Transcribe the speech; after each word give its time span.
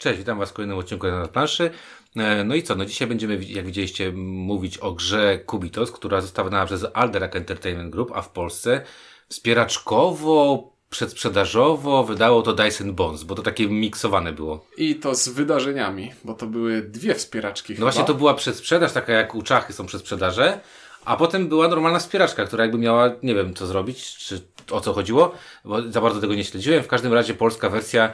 Cześć, 0.00 0.18
witam 0.18 0.38
Was 0.38 0.50
w 0.50 0.52
kolejnym 0.52 0.78
odcinku 0.78 1.06
na 1.06 1.28
planszy. 1.28 1.70
E, 2.16 2.44
No 2.44 2.54
i 2.54 2.62
co, 2.62 2.74
no 2.74 2.84
dzisiaj 2.84 3.08
będziemy, 3.08 3.44
jak 3.44 3.66
widzieliście, 3.66 4.12
mówić 4.12 4.78
o 4.78 4.92
grze 4.92 5.38
Kubitos, 5.38 5.90
która 5.92 6.20
została 6.20 6.44
wydana 6.44 6.66
przez 6.66 6.86
Alderac 6.94 7.36
Entertainment 7.36 7.90
Group, 7.90 8.12
a 8.14 8.22
w 8.22 8.28
Polsce 8.30 8.82
wspieraczkowo, 9.28 10.70
przedsprzedażowo 10.90 12.04
wydało 12.04 12.42
to 12.42 12.52
Dyson 12.52 12.94
Bones, 12.94 13.22
bo 13.24 13.34
to 13.34 13.42
takie 13.42 13.68
miksowane 13.68 14.32
było. 14.32 14.66
I 14.76 14.94
to 14.94 15.14
z 15.14 15.28
wydarzeniami, 15.28 16.12
bo 16.24 16.34
to 16.34 16.46
były 16.46 16.82
dwie 16.82 17.14
wspieraczki 17.14 17.72
No 17.72 17.76
chyba. 17.76 17.86
właśnie 17.86 18.04
to 18.04 18.14
była 18.14 18.34
przedsprzedaż, 18.34 18.92
taka 18.92 19.12
jak 19.12 19.34
u 19.34 19.42
Czachy 19.42 19.72
są 19.72 19.86
przedsprzedaże, 19.86 20.60
a 21.04 21.16
potem 21.16 21.48
była 21.48 21.68
normalna 21.68 21.98
wspieraczka, 21.98 22.44
która 22.44 22.64
jakby 22.64 22.78
miała, 22.78 23.10
nie 23.22 23.34
wiem 23.34 23.54
co 23.54 23.66
zrobić, 23.66 24.16
czy 24.16 24.40
o 24.70 24.80
co 24.80 24.92
chodziło, 24.92 25.34
bo 25.64 25.82
za 25.90 26.00
bardzo 26.00 26.20
tego 26.20 26.34
nie 26.34 26.44
śledziłem. 26.44 26.82
W 26.82 26.88
każdym 26.88 27.12
razie 27.12 27.34
polska 27.34 27.68
wersja, 27.68 28.12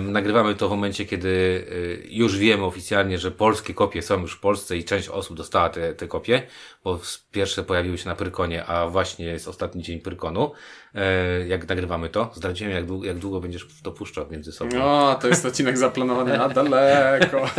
nagrywamy 0.00 0.54
to 0.54 0.68
w 0.68 0.70
momencie, 0.70 1.04
kiedy 1.04 1.28
y, 1.28 2.06
już 2.10 2.38
wiemy 2.38 2.64
oficjalnie, 2.64 3.18
że 3.18 3.30
polskie 3.30 3.74
kopie 3.74 4.02
są 4.02 4.20
już 4.20 4.34
w 4.34 4.40
Polsce 4.40 4.76
i 4.76 4.84
część 4.84 5.08
osób 5.08 5.36
dostała 5.36 5.68
te, 5.68 5.94
te 5.94 6.08
kopie, 6.08 6.42
bo 6.84 7.00
pierwsze 7.32 7.62
pojawiły 7.62 7.98
się 7.98 8.08
na 8.08 8.14
Pyrkonie, 8.14 8.64
a 8.64 8.88
właśnie 8.88 9.26
jest 9.26 9.48
ostatni 9.48 9.82
dzień 9.82 10.00
Pyrkonu. 10.00 10.52
E, 10.94 11.46
jak 11.46 11.68
nagrywamy 11.68 12.08
to, 12.08 12.30
zdradziłem 12.34 12.72
jak 12.72 12.86
długo, 12.86 13.06
jak 13.06 13.18
długo 13.18 13.40
będziesz 13.40 13.66
to 13.82 13.92
puszczał 13.92 14.26
między 14.30 14.52
sobą. 14.52 14.70
No, 14.78 15.18
to 15.22 15.28
jest 15.28 15.46
odcinek 15.46 15.78
zaplanowany 15.78 16.38
na 16.38 16.48
daleko. 16.48 17.46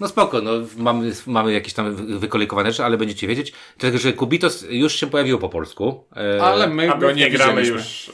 No 0.00 0.08
spoko, 0.08 0.40
no 0.40 0.50
mamy, 0.76 1.12
mamy 1.26 1.52
jakieś 1.52 1.74
tam 1.74 1.94
wy- 1.96 2.18
wykolejkowane 2.18 2.72
rzeczy, 2.72 2.84
ale 2.84 2.96
będziecie 2.96 3.26
wiedzieć. 3.26 3.52
Tylko, 3.78 3.98
że 3.98 4.12
Kubitos 4.12 4.64
już 4.68 4.94
się 4.94 5.06
pojawiło 5.06 5.38
po 5.38 5.48
polsku. 5.48 6.04
E, 6.16 6.42
Ale 6.42 6.66
my 6.66 6.98
go 6.98 7.12
nie 7.12 7.30
gramy 7.30 7.66
już, 7.66 8.12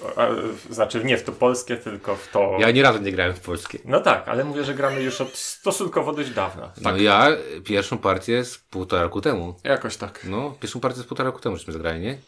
znaczy 0.70 1.04
nie 1.04 1.16
w 1.18 1.22
to 1.22 1.32
polskie, 1.32 1.76
tylko 1.76 2.16
w 2.16 2.28
to... 2.28 2.56
Ja 2.58 2.70
nie 2.70 2.82
razu 2.82 3.02
nie 3.02 3.12
grałem 3.12 3.29
w 3.34 3.40
polskie. 3.40 3.78
No 3.84 4.00
tak, 4.00 4.28
ale 4.28 4.44
mówię, 4.44 4.64
że 4.64 4.74
gramy 4.74 5.02
już 5.02 5.20
od 5.20 5.36
stosunkowo 5.36 6.12
dość 6.12 6.30
dawna. 6.30 6.72
No 6.82 6.96
ja 6.96 7.28
pierwszą 7.64 7.98
partię 7.98 8.44
z 8.44 8.58
półtora 8.58 9.02
roku 9.02 9.20
temu. 9.20 9.54
Jakoś 9.64 9.96
tak. 9.96 10.20
No, 10.24 10.54
pierwszą 10.60 10.80
partię 10.80 11.00
z 11.00 11.04
półtora 11.06 11.26
roku 11.26 11.40
temu 11.40 11.56
żeśmy 11.56 11.72
zagrali, 11.72 12.00
nie? 12.00 12.18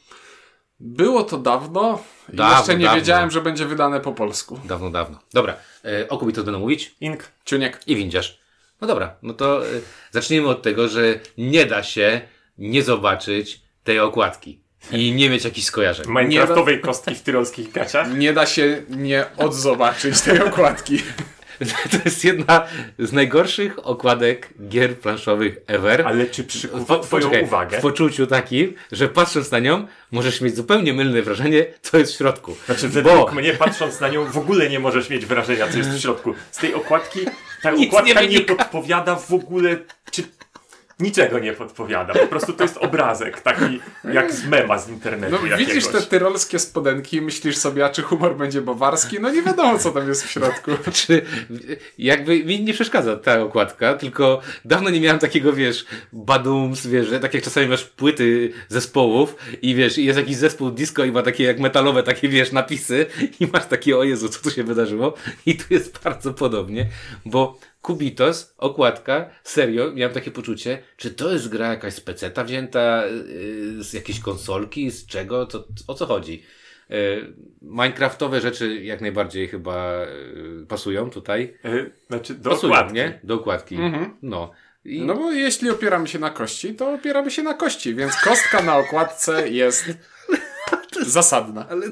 Było 0.80 1.22
to 1.22 1.38
dawno 1.38 2.02
i 2.32 2.36
Dawno, 2.36 2.56
jeszcze 2.56 2.76
nie 2.76 2.84
dawno. 2.84 3.00
wiedziałem, 3.00 3.30
że 3.30 3.40
będzie 3.40 3.66
wydane 3.66 4.00
po 4.00 4.12
polsku. 4.12 4.60
Dawno, 4.64 4.90
dawno. 4.90 5.18
Dobra, 5.32 5.56
e, 5.84 6.08
o 6.08 6.18
Kubitos 6.18 6.44
będę 6.44 6.60
mówić 6.60 6.94
Ink. 7.00 7.24
Ciuniek. 7.44 7.80
i 7.86 7.96
windziarz. 7.96 8.40
No 8.80 8.86
dobra, 8.88 9.16
no 9.22 9.34
to 9.34 9.66
e, 9.66 9.68
zacznijmy 10.10 10.48
od 10.48 10.62
tego, 10.62 10.88
że 10.88 11.02
nie 11.38 11.66
da 11.66 11.82
się 11.82 12.20
nie 12.58 12.82
zobaczyć 12.82 13.62
tej 13.84 14.00
okładki 14.00 14.61
i 14.90 15.12
nie 15.12 15.30
mieć 15.30 15.44
jakichś 15.44 15.66
skojarzeń. 15.66 16.06
Minecraftowej 16.08 16.80
kostki 16.80 17.14
w 17.14 17.22
tyrolskich 17.22 17.72
gaciach. 17.72 18.14
Nie 18.14 18.32
da 18.32 18.46
się 18.46 18.82
nie 18.88 19.24
odzobaczyć 19.36 20.20
tej 20.20 20.40
okładki. 20.40 21.02
To 21.90 21.96
jest 22.04 22.24
jedna 22.24 22.66
z 22.98 23.12
najgorszych 23.12 23.86
okładek 23.86 24.48
gier 24.68 24.98
planszowych 24.98 25.56
ever. 25.66 26.02
Ale 26.06 26.26
czy 26.26 26.44
przykuwa 26.44 26.98
twoją 26.98 27.22
poczekaj, 27.22 27.44
uwagę? 27.44 27.78
W 27.78 27.80
poczuciu 27.80 28.26
takim, 28.26 28.74
że 28.92 29.08
patrząc 29.08 29.50
na 29.50 29.58
nią, 29.58 29.86
możesz 30.10 30.40
mieć 30.40 30.56
zupełnie 30.56 30.92
mylne 30.92 31.22
wrażenie, 31.22 31.66
co 31.82 31.98
jest 31.98 32.12
w 32.12 32.16
środku. 32.16 32.56
Znaczy, 32.66 32.88
według 32.88 33.30
Bo 33.30 33.40
mnie, 33.40 33.52
patrząc 33.52 34.00
na 34.00 34.08
nią, 34.08 34.24
w 34.24 34.38
ogóle 34.38 34.68
nie 34.70 34.78
możesz 34.80 35.10
mieć 35.10 35.26
wrażenia, 35.26 35.68
co 35.68 35.78
jest 35.78 35.90
w 35.90 36.00
środku. 36.00 36.34
Z 36.50 36.56
tej 36.56 36.74
okładki, 36.74 37.20
ta 37.62 37.70
Nic 37.70 37.88
okładka 37.88 38.22
nie 38.22 38.28
nie, 38.28 38.40
podpowiada 38.40 39.16
w 39.16 39.32
ogóle, 39.32 39.76
czy... 40.10 40.22
Niczego 41.02 41.38
nie 41.38 41.52
podpowiada. 41.52 42.14
Po 42.14 42.26
prostu 42.26 42.52
to 42.52 42.62
jest 42.62 42.76
obrazek, 42.76 43.40
taki 43.40 43.80
jak 44.12 44.32
z 44.32 44.46
mema 44.46 44.78
z 44.78 44.88
internetu 44.88 45.36
No 45.40 45.46
jakiegoś. 45.46 45.74
widzisz 45.74 45.92
te 45.92 46.02
tyrolskie 46.02 46.58
spodenki 46.58 47.16
i 47.16 47.20
myślisz 47.20 47.56
sobie, 47.56 47.84
a 47.84 47.88
czy 47.88 48.02
humor 48.02 48.36
będzie 48.36 48.60
bawarski? 48.60 49.16
No 49.20 49.30
nie 49.30 49.42
wiadomo, 49.42 49.78
co 49.78 49.90
tam 49.90 50.08
jest 50.08 50.24
w 50.24 50.30
środku. 50.30 50.70
czy 51.06 51.22
jakby 51.98 52.44
mi 52.44 52.62
nie 52.64 52.72
przeszkadza 52.74 53.16
ta 53.16 53.40
okładka, 53.42 53.94
tylko 53.94 54.40
dawno 54.64 54.90
nie 54.90 55.00
miałem 55.00 55.18
takiego, 55.18 55.52
wiesz, 55.52 55.84
badums, 56.12 56.86
wiesz, 56.86 57.06
że 57.06 57.20
tak 57.20 57.34
jak 57.34 57.44
czasami 57.44 57.66
masz 57.66 57.84
płyty 57.84 58.52
zespołów 58.68 59.36
i 59.62 59.74
wiesz, 59.74 59.98
i 59.98 60.04
jest 60.04 60.18
jakiś 60.18 60.36
zespół 60.36 60.70
disco 60.70 61.04
i 61.04 61.12
ma 61.12 61.22
takie 61.22 61.44
jak 61.44 61.58
metalowe 61.60 62.02
takie, 62.02 62.28
wiesz, 62.28 62.52
napisy 62.52 63.06
i 63.40 63.46
masz 63.52 63.66
takie, 63.66 63.98
o 63.98 64.04
Jezu, 64.04 64.28
co 64.28 64.42
tu 64.42 64.50
się 64.50 64.64
wydarzyło? 64.64 65.14
I 65.46 65.56
tu 65.56 65.64
jest 65.70 65.98
bardzo 66.04 66.34
podobnie, 66.34 66.86
bo 67.24 67.58
Kubitos, 67.82 68.54
okładka, 68.58 69.30
serio, 69.44 69.92
miałem 69.92 70.14
takie 70.14 70.30
poczucie, 70.30 70.82
czy 70.96 71.10
to 71.10 71.32
jest 71.32 71.48
gra 71.48 71.68
jakaś 71.68 71.94
z 71.94 72.00
peceta 72.00 72.44
wzięta, 72.44 73.06
yy, 73.06 73.84
z 73.84 73.92
jakiejś 73.92 74.20
konsolki, 74.20 74.90
z 74.90 75.06
czego, 75.06 75.46
to, 75.46 75.64
o 75.86 75.94
co 75.94 76.06
chodzi? 76.06 76.42
Yy, 76.88 77.32
Minecraftowe 77.62 78.40
rzeczy 78.40 78.74
jak 78.82 79.00
najbardziej 79.00 79.48
chyba 79.48 80.00
yy, 80.00 80.66
pasują 80.68 81.10
tutaj. 81.10 81.54
Y, 81.64 81.90
Znaczy, 82.08 82.34
do 82.34 82.50
Pasują, 82.50 82.72
okładki. 82.72 82.94
nie? 82.94 83.20
Do 83.24 83.34
okładki. 83.34 83.78
No. 84.22 84.50
I 84.84 85.00
No 85.02 85.14
bo 85.14 85.32
jeśli 85.32 85.70
opieramy 85.70 86.08
się 86.08 86.18
na 86.18 86.30
kości, 86.30 86.74
to 86.74 86.92
opieramy 86.94 87.30
się 87.30 87.42
na 87.42 87.54
kości, 87.54 87.94
więc 87.94 88.16
kostka 88.16 88.62
na 88.62 88.76
okładce 88.76 89.48
jest 89.48 89.84
zasadna. 91.06 91.68
ale, 91.68 91.86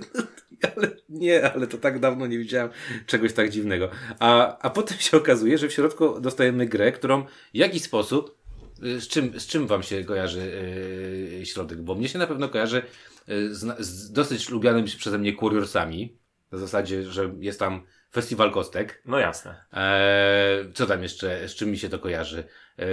ale 0.77 0.91
nie, 1.09 1.53
ale 1.53 1.67
to 1.67 1.79
tak 1.79 1.99
dawno 1.99 2.27
nie 2.27 2.39
widziałem 2.39 2.71
czegoś 3.07 3.33
tak 3.33 3.51
dziwnego. 3.51 3.91
A, 4.19 4.59
a 4.59 4.71
potem 4.71 4.99
się 4.99 5.17
okazuje, 5.17 5.59
że 5.59 5.69
w 5.69 5.73
środku 5.73 6.21
dostajemy 6.21 6.67
grę, 6.67 6.93
którą 6.93 7.25
w 7.25 7.29
jakiś 7.55 7.83
sposób 7.83 8.39
y, 8.85 9.01
z 9.01 9.09
czym, 9.09 9.41
z 9.41 9.47
czym 9.47 9.67
wam 9.67 9.83
się 9.83 10.05
kojarzy 10.05 10.53
yy, 11.39 11.47
środek? 11.47 11.83
Bo 11.83 11.95
mnie 11.95 12.09
się 12.09 12.19
na 12.19 12.27
pewno 12.27 12.49
kojarzy 12.49 12.83
yy, 13.29 13.55
z, 13.55 13.81
z 13.81 14.13
dosyć 14.13 14.49
lubianym 14.49 14.85
przeze 14.85 15.19
mnie 15.19 15.33
Curiorsami. 15.33 16.19
Na 16.53 16.59
zasadzie, 16.59 17.03
że 17.03 17.35
jest 17.39 17.59
tam 17.59 17.83
festiwal 18.13 18.51
kostek. 18.51 19.03
No 19.07 19.19
jasne. 19.19 19.65
Eee, 19.73 20.73
co 20.73 20.87
tam 20.87 21.03
jeszcze, 21.03 21.49
z 21.49 21.55
czym 21.55 21.71
mi 21.71 21.79
się 21.79 21.89
to 21.89 21.99
kojarzy? 21.99 22.45
Eee, 22.79 22.87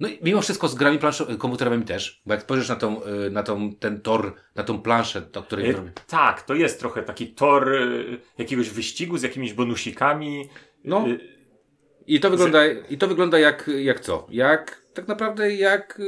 no 0.00 0.08
i 0.08 0.18
mimo 0.22 0.40
wszystko 0.42 0.68
z 0.68 0.74
grami 0.74 0.98
planszo- 0.98 1.36
komputerowymi 1.38 1.84
też, 1.84 2.22
bo 2.26 2.34
jak 2.34 2.42
spojrzysz 2.42 2.68
na 2.68 2.76
tą, 2.76 3.02
y, 3.04 3.30
na 3.30 3.42
tą, 3.42 3.74
ten 3.74 4.00
tor, 4.00 4.34
na 4.54 4.64
tą 4.64 4.82
planszę, 4.82 5.22
o 5.36 5.42
której 5.42 5.70
Y, 5.70 5.72
robię. 5.72 5.92
Tak, 6.06 6.42
to 6.42 6.54
jest 6.54 6.80
trochę 6.80 7.02
taki 7.02 7.26
tor 7.34 7.72
y, 7.74 8.18
jakiegoś 8.38 8.70
wyścigu 8.70 9.18
z 9.18 9.22
jakimiś 9.22 9.52
bonusikami. 9.52 10.48
No. 10.84 11.08
Y, 11.08 11.20
I 12.06 12.20
to 12.20 12.30
wygląda, 12.30 12.66
i 12.66 12.98
to 12.98 13.08
wygląda 13.08 13.38
jak, 13.38 13.70
jak 13.78 14.00
co? 14.00 14.26
Jak, 14.30 14.82
tak 14.94 15.08
naprawdę 15.08 15.54
jak, 15.54 16.00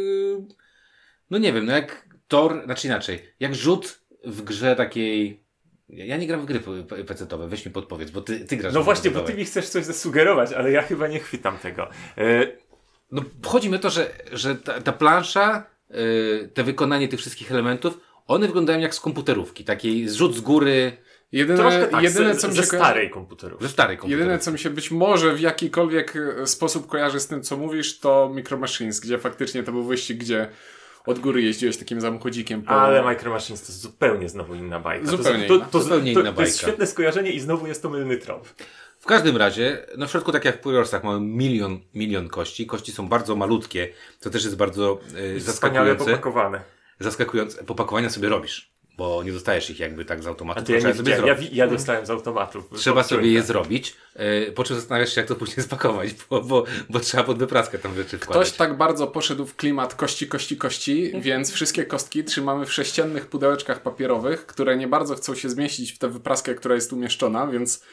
no 1.30 1.38
nie 1.38 1.52
wiem, 1.52 1.66
no 1.66 1.72
jak 1.72 2.08
tor, 2.28 2.62
znaczy 2.64 2.86
inaczej, 2.86 3.34
jak 3.40 3.54
rzut 3.54 4.00
w 4.24 4.42
grze 4.42 4.76
takiej, 4.76 5.41
ja 5.92 6.16
nie 6.16 6.26
gram 6.26 6.40
w 6.40 6.44
gry 6.44 6.60
p- 6.60 7.04
pecetowe, 7.04 7.48
weź 7.48 7.66
mi 7.66 7.72
podpowiedz, 7.72 8.10
bo 8.10 8.20
ty, 8.20 8.40
ty 8.40 8.56
grasz 8.56 8.74
No 8.74 8.80
w 8.80 8.84
właśnie, 8.84 9.10
bo 9.10 9.20
ty 9.20 9.34
mi 9.34 9.44
chcesz 9.44 9.68
coś 9.68 9.84
zasugerować, 9.84 10.52
ale 10.52 10.70
ja 10.72 10.82
chyba 10.82 11.08
nie 11.08 11.18
chwytam 11.20 11.58
tego. 11.58 11.88
Y, 12.18 12.56
No 13.10 13.22
chodzi 13.46 13.68
mi 13.70 13.76
o 13.76 13.78
to, 13.78 13.90
że, 13.90 14.10
że 14.32 14.56
ta, 14.56 14.80
ta 14.80 14.92
plansza, 14.92 15.66
y, 15.90 16.50
te 16.54 16.64
wykonanie 16.64 17.08
tych 17.08 17.20
wszystkich 17.20 17.52
elementów, 17.52 17.98
one 18.26 18.46
wyglądają 18.46 18.78
jak 18.80 18.94
z 18.94 19.00
komputerówki, 19.00 19.64
takiej 19.64 20.08
zrzut 20.08 20.34
z 20.36 20.40
góry, 20.40 20.92
Jedyne, 21.32 21.58
Troszkę 21.58 21.86
tak, 21.88 22.02
jedyne 22.02 22.34
ze, 22.34 22.40
co 22.40 22.48
mi 22.48 22.54
ze 22.54 22.62
się 22.62 22.68
kojarzy, 22.68 22.86
starej 22.88 23.10
komputerów. 23.10 23.62
ze 23.62 23.68
starej 23.68 23.96
komputerówki. 23.96 24.20
Jedyne, 24.20 24.38
co 24.38 24.52
mi 24.52 24.58
się 24.58 24.70
być 24.70 24.90
może 24.90 25.34
w 25.34 25.40
jakikolwiek 25.40 26.14
e, 26.16 26.46
sposób 26.46 26.86
kojarzy 26.86 27.20
z 27.20 27.26
tym, 27.26 27.42
co 27.42 27.56
mówisz, 27.56 27.98
to 27.98 28.30
Micro 28.34 28.56
Machines, 28.58 29.00
gdzie 29.00 29.18
faktycznie 29.18 29.62
to 29.62 29.72
był 29.72 29.84
wyścig, 29.84 30.18
gdzie 30.18 30.48
od 31.06 31.18
góry 31.18 31.42
jeździłeś 31.42 31.76
takim 31.76 32.00
samochodzikiem 32.00 32.62
po... 32.62 32.70
Ale 32.70 33.02
Micro 33.02 33.30
Machines 33.32 33.66
to 33.66 33.72
zupełnie 33.72 34.28
znowu 34.28 34.54
inna 34.54 34.80
bajka. 34.80 35.06
Zupełnie 35.06 35.44
to, 35.48 35.54
inna. 35.54 35.64
to, 35.64 35.70
to, 35.70 35.80
Zupełnie 35.80 36.14
to, 36.14 36.20
inna 36.20 36.32
to 36.32 36.42
jest 36.42 36.52
bajka. 36.52 36.66
świetne 36.66 36.86
skojarzenie 36.86 37.30
i 37.30 37.40
znowu 37.40 37.66
jest 37.66 37.82
to 37.82 37.90
mylny 37.90 38.16
trop. 38.16 38.48
W 39.00 39.06
każdym 39.06 39.36
razie, 39.36 39.86
no 39.98 40.06
w 40.06 40.10
środku 40.10 40.32
tak 40.32 40.44
jak 40.44 40.56
w 40.56 40.60
Pujorsach 40.60 41.04
mamy 41.04 41.20
milion, 41.20 41.80
milion 41.94 42.28
kości. 42.28 42.66
Kości 42.66 42.92
są 42.92 43.08
bardzo 43.08 43.36
malutkie, 43.36 43.88
co 44.20 44.30
też 44.30 44.44
jest 44.44 44.56
bardzo 44.56 44.92
y, 44.94 45.40
Wspaniale 45.40 45.40
zaskakujące. 45.40 46.04
popakowane. 46.04 46.60
Zaskakujące. 47.00 47.64
Popakowania 47.64 48.10
sobie 48.10 48.28
robisz, 48.28 48.71
bo 48.96 49.22
nie 49.22 49.32
dostajesz 49.32 49.70
ich 49.70 49.80
jakby 49.80 50.04
tak 50.04 50.22
z 50.22 50.26
automatu. 50.26 50.60
A 50.60 50.62
to 50.62 50.72
ja 50.72 50.80
nie 50.80 50.94
sobie. 50.94 51.12
Ja, 51.26 51.36
ja 51.52 51.66
dostałem 51.66 52.06
z 52.06 52.10
automatu. 52.10 52.62
Trzeba 52.76 53.02
sobie 53.02 53.32
je 53.32 53.42
zrobić, 53.42 53.96
y, 54.48 54.52
po 54.52 54.64
czym 54.64 54.76
zastanawiasz 54.76 55.14
się, 55.14 55.20
jak 55.20 55.28
to 55.28 55.34
później 55.34 55.64
spakować, 55.68 56.10
bo, 56.30 56.40
bo, 56.40 56.64
bo 56.90 57.00
trzeba 57.00 57.24
pod 57.24 57.38
wypraskę 57.38 57.78
tam 57.78 57.94
rzeczy 57.94 58.18
wkładać. 58.18 58.48
Ktoś 58.48 58.58
tak 58.58 58.76
bardzo 58.76 59.06
poszedł 59.06 59.46
w 59.46 59.56
klimat 59.56 59.94
kości, 59.94 60.28
kości, 60.28 60.56
kości, 60.56 61.12
więc 61.20 61.52
wszystkie 61.52 61.84
kostki 61.84 62.24
trzymamy 62.24 62.66
w 62.66 62.72
sześciennych 62.72 63.26
pudełeczkach 63.26 63.82
papierowych, 63.82 64.46
które 64.46 64.76
nie 64.76 64.88
bardzo 64.88 65.14
chcą 65.14 65.34
się 65.34 65.50
zmieścić 65.50 65.92
w 65.92 65.98
tę 65.98 66.08
wypraskę, 66.08 66.54
która 66.54 66.74
jest 66.74 66.92
umieszczona, 66.92 67.46
więc 67.46 67.84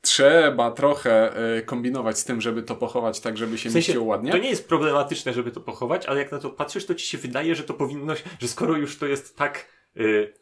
trzeba 0.00 0.70
trochę 0.70 1.32
y, 1.58 1.62
kombinować 1.62 2.18
z 2.18 2.24
tym, 2.24 2.40
żeby 2.40 2.62
to 2.62 2.76
pochować 2.76 3.20
tak, 3.20 3.36
żeby 3.36 3.58
się 3.58 3.68
W 3.68 3.72
sensie, 3.72 3.92
mieściło 3.92 4.04
ładnie. 4.04 4.32
to 4.32 4.38
nie 4.38 4.50
jest 4.50 4.68
problematyczne, 4.68 5.32
żeby 5.32 5.50
to 5.50 5.60
pochować, 5.60 6.06
ale 6.06 6.18
jak 6.18 6.32
na 6.32 6.38
to 6.38 6.50
patrzysz, 6.50 6.86
to 6.86 6.94
ci 6.94 7.06
się 7.06 7.18
wydaje, 7.18 7.54
że 7.54 7.62
to 7.62 7.74
powinno, 7.74 8.14
że 8.40 8.48
skoro 8.48 8.76
już 8.76 8.98
to 8.98 9.06
jest 9.06 9.36
tak 9.36 9.66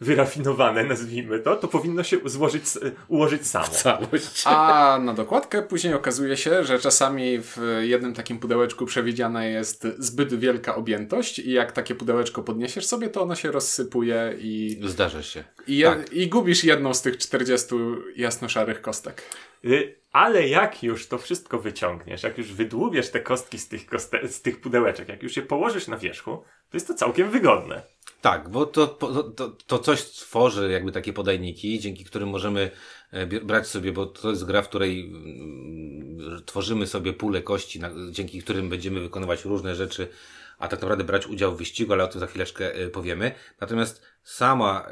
wyrafinowane, 0.01 0.85
nazwijmy 0.85 1.41
to, 1.41 1.57
to 1.57 1.69
powinno 1.69 2.03
się 2.03 2.17
złożyć, 2.25 2.63
ułożyć 3.09 3.47
samo. 3.47 3.67
Całość. 3.67 4.43
A 4.45 4.99
na 5.03 5.15
dokładkę 5.15 5.63
później 5.63 5.95
okazuje 5.95 6.37
się, 6.37 6.65
że 6.65 6.79
czasami 6.79 7.39
w 7.41 7.57
jednym 7.81 8.15
takim 8.15 8.39
pudełeczku 8.39 8.87
przewidziana 8.87 9.45
jest 9.47 9.87
zbyt 9.99 10.35
wielka 10.35 10.75
objętość 10.75 11.39
i 11.39 11.53
jak 11.53 11.73
takie 11.73 11.95
pudełeczko 11.95 12.43
podniesiesz 12.43 12.87
sobie, 12.87 13.09
to 13.09 13.23
ono 13.23 13.35
się 13.35 13.51
rozsypuje 13.53 14.35
i, 14.39 14.81
Zdarza 14.85 15.23
się. 15.23 15.45
i, 15.67 15.77
je, 15.77 15.87
Tak. 15.87 16.13
i 16.13 16.29
gubisz 16.29 16.65
jedną 16.65 16.95
z 16.95 17.03
tych 17.03 17.17
40 17.19 17.75
jasno-szarych 18.17 18.81
kostek. 18.81 19.23
Y, 19.65 19.95
Ale 20.13 20.49
jak 20.49 20.83
już 20.83 21.07
to 21.09 21.19
wszystko 21.19 21.59
wyciągniesz, 21.59 22.23
jak 22.23 22.39
już 22.39 22.53
wydłubiesz 22.53 23.11
te 23.11 23.21
kostki 23.21 23.59
z 23.59 23.69
tych, 23.69 23.87
koste- 23.87 24.29
z 24.29 24.43
tych 24.43 24.61
pudełeczek, 24.61 25.09
jak 25.09 25.23
już 25.23 25.37
je 25.37 25.43
położysz 25.43 25.89
na 25.89 25.97
wierzchu, 25.97 26.43
to 26.73 26.77
jest 26.77 26.87
to 26.87 26.95
całkiem 26.95 27.31
wygodne. 27.31 27.83
Tak, 28.21 28.49
bo 28.49 28.67
to, 28.67 28.87
to, 28.87 29.57
to, 29.67 29.79
coś 29.79 30.05
tworzy 30.05 30.71
jakby 30.71 30.93
takie 30.93 31.13
podajniki, 31.13 31.79
dzięki 31.81 32.05
którym 32.05 32.29
możemy 32.29 32.71
e, 33.11 33.27
brać 33.27 33.67
sobie, 33.67 33.93
bo 33.93 34.07
to 34.07 34.31
jest 34.31 34.45
gra, 34.45 34.63
w 34.63 34.69
której 34.69 35.07
mm, 35.07 36.43
tworzymy 36.47 36.87
sobie 36.87 37.13
pulę 37.13 37.43
kości, 37.43 37.81
dzięki 38.11 38.43
którym 38.43 38.69
będziemy 38.69 39.01
wykonywać 39.01 39.45
różne 39.45 39.75
rzeczy, 39.75 40.09
a 40.59 40.69
tak 40.69 40.81
naprawdę 40.81 41.05
brać 41.05 41.27
udział 41.27 41.55
w 41.55 41.59
wyścigu, 41.59 41.93
ale 41.93 42.05
o 42.05 42.09
tym 42.09 42.21
za 42.21 42.27
chwileczkę 42.27 42.75
e, 42.75 42.89
powiemy. 42.89 43.33
Natomiast 43.61 44.03
sama, 44.23 44.89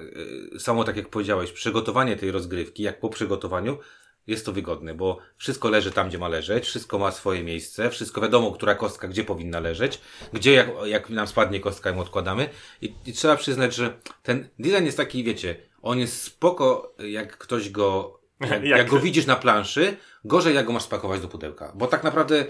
e, 0.55 0.59
samo 0.59 0.85
tak 0.85 0.97
jak 0.97 1.09
powiedziałeś, 1.09 1.53
przygotowanie 1.53 2.17
tej 2.17 2.31
rozgrywki, 2.31 2.83
jak 2.83 3.01
po 3.01 3.09
przygotowaniu, 3.09 3.79
jest 4.27 4.47
to 4.47 4.53
wygodne, 4.53 4.95
bo 4.95 5.19
wszystko 5.37 5.69
leży 5.71 5.91
tam, 5.91 6.09
gdzie 6.09 6.19
ma 6.19 6.29
leżeć, 6.29 6.65
wszystko 6.65 6.99
ma 6.99 7.11
swoje 7.13 7.45
miejsce, 7.45 7.91
wszystko 7.91 8.21
wiadomo, 8.21 8.53
która 8.53 8.75
kostka 8.75 9.09
gdzie 9.09 9.25
powinna 9.25 9.61
leżeć, 9.61 10.01
gdzie 10.33 10.53
jak, 10.53 10.69
jak 10.85 11.11
nam 11.11 11.27
spadnie 11.27 11.61
kostka, 11.61 11.91
ją 11.91 12.01
odkładamy. 12.01 12.49
I, 12.83 12.95
I 13.07 13.13
trzeba 13.13 13.37
przyznać, 13.37 13.75
że 13.75 13.99
ten 14.23 14.49
design 14.59 14.85
jest 14.85 14.97
taki, 14.97 15.25
wiecie, 15.25 15.57
on 15.83 15.99
jest 15.99 16.23
spoko, 16.23 16.95
jak 16.99 17.39
ktoś 17.39 17.71
go, 17.71 18.21
jak, 18.41 18.51
Jak- 18.51 18.65
jak 18.65 18.89
go 18.89 18.99
widzisz 19.01 19.27
na 19.27 19.37
planszy, 19.37 19.97
gorzej 20.25 20.55
jak 20.55 20.67
go 20.67 20.73
masz 20.73 20.83
spakować 20.83 21.21
do 21.21 21.29
pudełka. 21.29 21.73
Bo 21.75 21.87
tak 21.87 22.05
naprawdę 22.05 22.45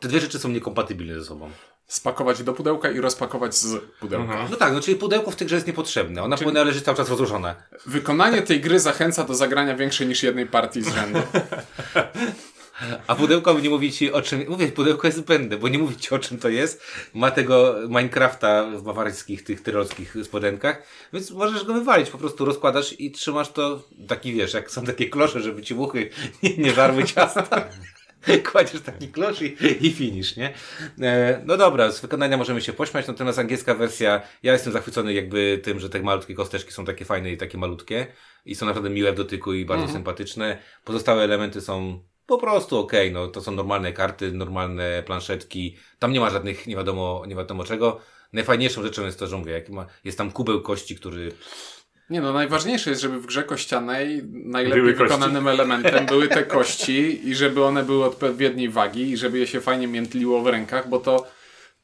te 0.00 0.08
dwie 0.08 0.20
rzeczy 0.20 0.38
są 0.38 0.48
niekompatybilne 0.48 1.14
ze 1.14 1.24
sobą. 1.24 1.50
Spakować 1.88 2.42
do 2.42 2.52
pudełka 2.52 2.90
i 2.90 3.00
rozpakować 3.00 3.56
z 3.56 3.84
pudełka. 4.00 4.48
No 4.50 4.56
tak, 4.56 4.72
no 4.72 4.80
czyli 4.80 4.96
pudełko 4.96 5.30
w 5.30 5.36
tej 5.36 5.46
grze 5.46 5.56
jest 5.56 5.66
niepotrzebne. 5.66 6.22
Ona 6.22 6.36
powinna 6.36 6.64
leżeć 6.64 6.84
cały 6.84 6.96
czas 6.96 7.08
rozłożona. 7.08 7.54
Wykonanie 7.86 8.42
tej 8.42 8.60
gry 8.60 8.80
zachęca 8.80 9.24
do 9.24 9.34
zagrania 9.34 9.76
większej 9.76 10.06
niż 10.06 10.22
jednej 10.22 10.46
partii 10.46 10.82
z 10.82 10.88
rzędu. 10.88 11.20
A 13.06 13.14
pudełko 13.14 13.60
nie 13.60 13.70
mówi 13.70 13.92
ci 13.92 14.12
o 14.12 14.22
czym. 14.22 14.44
Mówię, 14.48 14.68
pudełko 14.68 15.06
jest 15.06 15.18
zbędne, 15.18 15.56
bo 15.56 15.68
nie 15.68 15.78
mówi 15.78 15.96
ci 15.96 16.14
o 16.14 16.18
czym 16.18 16.38
to 16.38 16.48
jest. 16.48 16.82
Ma 17.14 17.30
tego 17.30 17.74
Minecrafta 17.88 18.70
w 18.70 18.82
bawaryjskich, 18.82 19.44
tych 19.44 19.62
tyrolskich 19.62 20.14
spodenkach, 20.24 20.82
więc 21.12 21.30
możesz 21.30 21.64
go 21.64 21.74
wywalić. 21.74 22.10
Po 22.10 22.18
prostu 22.18 22.44
rozkładasz 22.44 23.00
i 23.00 23.10
trzymasz 23.10 23.52
to 23.52 23.82
taki 24.08 24.32
wiesz, 24.32 24.54
jak 24.54 24.70
są 24.70 24.84
takie 24.84 25.08
klosze, 25.08 25.40
żeby 25.40 25.62
ci 25.62 25.74
muchy 25.74 26.10
nie, 26.42 26.56
nie 26.56 26.72
żarły 26.72 27.04
ciasta. 27.04 27.68
Kładziesz 28.52 28.80
taki 28.80 29.08
klosz 29.08 29.42
i, 29.42 29.56
i 29.86 29.92
finisz, 29.92 30.36
nie? 30.36 30.54
E, 31.02 31.42
no 31.46 31.56
dobra, 31.56 31.92
z 31.92 32.00
wykonania 32.00 32.36
możemy 32.36 32.60
się 32.60 32.72
pośmiać, 32.72 33.06
natomiast 33.06 33.38
angielska 33.38 33.74
wersja, 33.74 34.22
ja 34.42 34.52
jestem 34.52 34.72
zachwycony 34.72 35.12
jakby 35.12 35.60
tym, 35.62 35.80
że 35.80 35.90
te 35.90 36.02
malutkie 36.02 36.34
kosteczki 36.34 36.72
są 36.72 36.84
takie 36.84 37.04
fajne 37.04 37.32
i 37.32 37.36
takie 37.36 37.58
malutkie 37.58 38.06
i 38.44 38.54
są 38.54 38.66
naprawdę 38.66 38.90
miłe 38.90 39.12
w 39.12 39.16
dotyku 39.16 39.52
i 39.52 39.64
bardzo 39.64 39.88
sympatyczne. 39.88 40.58
Pozostałe 40.84 41.22
elementy 41.22 41.60
są 41.60 42.00
po 42.26 42.38
prostu 42.38 42.78
okej, 42.78 43.12
no 43.12 43.28
to 43.28 43.40
są 43.40 43.52
normalne 43.52 43.92
karty, 43.92 44.32
normalne 44.32 45.02
planszetki. 45.06 45.76
Tam 45.98 46.12
nie 46.12 46.20
ma 46.20 46.30
żadnych, 46.30 46.66
nie 46.66 46.76
wiadomo, 46.76 47.22
nie 47.28 47.34
wiadomo 47.34 47.64
czego. 47.64 48.00
Najfajniejszą 48.32 48.82
rzeczą 48.82 49.04
jest 49.04 49.18
to, 49.18 49.26
że 49.26 49.36
mówię, 49.36 49.52
jak 49.52 49.68
ma, 49.68 49.86
jest 50.04 50.18
tam 50.18 50.32
kubeł 50.32 50.62
kości, 50.62 50.96
który 50.96 51.32
Nie 52.10 52.20
no, 52.20 52.32
najważniejsze 52.32 52.90
jest, 52.90 53.02
żeby 53.02 53.20
w 53.20 53.26
grze 53.26 53.42
kościanej 53.44 54.22
najlepiej 54.32 54.82
Były 54.82 54.94
kości. 54.94 55.14
wykonanym 55.14 55.48
elementem 55.48 56.06
były 56.06 56.28
te 56.28 56.42
kości 56.44 57.28
i 57.28 57.34
żeby 57.34 57.64
one 57.64 57.82
były 57.84 58.04
odpowiedniej 58.04 58.68
wagi 58.68 59.10
i 59.10 59.16
żeby 59.16 59.38
je 59.38 59.46
się 59.46 59.60
fajnie 59.60 59.86
miętliło 59.88 60.42
w 60.42 60.46
rękach, 60.46 60.88
bo 60.88 60.98
to, 61.00 61.26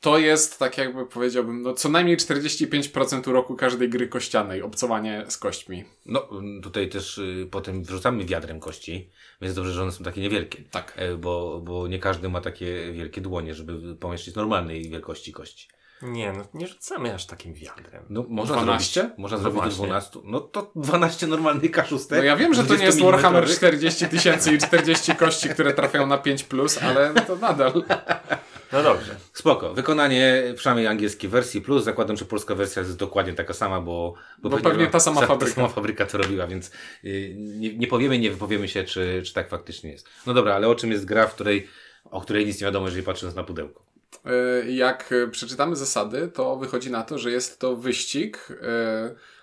to 0.00 0.18
jest, 0.18 0.58
tak 0.58 0.78
jakby 0.78 1.06
powiedziałbym, 1.06 1.62
no 1.62 1.74
co 1.74 1.88
najmniej 1.88 2.16
45% 2.16 3.28
uroku 3.30 3.56
każdej 3.56 3.88
gry 3.88 4.08
kościanej, 4.08 4.62
obcowanie 4.62 5.24
z 5.28 5.36
kośćmi. 5.36 5.84
No, 6.06 6.28
tutaj 6.62 6.88
też 6.88 7.18
y, 7.18 7.48
potem 7.50 7.82
wrzucamy 7.84 8.24
wiadrem 8.24 8.60
kości, 8.60 9.10
więc 9.40 9.54
dobrze, 9.54 9.72
że 9.72 9.82
one 9.82 9.92
są 9.92 10.04
takie 10.04 10.20
niewielkie. 10.20 10.62
Tak. 10.70 10.92
E, 10.96 11.14
Bo, 11.16 11.60
bo 11.64 11.88
nie 11.88 11.98
każdy 11.98 12.28
ma 12.28 12.40
takie 12.40 12.92
wielkie 12.92 13.20
dłonie, 13.20 13.54
żeby 13.54 13.96
pomieścić 13.96 14.34
normalnej 14.34 14.90
wielkości 14.90 15.32
kości. 15.32 15.68
Nie, 16.02 16.32
no 16.32 16.44
nie 16.54 16.66
rzucamy 16.66 17.14
aż 17.14 17.26
takim 17.26 17.54
wiadrem. 17.54 18.04
No, 18.10 18.24
można 18.28 18.56
12? 18.56 19.00
zrobić, 19.00 19.18
można 19.18 19.36
No 19.36 19.42
zrobić 19.42 19.60
do 19.60 19.68
właśnie. 19.68 19.86
12. 19.86 20.18
No 20.24 20.40
to 20.40 20.72
12 20.76 21.26
normalnych 21.26 21.70
kaszustek. 21.70 22.18
No 22.18 22.24
ja 22.24 22.36
wiem, 22.36 22.54
że 22.54 22.64
to 22.64 22.76
nie 22.76 22.84
jest 22.84 22.98
20 22.98 23.04
Warhammer 23.04 23.44
milimetrowych. 23.44 23.78
40 23.80 24.06
tysięcy 24.08 24.54
i 24.54 24.58
40 24.58 25.16
kości, 25.16 25.48
które 25.48 25.74
trafiają 25.74 26.06
na 26.06 26.18
5+, 26.18 26.44
plus, 26.44 26.82
ale 26.82 27.14
to 27.14 27.36
nadal. 27.36 27.84
No 28.72 28.82
dobrze. 28.82 29.16
Spoko. 29.32 29.74
Wykonanie 29.74 30.42
przynajmniej 30.56 30.86
angielskiej 30.86 31.30
wersji 31.30 31.60
plus. 31.60 31.84
Zakładam, 31.84 32.16
że 32.16 32.24
polska 32.24 32.54
wersja 32.54 32.82
jest 32.82 32.96
dokładnie 32.96 33.32
taka 33.32 33.54
sama, 33.54 33.80
bo... 33.80 34.14
Bo 34.38 34.50
pewnie 34.58 34.86
ta 34.86 35.00
sama 35.00 35.20
fabryka. 35.20 35.46
Ta 35.46 35.54
sama 35.54 35.68
fabryka 35.68 36.06
to 36.06 36.18
robiła, 36.18 36.46
więc 36.46 36.70
y, 37.04 37.34
nie, 37.36 37.76
nie 37.76 37.86
powiemy, 37.86 38.18
nie 38.18 38.30
wypowiemy 38.30 38.68
się, 38.68 38.84
czy, 38.84 39.22
czy 39.24 39.34
tak 39.34 39.48
faktycznie 39.48 39.90
jest. 39.90 40.08
No 40.26 40.34
dobra, 40.34 40.54
ale 40.54 40.68
o 40.68 40.74
czym 40.74 40.90
jest 40.90 41.04
gra, 41.04 41.26
w 41.26 41.34
której, 41.34 41.68
o 42.10 42.20
której 42.20 42.46
nic 42.46 42.60
nie 42.60 42.64
wiadomo, 42.64 42.86
jeżeli 42.86 43.02
patrząc 43.04 43.34
na 43.34 43.44
pudełko. 43.44 43.91
Y, 44.66 44.72
Jak 44.72 45.14
przeczytamy 45.30 45.76
zasady, 45.76 46.28
to 46.28 46.56
wychodzi 46.56 46.90
na 46.90 47.02
to, 47.02 47.18
że 47.18 47.30
jest 47.30 47.58
to 47.58 47.76
wyścig 47.76 48.48
y, 48.50 48.56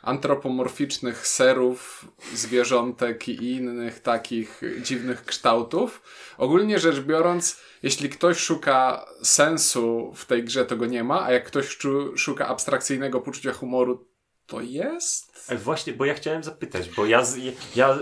antropomorficznych 0.01 1.27
serów, 1.27 2.05
zwierzątek 2.33 3.27
i 3.27 3.51
innych 3.51 3.99
takich 3.99 4.61
dziwnych 4.81 5.25
kształtów. 5.25 6.01
Ogólnie 6.37 6.79
rzecz 6.79 6.99
biorąc, 6.99 7.59
jeśli 7.83 8.09
ktoś 8.09 8.37
szuka 8.37 9.05
sensu 9.23 10.13
w 10.15 10.25
tej 10.25 10.43
grze, 10.43 10.65
to 10.65 10.75
go 10.77 10.85
nie 10.85 11.03
ma, 11.03 11.23
a 11.25 11.31
jak 11.31 11.45
ktoś 11.45 11.77
szuka 12.15 12.47
abstrakcyjnego 12.47 13.21
poczucia 13.21 13.53
humoru, 13.53 14.09
to 14.45 14.61
jest. 14.61 15.51
E, 15.51 15.57
Właśnie, 15.57 15.93
bo 15.93 16.05
ja 16.05 16.13
chciałem 16.13 16.43
zapytać, 16.43 16.89
bo 16.89 17.05
ja, 17.05 17.25
z, 17.25 17.37
ja 17.75 17.99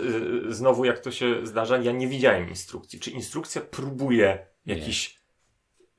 znowu 0.50 0.86
jak 0.86 1.00
to 1.00 1.12
się 1.12 1.46
zdarza, 1.48 1.78
ja 1.78 1.92
nie 1.92 2.08
widziałem 2.08 2.50
instrukcji. 2.50 3.00
Czy 3.00 3.12
instrukcja 3.12 3.62
próbuje 3.62 4.48
jakiś 4.66 5.18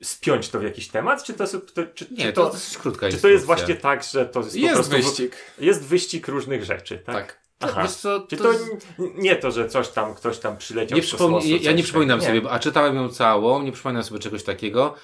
spiąć 0.03 0.49
to 0.49 0.59
w 0.59 0.63
jakiś 0.63 0.89
temat, 0.89 1.25
czy 1.25 1.35
to, 1.35 1.45
to, 1.47 1.83
czy, 1.95 2.07
Nie, 2.11 2.25
czy 2.27 2.33
to, 2.33 2.47
to, 2.47 2.53
dosyć 2.53 2.79
krótka 2.79 3.09
czy 3.11 3.17
to 3.19 3.29
jest 3.29 3.43
instrukcja. 3.43 3.47
właśnie 3.67 3.75
tak, 3.75 4.05
że 4.05 4.27
to 4.27 4.41
jest, 4.41 4.57
Jest 4.57 4.91
wyścig. 4.91 5.37
jest 5.59 5.83
wyścig 5.85 6.29
różnych 6.29 6.65
rzeczy, 6.65 6.99
tak? 6.99 7.15
Tak. 7.17 7.39
Aha. 7.61 7.83
Wiesz 7.83 7.93
co, 7.95 8.27
Czy 8.31 8.37
to 8.37 8.45
to 8.45 8.53
jest- 8.53 8.65
n- 8.99 9.11
nie 9.17 9.37
to, 9.37 9.51
że 9.51 9.69
coś 9.69 9.89
tam, 9.89 10.15
ktoś 10.15 10.39
tam 10.39 10.57
przyleciał 10.57 10.99
Nie 10.99 11.05
z 11.05 11.11
kosmosu, 11.11 11.49
ja, 11.49 11.73
nie 11.73 11.83
przypominam 11.83 12.21
tam. 12.21 12.29
sobie, 12.29 12.51
a 12.51 12.59
czytałem 12.59 12.97
ją 12.97 13.09
całą, 13.09 13.63
nie 13.63 13.73
przypominam 13.73 14.05
sobie 14.05 14.21
czegoś 14.21 14.43
takiego. 14.43 14.95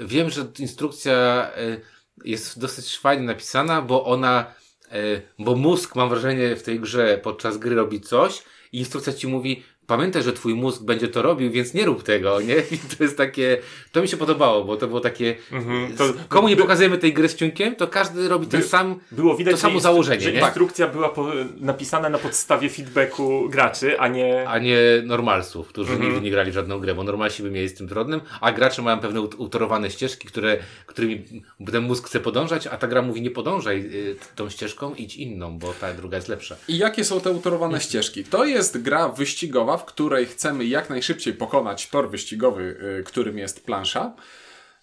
Wiem, 0.00 0.30
że 0.30 0.46
instrukcja 0.58 1.50
y, 1.58 1.80
jest 2.24 2.58
dosyć 2.60 2.98
fajnie 2.98 3.26
napisana, 3.26 3.82
bo 3.82 4.04
ona, 4.04 4.54
y, 4.94 5.22
bo 5.38 5.56
mózg, 5.56 5.94
mam 5.94 6.08
wrażenie, 6.08 6.56
w 6.56 6.62
tej 6.62 6.80
grze 6.80 7.20
podczas 7.22 7.58
gry 7.58 7.74
robi 7.76 8.00
coś 8.00 8.42
i 8.72 8.78
instrukcja 8.78 9.12
ci 9.12 9.26
mówi, 9.26 9.64
pamiętaj, 9.86 10.22
że 10.22 10.32
twój 10.32 10.54
mózg 10.54 10.82
będzie 10.82 11.08
to 11.08 11.22
robił, 11.22 11.50
więc 11.50 11.74
nie 11.74 11.84
rób 11.84 12.02
tego, 12.02 12.40
nie? 12.40 12.54
I 12.74 12.78
to 12.96 13.04
jest 13.04 13.16
takie, 13.16 13.58
to 13.92 14.02
mi 14.02 14.08
się 14.08 14.16
podobało, 14.16 14.64
bo 14.64 14.76
to 14.76 14.86
było 14.88 15.00
takie, 15.00 15.36
Mhm, 15.52 15.96
to- 15.96 16.12
komu 16.28 16.48
nie 16.48 16.56
pokazujemy 16.56 16.98
tej 16.98 17.12
gry 17.12 17.28
z 17.28 17.34
ciunkiem, 17.34 17.76
to 17.76 17.88
każdy 17.88 18.28
robi 18.28 18.46
ten 18.46 18.60
By- 18.60 18.66
sam, 18.66 19.00
Było 19.12 19.36
widać, 19.36 19.54
to 19.54 19.60
samo 19.60 19.80
założenie, 19.80 20.20
że 20.20 20.32
nie? 20.32 20.40
instrukcja 20.40 20.86
była 20.88 21.08
po, 21.08 21.26
napisana 21.56 22.08
na 22.08 22.18
podstawie 22.18 22.70
feedbacku 22.70 23.48
graczy, 23.48 24.00
a 24.00 24.08
nie... 24.08 24.48
a 24.48 24.58
nie 24.58 24.78
normalsów, 25.04 25.68
którzy 25.68 25.92
Mhm. 25.92 26.08
nigdy 26.10 26.24
nie 26.24 26.30
grali 26.30 26.50
w 26.50 26.54
żadną 26.54 26.78
grę, 26.78 26.94
bo 26.94 27.04
normalsi 27.04 27.42
by 27.42 27.50
mieli 27.50 27.68
z 27.68 27.74
tym 27.74 27.88
trudnym, 27.88 28.20
a 28.40 28.52
gracze 28.52 28.82
mają 28.82 28.98
pewne 28.98 29.20
ut- 29.20 29.34
utorowane 29.38 29.90
ścieżki, 29.90 30.28
które, 30.28 30.56
którymi 30.86 31.24
ten 31.72 31.82
mózg 31.84 32.06
chce 32.06 32.20
podążać, 32.20 32.66
a 32.66 32.76
ta 32.76 32.86
gra 32.86 33.02
mówi 33.02 33.22
nie 33.22 33.30
podążaj 33.30 33.78
y, 33.80 34.16
tą 34.36 34.50
ścieżką, 34.50 34.94
idź 34.94 35.16
inną, 35.16 35.58
bo 35.58 35.72
ta 35.80 35.92
druga 35.94 36.16
jest 36.16 36.28
lepsza. 36.28 36.56
I 36.68 36.78
jakie 36.78 37.04
są 37.04 37.20
te 37.20 37.30
utorowane 37.30 37.80
ścieżki? 37.80 38.24
To 38.24 38.44
jest 38.44 38.82
gra 38.82 39.08
wyścigowa, 39.08 39.75
w 39.76 39.84
której 39.84 40.26
chcemy 40.26 40.64
jak 40.64 40.90
najszybciej 40.90 41.34
pokonać 41.34 41.88
tor 41.88 42.10
wyścigowy, 42.10 42.76
y, 43.00 43.04
którym 43.04 43.38
jest 43.38 43.66
plansza. 43.66 44.14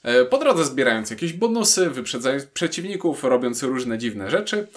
E, 0.03 0.25
Po 0.25 0.38
drodze 0.38 0.65
zbierając 0.65 1.09
jakieś 1.09 1.33
bonusy, 1.33 1.89
wyprzedzając 1.89 2.45
przeciwników, 2.45 3.23
robiąc 3.23 3.63
różne 3.63 3.97
dziwne 3.97 4.29
rzeczy, 4.29 4.67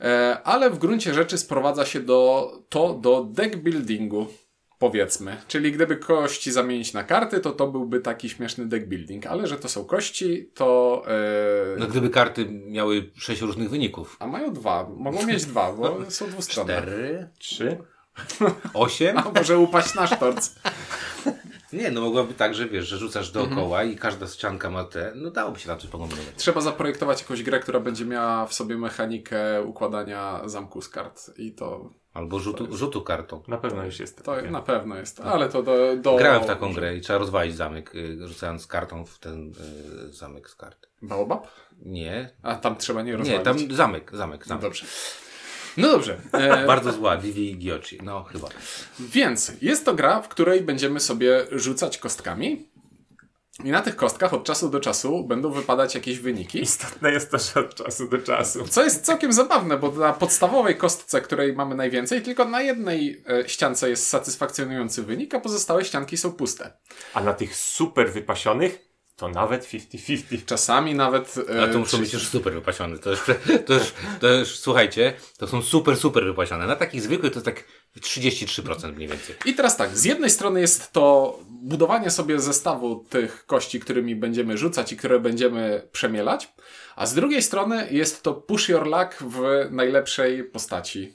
E, 0.00 0.38
ale 0.44 0.70
w 0.70 0.78
gruncie 0.78 1.14
rzeczy 1.14 1.38
sprowadza 1.38 1.84
się 1.86 2.00
do, 2.00 2.52
to 2.68 2.94
do 2.94 3.24
deck 3.24 3.56
buildingu, 3.56 4.26
powiedzmy. 4.78 5.36
Czyli 5.48 5.72
gdyby 5.72 5.96
kości 5.96 6.52
zamienić 6.52 6.92
na 6.92 7.04
karty, 7.04 7.40
to 7.40 7.52
to 7.52 7.66
byłby 7.66 8.00
taki 8.00 8.28
śmieszny 8.28 8.66
deck 8.66 8.86
building, 8.86 9.26
ale 9.26 9.46
że 9.46 9.56
to 9.58 9.68
są 9.68 9.84
kości, 9.84 10.50
to... 10.54 11.02
e, 11.08 11.78
No 11.78 11.86
gdyby 11.86 12.10
karty 12.10 12.46
miały 12.50 13.10
sześć 13.14 13.40
różnych 13.40 13.70
wyników. 13.70 14.16
A 14.20 14.26
mają 14.26 14.52
dwa, 14.52 14.88
mogą 14.96 15.26
mieć 15.26 15.44
dwa, 15.46 15.72
bo 15.72 15.98
są 16.10 16.26
dwustronne. 16.30 16.72
Cztery, 16.82 17.28
Trzy? 17.38 17.78
Osiem? 18.74 19.18
A 19.18 19.22
może 19.36 19.58
upaść 19.58 19.94
na 19.94 20.06
sztorc. 20.06 20.54
Nie, 21.72 21.90
no 21.90 22.00
mogłoby 22.00 22.34
tak, 22.34 22.54
że 22.54 22.68
wiesz, 22.68 22.86
że 22.88 22.98
rzucasz 22.98 23.30
dookoła 23.30 23.84
i 23.84 23.96
każda 23.96 24.26
ścianka 24.26 24.70
ma 24.70 24.84
te, 24.84 25.12
no 25.14 25.30
dałoby 25.30 25.58
się 25.60 25.68
na 25.68 25.76
coś 25.76 25.90
pokombinować. 25.90 26.34
Trzeba 26.36 26.60
zaprojektować 26.60 27.20
jakąś 27.20 27.42
grę, 27.42 27.60
która 27.60 27.80
będzie 27.80 28.04
miała 28.04 28.46
w 28.46 28.54
sobie 28.54 28.76
mechanikę 28.78 29.62
układania 29.62 30.40
zamku 30.44 30.82
z 30.82 30.88
kart 30.88 31.30
i 31.38 31.52
to, 31.52 31.90
Albo 32.14 32.38
rzutu, 32.38 32.76
rzutu 32.76 33.02
kartą. 33.02 33.42
Na 33.48 33.58
pewno 33.58 33.84
już 33.84 34.00
jest. 34.00 34.24
to 34.24 34.42
na 34.42 34.62
pewno 34.62 34.96
jest, 34.96 35.20
ale 35.20 35.48
to 35.48 35.62
do... 35.62 35.96
do 35.96 36.16
Grałem 36.16 36.42
w 36.42 36.46
taką 36.46 36.72
grę 36.74 36.96
i 36.96 37.00
trzeba 37.00 37.18
rozwalić 37.18 37.56
zamek, 37.56 37.94
y, 37.94 38.28
rzucając 38.28 38.66
kartą 38.66 39.04
w 39.04 39.18
ten 39.18 39.52
y, 40.08 40.12
zamek 40.12 40.50
z 40.50 40.54
kart. 40.54 40.86
Baobab? 41.02 41.46
Nie, 41.82 42.30
A 42.42 42.54
tam 42.54 42.76
trzeba 42.76 43.02
nie 43.02 43.10
nie, 43.10 43.16
rozwalić. 43.16 43.44
tam 43.44 43.58
zamek, 43.76 44.10
zamek, 44.16 44.46
zamek. 44.46 44.62
Dobrze. 44.62 44.86
No 45.76 45.88
dobrze. 45.88 46.16
E, 46.32 46.66
Bardzo 46.66 46.92
zła, 46.92 47.16
Divi 47.16 47.58
Giochi, 47.58 47.98
no 48.02 48.24
chyba. 48.24 48.48
Więc 49.00 49.52
jest 49.62 49.84
to 49.84 49.94
gra, 49.94 50.22
w 50.22 50.28
której 50.28 50.60
będziemy 50.60 51.00
sobie 51.00 51.46
rzucać 51.52 51.98
kostkami. 51.98 52.68
I 53.64 53.70
na 53.70 53.82
tych 53.82 53.96
kostkach 53.96 54.34
od 54.34 54.44
czasu 54.44 54.68
do 54.68 54.80
czasu 54.80 55.24
będą 55.24 55.50
wypadać 55.50 55.94
jakieś 55.94 56.18
wyniki. 56.18 56.62
Istotne 56.62 57.12
jest 57.12 57.30
to, 57.30 57.38
że 57.38 57.60
od 57.60 57.74
czasu 57.74 58.08
do 58.08 58.18
czasu. 58.18 58.68
Co 58.68 58.84
jest 58.84 59.04
całkiem 59.04 59.32
zabawne, 59.32 59.78
bo 59.78 59.92
na 59.92 60.12
podstawowej 60.12 60.76
kostce, 60.76 61.20
której 61.20 61.52
mamy 61.52 61.74
najwięcej, 61.74 62.22
tylko 62.22 62.44
na 62.44 62.62
jednej 62.62 63.22
e, 63.28 63.48
ściance 63.48 63.90
jest 63.90 64.08
satysfakcjonujący 64.08 65.02
wynik, 65.02 65.34
a 65.34 65.40
pozostałe 65.40 65.84
ścianki 65.84 66.16
są 66.16 66.32
puste. 66.32 66.72
A 67.14 67.20
na 67.20 67.32
tych 67.32 67.56
super 67.56 68.12
wypasionych 68.12 68.85
to 69.16 69.28
nawet 69.28 69.64
50-50. 69.64 70.44
Czasami 70.46 70.94
nawet. 70.94 71.34
e, 71.50 71.62
A 71.62 71.68
to 71.68 71.78
muszą 71.78 71.98
być 71.98 72.12
już 72.12 72.28
super 72.28 72.52
wypasione. 72.52 72.98
To 72.98 73.10
już, 73.10 73.20
to, 73.66 73.74
już, 73.74 73.92
to 74.20 74.28
już, 74.28 74.58
słuchajcie, 74.58 75.12
to 75.38 75.46
są 75.46 75.62
super, 75.62 75.96
super 75.96 76.24
wypasione. 76.24 76.66
Na 76.66 76.76
takich 76.76 77.02
zwykłych 77.02 77.32
to 77.32 77.40
tak 77.40 77.64
33% 78.00 78.92
mniej 78.92 79.08
więcej. 79.08 79.36
I 79.44 79.54
teraz 79.54 79.76
tak, 79.76 79.96
z 79.96 80.04
jednej 80.04 80.30
strony 80.30 80.60
jest 80.60 80.92
to 80.92 81.38
budowanie 81.48 82.10
sobie 82.10 82.40
zestawu 82.40 83.04
tych 83.10 83.46
kości, 83.46 83.80
którymi 83.80 84.16
będziemy 84.16 84.58
rzucać 84.58 84.92
i 84.92 84.96
które 84.96 85.20
będziemy 85.20 85.88
przemielać, 85.92 86.48
a 86.96 87.06
z 87.06 87.14
drugiej 87.14 87.42
strony 87.42 87.88
jest 87.90 88.22
to 88.22 88.34
push 88.34 88.68
your 88.68 88.86
luck 88.86 89.16
w 89.20 89.68
najlepszej 89.70 90.44
postaci. 90.44 91.12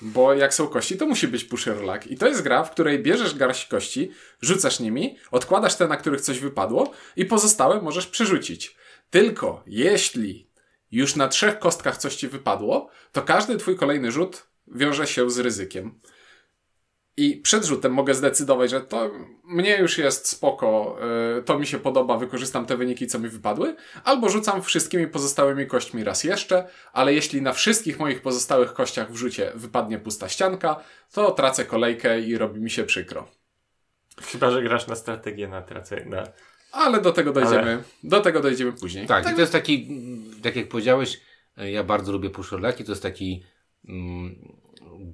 Bo 0.00 0.34
jak 0.34 0.54
są 0.54 0.66
kości, 0.66 0.96
to 0.96 1.06
musi 1.06 1.28
być 1.28 1.44
push 1.44 1.66
your 1.66 1.80
luck. 1.80 2.06
I 2.06 2.16
to 2.16 2.28
jest 2.28 2.42
gra, 2.42 2.64
w 2.64 2.70
której 2.70 3.02
bierzesz 3.02 3.34
garść 3.34 3.66
kości, 3.66 4.10
rzucasz 4.42 4.80
nimi, 4.80 5.16
odkładasz 5.30 5.74
te, 5.74 5.88
na 5.88 5.96
których 5.96 6.20
coś 6.20 6.40
wypadło 6.40 6.92
i 7.16 7.24
pozostałe 7.24 7.82
możesz 7.82 8.06
przerzucić. 8.06 8.76
Tylko 9.10 9.62
jeśli 9.66 10.48
już 10.90 11.16
na 11.16 11.28
trzech 11.28 11.58
kostkach 11.58 11.96
coś 11.96 12.16
ci 12.16 12.28
wypadło, 12.28 12.90
to 13.12 13.22
każdy 13.22 13.56
twój 13.56 13.76
kolejny 13.76 14.12
rzut 14.12 14.46
wiąże 14.66 15.06
się 15.06 15.30
z 15.30 15.38
ryzykiem. 15.38 16.00
I 17.18 17.36
przed 17.36 17.64
rzutem 17.64 17.92
mogę 17.92 18.14
zdecydować, 18.14 18.70
że 18.70 18.80
to 18.80 19.10
mnie 19.44 19.78
już 19.78 19.98
jest 19.98 20.28
spoko, 20.28 20.98
y, 21.38 21.42
to 21.42 21.58
mi 21.58 21.66
się 21.66 21.78
podoba, 21.78 22.16
wykorzystam 22.16 22.66
te 22.66 22.76
wyniki, 22.76 23.06
co 23.06 23.18
mi 23.18 23.28
wypadły, 23.28 23.76
albo 24.04 24.28
rzucam 24.28 24.62
wszystkimi 24.62 25.06
pozostałymi 25.06 25.66
kośćmi 25.66 26.04
raz 26.04 26.24
jeszcze, 26.24 26.68
ale 26.92 27.14
jeśli 27.14 27.42
na 27.42 27.52
wszystkich 27.52 27.98
moich 27.98 28.22
pozostałych 28.22 28.72
kościach 28.72 29.12
w 29.12 29.16
rzucie 29.16 29.52
wypadnie 29.54 29.98
pusta 29.98 30.28
ścianka, 30.28 30.80
to 31.12 31.30
tracę 31.30 31.64
kolejkę 31.64 32.20
i 32.20 32.38
robi 32.38 32.60
mi 32.60 32.70
się 32.70 32.84
przykro. 32.84 33.28
Chyba, 34.22 34.50
że 34.50 34.62
grasz 34.62 34.86
na 34.86 34.96
strategię 34.96 35.48
na 35.48 35.62
tracę. 35.62 36.04
Na... 36.06 36.24
Ale 36.72 37.00
do 37.00 37.12
tego 37.12 37.32
dojdziemy, 37.32 37.82
do 38.02 38.20
tego 38.20 38.40
dojdziemy 38.40 38.72
później. 38.72 39.06
Tak, 39.06 39.30
i 39.30 39.34
to 39.34 39.40
jest 39.40 39.52
taki, 39.52 39.88
tak 40.42 40.56
jak 40.56 40.68
powiedziałeś, 40.68 41.20
e, 41.56 41.70
ja 41.70 41.84
bardzo 41.84 42.12
lubię 42.12 42.30
puszorlaki, 42.30 42.84
to 42.84 42.92
jest 42.92 43.02
taki 43.02 43.44
mm, 43.88 44.58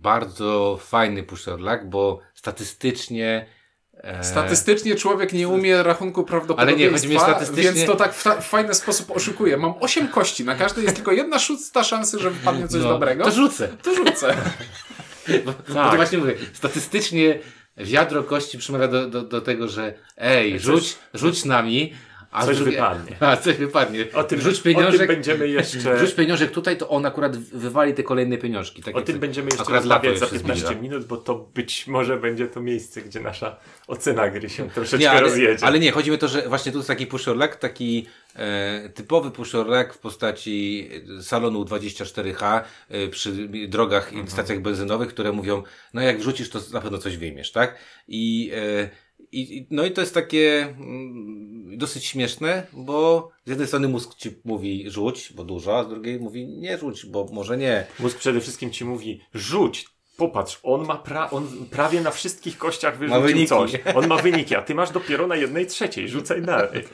bardzo 0.04 0.78
fajny 0.80 1.22
puszorlak, 1.22 1.88
bo 1.90 2.20
statystycznie 2.34 3.46
e, 3.94 4.24
Statystycznie 4.24 4.94
człowiek 4.94 5.32
nie 5.32 5.48
umie 5.48 5.82
rachunku 5.82 6.24
prawdopodobieństwa, 6.24 7.08
Ale 7.08 7.14
nie, 7.14 7.20
statystycznie- 7.20 7.72
więc 7.72 7.86
to 7.86 7.96
tak 7.96 8.14
w, 8.14 8.22
ta, 8.22 8.40
w 8.40 8.48
fajny 8.48 8.74
sposób 8.74 9.10
oszukuje. 9.10 9.56
Mam 9.56 9.74
8 9.80 10.08
kości, 10.08 10.44
na 10.44 10.54
każdej 10.54 10.84
jest 10.84 10.96
tylko 10.96 11.12
jedna 11.12 11.38
szósta 11.38 11.84
szansy, 11.84 12.18
że 12.18 12.30
wypadnie 12.30 12.68
coś 12.68 12.82
no, 12.82 12.88
dobrego. 12.88 13.24
To 13.24 13.30
rzucę. 13.30 13.68
To 13.82 13.94
rzucę. 13.94 14.36
Bo, 15.44 15.52
bo 15.68 15.74
to 15.74 15.96
właśnie 15.96 16.18
mówię, 16.18 16.34
statystycznie 16.52 17.38
wiadro 17.76 18.22
kości 18.22 18.58
przemawia 18.58 18.88
do, 18.88 19.08
do, 19.08 19.22
do 19.22 19.40
tego, 19.40 19.68
że 19.68 19.94
ej, 20.16 20.58
rzuć, 20.58 20.96
rzuć 21.14 21.44
nami, 21.44 21.94
a 22.34 22.46
Coś 22.46 22.56
z 22.56 22.58
drugiej- 22.58 22.74
wypadnie. 22.76 23.16
A, 23.28 23.36
coś 23.36 23.56
wypadnie. 23.56 24.06
O 24.14 24.24
tym, 24.24 24.40
rzuć 24.40 24.58
o 24.60 24.62
tym 24.62 24.74
pieniążek, 24.74 25.06
będziemy 25.08 25.48
jeszcze... 25.48 25.98
rzuć 26.06 26.14
pieniążek 26.14 26.50
tutaj, 26.50 26.76
to 26.76 26.88
on 26.88 27.06
akurat 27.06 27.36
wywali 27.38 27.94
te 27.94 28.02
kolejne 28.02 28.38
pieniążki. 28.38 28.82
Tak 28.82 28.96
O 28.96 29.02
tym 29.02 29.18
będziemy 29.18 29.50
jeszcze 29.50 29.72
rozmawiać 29.72 30.18
za 30.18 30.24
jeszcze 30.24 30.38
15 30.38 30.64
zbliża. 30.66 30.82
minut, 30.82 31.04
bo 31.04 31.16
to 31.16 31.34
być 31.54 31.86
może 31.86 32.16
będzie 32.16 32.46
to 32.46 32.60
miejsce, 32.60 33.02
gdzie 33.02 33.20
nasza 33.20 33.56
ocena 33.86 34.30
gry 34.30 34.48
się 34.50 34.70
troszeczkę 34.70 34.98
Nie, 34.98 35.10
ale, 35.10 35.20
rozjedzie. 35.20 35.66
ale 35.66 35.78
nie, 35.78 35.90
chodzi 35.92 36.10
mi 36.10 36.16
o 36.16 36.18
to, 36.18 36.28
że 36.28 36.48
właśnie 36.48 36.72
tu 36.72 36.78
jest 36.78 36.88
taki 36.88 37.06
pushorlak, 37.06 37.56
taki 37.56 38.06
e, 38.36 38.88
typowy 38.94 39.30
pushorlak 39.30 39.94
w 39.94 39.98
postaci 39.98 40.88
salonu 41.22 41.64
24H 41.64 42.60
e, 42.88 43.08
przy 43.08 43.32
drogach 43.68 44.08
Mhm. 44.08 44.26
i 44.26 44.30
stacjach 44.30 44.60
benzynowych, 44.60 45.08
które 45.08 45.32
mówią, 45.32 45.62
no 45.94 46.02
jak 46.02 46.18
wrzucisz, 46.18 46.50
to 46.50 46.60
na 46.72 46.80
pewno 46.80 46.98
coś 46.98 47.16
wyjmiesz, 47.16 47.52
tak? 47.52 47.74
I, 48.08 48.50
e, 48.54 49.03
i, 49.40 49.66
no 49.70 49.84
i 49.84 49.90
to 49.90 50.00
jest 50.00 50.14
takie 50.14 50.62
mm, 50.62 51.78
dosyć 51.78 52.04
śmieszne, 52.04 52.66
bo 52.72 53.28
z 53.44 53.48
jednej 53.48 53.68
strony 53.68 53.88
mózg 53.88 54.14
ci 54.14 54.30
mówi 54.44 54.90
rzuć, 54.90 55.32
bo 55.32 55.44
dużo, 55.44 55.78
a 55.78 55.84
z 55.84 55.88
drugiej 55.88 56.20
mówi 56.20 56.48
nie 56.48 56.78
rzuć, 56.78 57.06
bo 57.06 57.26
może 57.32 57.56
nie. 57.56 57.86
Mózg 58.00 58.18
przede 58.18 58.40
wszystkim 58.40 58.70
ci 58.70 58.84
mówi, 58.84 59.20
rzuć, 59.34 59.86
popatrz, 60.16 60.60
on 60.62 60.86
ma 60.86 60.96
pra 60.96 61.30
on 61.30 61.48
prawie 61.70 62.00
na 62.00 62.10
wszystkich 62.10 62.58
kościach 62.58 62.98
wyrzucił 62.98 63.22
wyniki. 63.22 63.46
coś. 63.46 63.72
On 63.94 64.06
ma 64.06 64.16
wyniki, 64.16 64.54
a 64.54 64.62
ty 64.62 64.74
masz 64.74 64.90
dopiero 64.90 65.26
na 65.26 65.36
jednej 65.36 65.66
trzeciej, 65.66 66.08
rzucaj 66.08 66.42
dalej. 66.42 66.84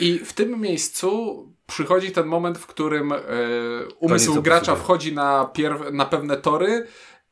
I 0.00 0.18
w 0.18 0.32
tym 0.32 0.60
miejscu 0.60 1.42
przychodzi 1.66 2.12
ten 2.12 2.26
moment, 2.26 2.58
w 2.58 2.66
którym 2.66 3.12
e, 3.12 3.18
umysł 3.98 4.42
gracza 4.42 4.76
wchodzi 4.76 5.12
na, 5.12 5.52
na 5.92 6.04
pewne 6.04 6.36
tory 6.36 6.86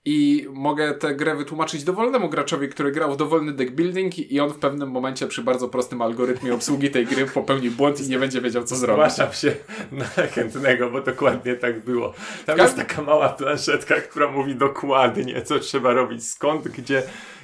i 0.04 0.46
mogę 0.52 0.94
tę 0.94 1.14
grę 1.14 1.36
wytłumaczyć 1.36 1.84
dowolnemu 1.84 2.28
graczowi, 2.28 2.68
który 2.68 2.92
grał 2.92 3.14
w 3.14 3.16
dowolny 3.16 3.52
deck 3.52 3.72
building 3.72 4.18
i 4.18 4.40
on 4.40 4.50
w 4.50 4.58
pewnym 4.58 4.90
momencie 4.90 5.26
przy 5.26 5.42
bardzo 5.42 5.68
prostym 5.68 6.02
algorytmie 6.02 6.54
obsługi 6.54 6.90
tej 6.90 7.06
gry 7.06 7.26
popełni 7.26 7.70
błąd 7.70 8.00
i 8.00 8.08
nie 8.08 8.18
będzie 8.18 8.40
wiedział, 8.40 8.64
co 8.64 8.76
zrobić. 8.76 9.12
Zgłaszam 9.12 9.32
się 9.32 9.56
na 9.92 10.04
chętnego, 10.04 10.90
bo 10.90 11.00
dokładnie 11.00 11.54
tak 11.56 11.84
było. 11.84 12.14
Tam 12.46 12.58
jest 12.58 12.76
taka 12.76 13.02
mała 13.02 13.28
planszetka, 13.28 13.94
która 13.94 14.30
mówi 14.30 14.54
dokładnie, 14.54 15.42
co 15.42 15.58
trzeba 15.58 15.92
robić, 15.92 16.28
skąd, 16.28 16.68
gdzie. 16.68 17.02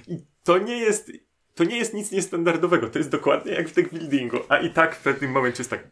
I 0.09 0.17
to 0.45 0.59
nie 0.59 0.79
jest. 0.79 1.12
To 1.55 1.64
nie 1.64 1.76
jest 1.76 1.95
nic 1.95 2.12
niestandardowego, 2.12 2.90
to 2.90 2.99
jest 2.99 3.11
dokładnie 3.11 3.52
jak 3.52 3.69
w 3.69 3.75
deck 3.75 3.90
buildingu. 3.90 4.38
A 4.49 4.59
i 4.59 4.71
tak 4.71 4.97
w 4.97 5.02
pewnym 5.02 5.31
momencie 5.31 5.61
jest 5.61 5.71
tak. 5.71 5.88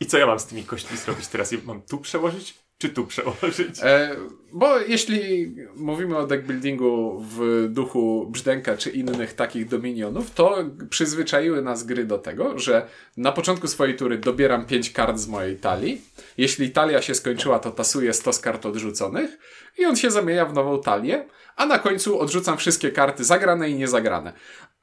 I 0.00 0.06
co 0.06 0.18
ja 0.18 0.26
mam 0.26 0.38
z 0.38 0.46
tymi 0.46 0.64
kośćmi 0.64 0.96
zrobić 0.96 1.28
teraz? 1.28 1.52
Je 1.52 1.58
Mam 1.64 1.82
tu 1.82 1.98
przełożyć, 1.98 2.65
czy 2.78 2.88
tu 2.88 3.06
przełożyć? 3.06 3.80
E, 3.82 4.16
bo 4.52 4.78
jeśli 4.78 5.54
mówimy 5.76 6.16
o 6.16 6.26
deck 6.26 6.44
buildingu 6.44 7.22
w 7.30 7.66
duchu 7.70 8.26
Brzdęka 8.30 8.76
czy 8.76 8.90
innych 8.90 9.34
takich 9.34 9.68
dominionów, 9.68 10.30
to 10.30 10.64
przyzwyczaiły 10.90 11.62
nas 11.62 11.84
gry 11.84 12.04
do 12.04 12.18
tego, 12.18 12.58
że 12.58 12.86
na 13.16 13.32
początku 13.32 13.68
swojej 13.68 13.96
tury 13.96 14.18
dobieram 14.18 14.66
5 14.66 14.90
kart 14.90 15.18
z 15.18 15.28
mojej 15.28 15.56
talii. 15.56 16.02
Jeśli 16.38 16.70
talia 16.70 17.02
się 17.02 17.14
skończyła, 17.14 17.58
to 17.58 17.70
tasuję 17.70 18.12
100 18.12 18.32
z 18.32 18.38
kart 18.38 18.66
odrzuconych 18.66 19.38
i 19.78 19.84
on 19.84 19.96
się 19.96 20.10
zamienia 20.10 20.46
w 20.46 20.54
nową 20.54 20.82
talię, 20.82 21.26
a 21.56 21.66
na 21.66 21.78
końcu 21.78 22.20
odrzucam 22.20 22.56
wszystkie 22.56 22.90
karty 22.90 23.24
zagrane 23.24 23.70
i 23.70 23.74
niezagrane. 23.74 24.32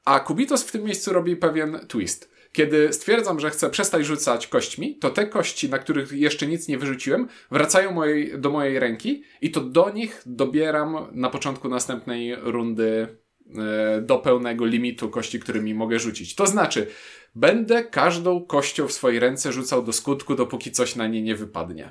A 0.04 0.20
Kubitos 0.20 0.62
w 0.62 0.72
tym 0.72 0.84
miejscu 0.84 1.12
robi 1.12 1.36
pewien 1.36 1.86
twist. 1.88 2.33
Kiedy 2.54 2.92
stwierdzam, 2.92 3.40
że 3.40 3.50
chcę 3.50 3.70
przestać 3.70 4.06
rzucać 4.06 4.46
kośćmi, 4.46 4.96
to 4.96 5.10
te 5.10 5.26
kości, 5.26 5.68
na 5.68 5.78
których 5.78 6.12
jeszcze 6.12 6.46
nic 6.46 6.68
nie 6.68 6.78
wyrzuciłem, 6.78 7.28
wracają 7.50 7.92
mojej, 7.92 8.40
do 8.40 8.50
mojej 8.50 8.78
ręki 8.78 9.22
i 9.40 9.50
to 9.50 9.60
do 9.60 9.90
nich 9.90 10.22
dobieram 10.26 10.96
na 11.12 11.30
początku 11.30 11.68
następnej 11.68 12.36
rundy 12.36 13.16
e, 13.56 14.00
do 14.00 14.18
pełnego 14.18 14.66
limitu 14.66 15.10
kości, 15.10 15.40
którymi 15.40 15.74
mogę 15.74 15.98
rzucić. 15.98 16.34
To 16.34 16.46
znaczy, 16.46 16.86
będę 17.34 17.84
każdą 17.84 18.44
kością 18.44 18.88
w 18.88 18.92
swojej 18.92 19.20
ręce 19.20 19.52
rzucał 19.52 19.82
do 19.82 19.92
skutku, 19.92 20.34
dopóki 20.34 20.70
coś 20.70 20.96
na 20.96 21.06
nie 21.06 21.22
nie 21.22 21.34
wypadnie. 21.34 21.90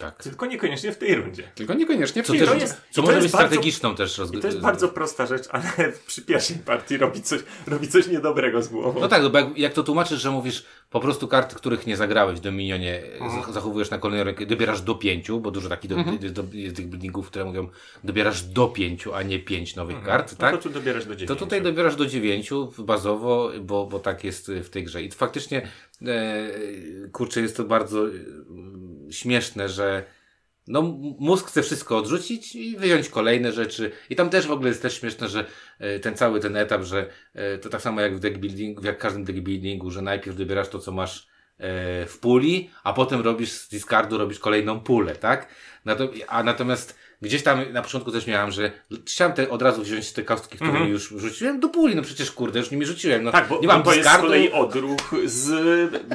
Tak. 0.00 0.22
Tylko 0.22 0.46
niekoniecznie 0.46 0.92
w 0.92 0.98
tej 0.98 1.14
rundzie. 1.14 1.42
Tylko 1.54 1.74
niekoniecznie 1.74 2.22
w 2.22 2.26
Co, 2.26 2.32
tej 2.32 2.40
też, 2.40 2.48
to 2.48 2.52
rundzie. 2.54 2.66
jest- 2.66 2.80
co 2.90 3.02
to 3.02 3.08
może 3.08 3.20
być 3.20 3.32
bardzo- 3.32 3.46
strategiczną 3.48 3.94
też 3.94 4.16
I 4.18 4.20
rozgrywką. 4.20 4.48
to 4.48 4.54
jest 4.54 4.60
bardzo 4.60 4.88
prosta 4.88 5.26
rzecz, 5.26 5.42
ale 5.50 5.70
przy 6.06 6.22
pierwszej 6.22 6.56
partii 6.56 6.96
robi 6.96 7.22
coś, 7.22 7.40
robi 7.66 7.88
coś 7.88 8.06
niedobrego 8.06 8.62
z 8.62 8.68
głową. 8.68 9.00
No 9.00 9.08
tak, 9.08 9.22
no 9.22 9.30
bo 9.30 9.38
jak, 9.38 9.58
jak 9.58 9.72
to 9.72 9.82
tłumaczysz, 9.82 10.20
że 10.20 10.30
mówisz 10.30 10.64
po 10.90 11.00
prostu 11.00 11.28
karty, 11.28 11.56
których 11.56 11.86
nie 11.86 11.96
zagrałeś 11.96 12.38
w 12.38 12.42
Dominionie, 12.42 13.02
Mhm. 13.20 13.52
zachowujesz 13.52 13.90
na 13.90 13.98
kolejną 13.98 14.24
rękę, 14.24 14.46
dobierasz 14.46 14.82
do 14.82 14.94
pięciu, 14.94 15.40
bo 15.40 15.50
dużo 15.50 15.68
takich 15.68 15.90
do, 15.90 15.96
Mhm. 15.96 16.18
jest, 16.22 16.34
do, 16.34 16.44
jest 16.52 16.76
tych 16.76 16.86
buildingów, 16.88 17.26
które 17.26 17.44
mówią 17.44 17.68
dobierasz 18.04 18.42
do 18.42 18.68
pięciu, 18.68 19.14
a 19.14 19.22
nie 19.22 19.38
pięć 19.38 19.76
nowych 19.76 20.02
kart, 20.02 20.32
no 20.32 20.38
tak? 20.38 20.56
to 20.56 20.62
tu 20.62 20.70
dobierasz 20.70 21.04
do 21.04 21.10
To 21.10 21.16
dziewięciu. 21.16 21.44
tutaj 21.44 21.62
dobierasz 21.62 21.96
do 21.96 22.06
dziewięciu 22.06 22.72
bazowo, 22.78 23.50
bo, 23.60 23.86
bo 23.86 23.98
tak 24.00 24.24
jest 24.24 24.50
w 24.64 24.68
tej 24.70 24.84
grze. 24.84 25.02
I 25.02 25.10
faktycznie, 25.10 25.68
e, 26.06 26.48
kurczę, 27.12 27.40
jest 27.40 27.56
to 27.56 27.64
bardzo 27.64 28.06
e, 28.08 28.10
śmieszne, 29.10 29.68
że 29.68 30.04
no 30.66 30.82
mózg 31.18 31.46
chce 31.46 31.62
wszystko 31.62 31.96
odrzucić 31.96 32.54
i 32.54 32.76
wyjąć 32.76 33.08
kolejne 33.08 33.52
rzeczy. 33.52 33.90
I 34.10 34.16
tam 34.16 34.30
też 34.30 34.46
w 34.46 34.50
ogóle 34.50 34.68
jest 34.68 34.82
też 34.82 35.00
śmieszne, 35.00 35.28
że 35.28 35.46
e, 35.78 35.98
ten 35.98 36.16
cały 36.16 36.40
ten 36.40 36.56
etap, 36.56 36.82
że 36.82 37.10
e, 37.34 37.58
to 37.58 37.68
tak 37.68 37.82
samo 37.82 38.00
jak 38.00 38.16
w 38.16 38.20
deckbuildingu, 38.20 38.86
jak 38.86 38.96
w 38.96 39.00
każdym 39.00 39.24
deckbuildingu, 39.24 39.90
że 39.90 40.02
najpierw 40.02 40.36
wybierasz 40.36 40.68
to, 40.68 40.78
co 40.78 40.92
masz 40.92 41.28
e, 41.58 42.06
w 42.06 42.18
puli, 42.18 42.70
a 42.84 42.92
potem 42.92 43.20
robisz 43.20 43.52
z 43.52 43.68
discardu, 43.68 44.18
robisz 44.18 44.38
kolejną 44.38 44.80
pulę, 44.80 45.16
tak? 45.16 45.48
A 46.28 46.42
natomiast 46.42 46.98
gdzieś 47.22 47.42
tam 47.42 47.72
na 47.72 47.82
początku 47.82 48.12
też 48.12 48.26
miałem, 48.26 48.50
że 48.50 48.72
chciałem 49.06 49.32
te, 49.34 49.50
od 49.50 49.62
razu 49.62 49.82
wziąć 49.82 50.12
te 50.12 50.22
kostki, 50.22 50.56
które 50.56 50.70
Mhm. 50.70 50.90
już 50.90 51.08
rzuciłem 51.16 51.60
do 51.60 51.68
puli, 51.68 51.96
no 51.96 52.02
przecież 52.02 52.32
kurde, 52.32 52.58
już 52.58 52.70
nimi 52.70 52.86
rzuciłem, 52.86 53.22
no 53.24 53.32
Tak, 53.32 53.48
bo, 53.48 53.60
nie 53.60 53.66
mam 53.68 53.82
bo 53.82 53.90
to 53.90 53.90
jest 53.96 54.00
z 54.02 54.04
discardu. 54.04 54.26
kolei 54.26 54.52
odruch 54.52 55.00
z 55.24 55.50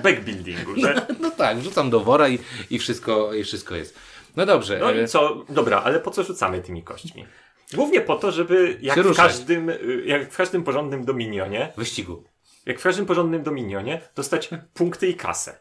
backbuildingu, 0.03 0.75
że 0.81 1.07
No 1.19 1.31
tak, 1.31 1.57
wrzucam 1.57 1.89
do 1.89 1.99
wora 1.99 2.29
i, 2.29 2.39
i, 2.69 2.79
wszystko, 2.79 3.33
i 3.33 3.43
wszystko 3.43 3.75
jest. 3.75 3.99
No 4.35 4.45
dobrze. 4.45 4.77
No 4.79 4.91
e, 4.93 5.03
i 5.03 5.07
co? 5.07 5.45
Dobra, 5.49 5.81
ale 5.83 5.99
po 5.99 6.11
co 6.11 6.23
rzucamy 6.23 6.61
tymi 6.61 6.83
kośćmi? 6.83 7.25
Głównie 7.73 8.01
po 8.01 8.15
to, 8.15 8.31
żeby 8.31 8.77
jak 8.81 8.99
w, 8.99 9.15
każdym, 9.15 9.71
jak 10.05 10.31
w 10.33 10.37
każdym 10.37 10.63
porządnym 10.63 11.05
dominionie, 11.05 11.73
Wyścigu. 11.77 12.23
jak 12.65 12.79
w 12.79 12.83
każdym 12.83 13.05
porządnym 13.05 13.43
dominionie, 13.43 14.01
dostać 14.15 14.49
punkty 14.73 15.07
i 15.07 15.13
kasę. 15.15 15.59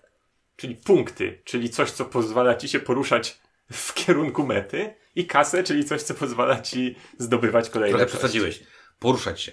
Czyli 0.57 0.75
punkty, 0.77 1.41
czyli 1.45 1.71
coś, 1.71 1.91
co 1.91 2.05
pozwala 2.05 2.55
ci 2.55 2.69
się 2.69 2.81
poruszać 2.81 3.39
w 3.73 3.95
kierunku 3.95 4.47
mety 4.47 4.95
i 5.15 5.27
kasę, 5.27 5.63
czyli 5.63 5.85
coś, 5.85 6.03
co 6.03 6.15
pozwala 6.15 6.61
ci 6.61 6.97
zdobywać 7.19 7.71
kolejne 7.71 7.99
Trochę 7.99 8.13
przesadziłeś. 8.13 8.63
Poruszać 8.99 9.41
się. 9.41 9.53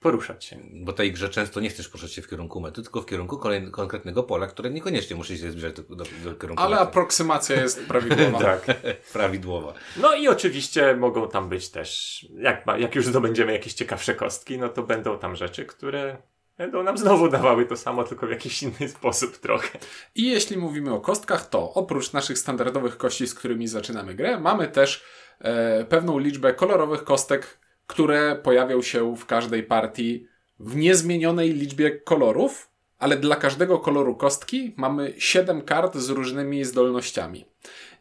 Poruszać 0.00 0.44
się. 0.44 0.58
Bo 0.72 0.92
tej 0.92 1.12
grze 1.12 1.28
często 1.28 1.60
nie 1.60 1.68
chcesz 1.68 1.88
poruszać 1.88 2.12
się 2.12 2.22
w 2.22 2.28
kierunku 2.28 2.60
mety, 2.60 2.82
tylko 2.82 3.02
w 3.02 3.06
kierunku 3.06 3.38
kolej, 3.38 3.70
konkretnego 3.70 4.22
pola, 4.22 4.46
które 4.46 4.70
niekoniecznie 4.70 5.16
musi 5.16 5.38
się 5.38 5.50
zbliżać 5.50 5.74
do, 5.74 5.82
do, 5.82 6.04
do 6.24 6.34
kierunku 6.34 6.62
Ale 6.62 6.76
mety. 6.76 6.88
aproksymacja 6.88 7.62
jest 7.62 7.86
prawidłowa. 7.86 8.38
Tak. 8.46 8.64
Prawidłowa. 9.12 9.74
No 9.96 10.14
i 10.14 10.28
oczywiście 10.28 10.96
mogą 10.96 11.28
tam 11.28 11.48
być 11.48 11.68
też, 11.68 12.20
jak, 12.38 12.66
ma, 12.66 12.78
jak 12.78 12.94
już 12.94 13.06
zdobędziemy 13.06 13.52
jakieś 13.52 13.74
ciekawsze 13.74 14.14
kostki, 14.14 14.58
no 14.58 14.68
to 14.68 14.82
będą 14.82 15.18
tam 15.18 15.36
rzeczy, 15.36 15.64
które 15.64 16.16
będą 16.58 16.82
nam 16.82 16.98
znowu 16.98 17.28
dawały 17.28 17.66
to 17.66 17.76
samo, 17.76 18.04
tylko 18.04 18.26
w 18.26 18.30
jakiś 18.30 18.62
inny 18.62 18.88
sposób 18.88 19.36
trochę. 19.38 19.78
I 20.14 20.26
jeśli 20.30 20.56
mówimy 20.56 20.94
o 20.94 21.00
kostkach, 21.00 21.48
to 21.48 21.72
oprócz 21.74 22.12
naszych 22.12 22.38
standardowych 22.38 22.96
kości, 22.96 23.26
z 23.26 23.34
którymi 23.34 23.68
zaczynamy 23.68 24.14
grę, 24.14 24.40
mamy 24.40 24.68
też 24.68 25.04
e, 25.38 25.84
pewną 25.84 26.18
liczbę 26.18 26.54
kolorowych 26.54 27.04
kostek, 27.04 27.58
które 27.86 28.36
pojawią 28.36 28.82
się 28.82 29.16
w 29.16 29.26
każdej 29.26 29.62
partii 29.62 30.26
w 30.60 30.76
niezmienionej 30.76 31.52
liczbie 31.52 31.90
kolorów, 31.90 32.70
ale 32.98 33.16
dla 33.16 33.36
każdego 33.36 33.78
koloru 33.78 34.16
kostki 34.16 34.74
mamy 34.76 35.14
7 35.18 35.62
kart 35.62 35.96
z 35.96 36.10
różnymi 36.10 36.64
zdolnościami. 36.64 37.44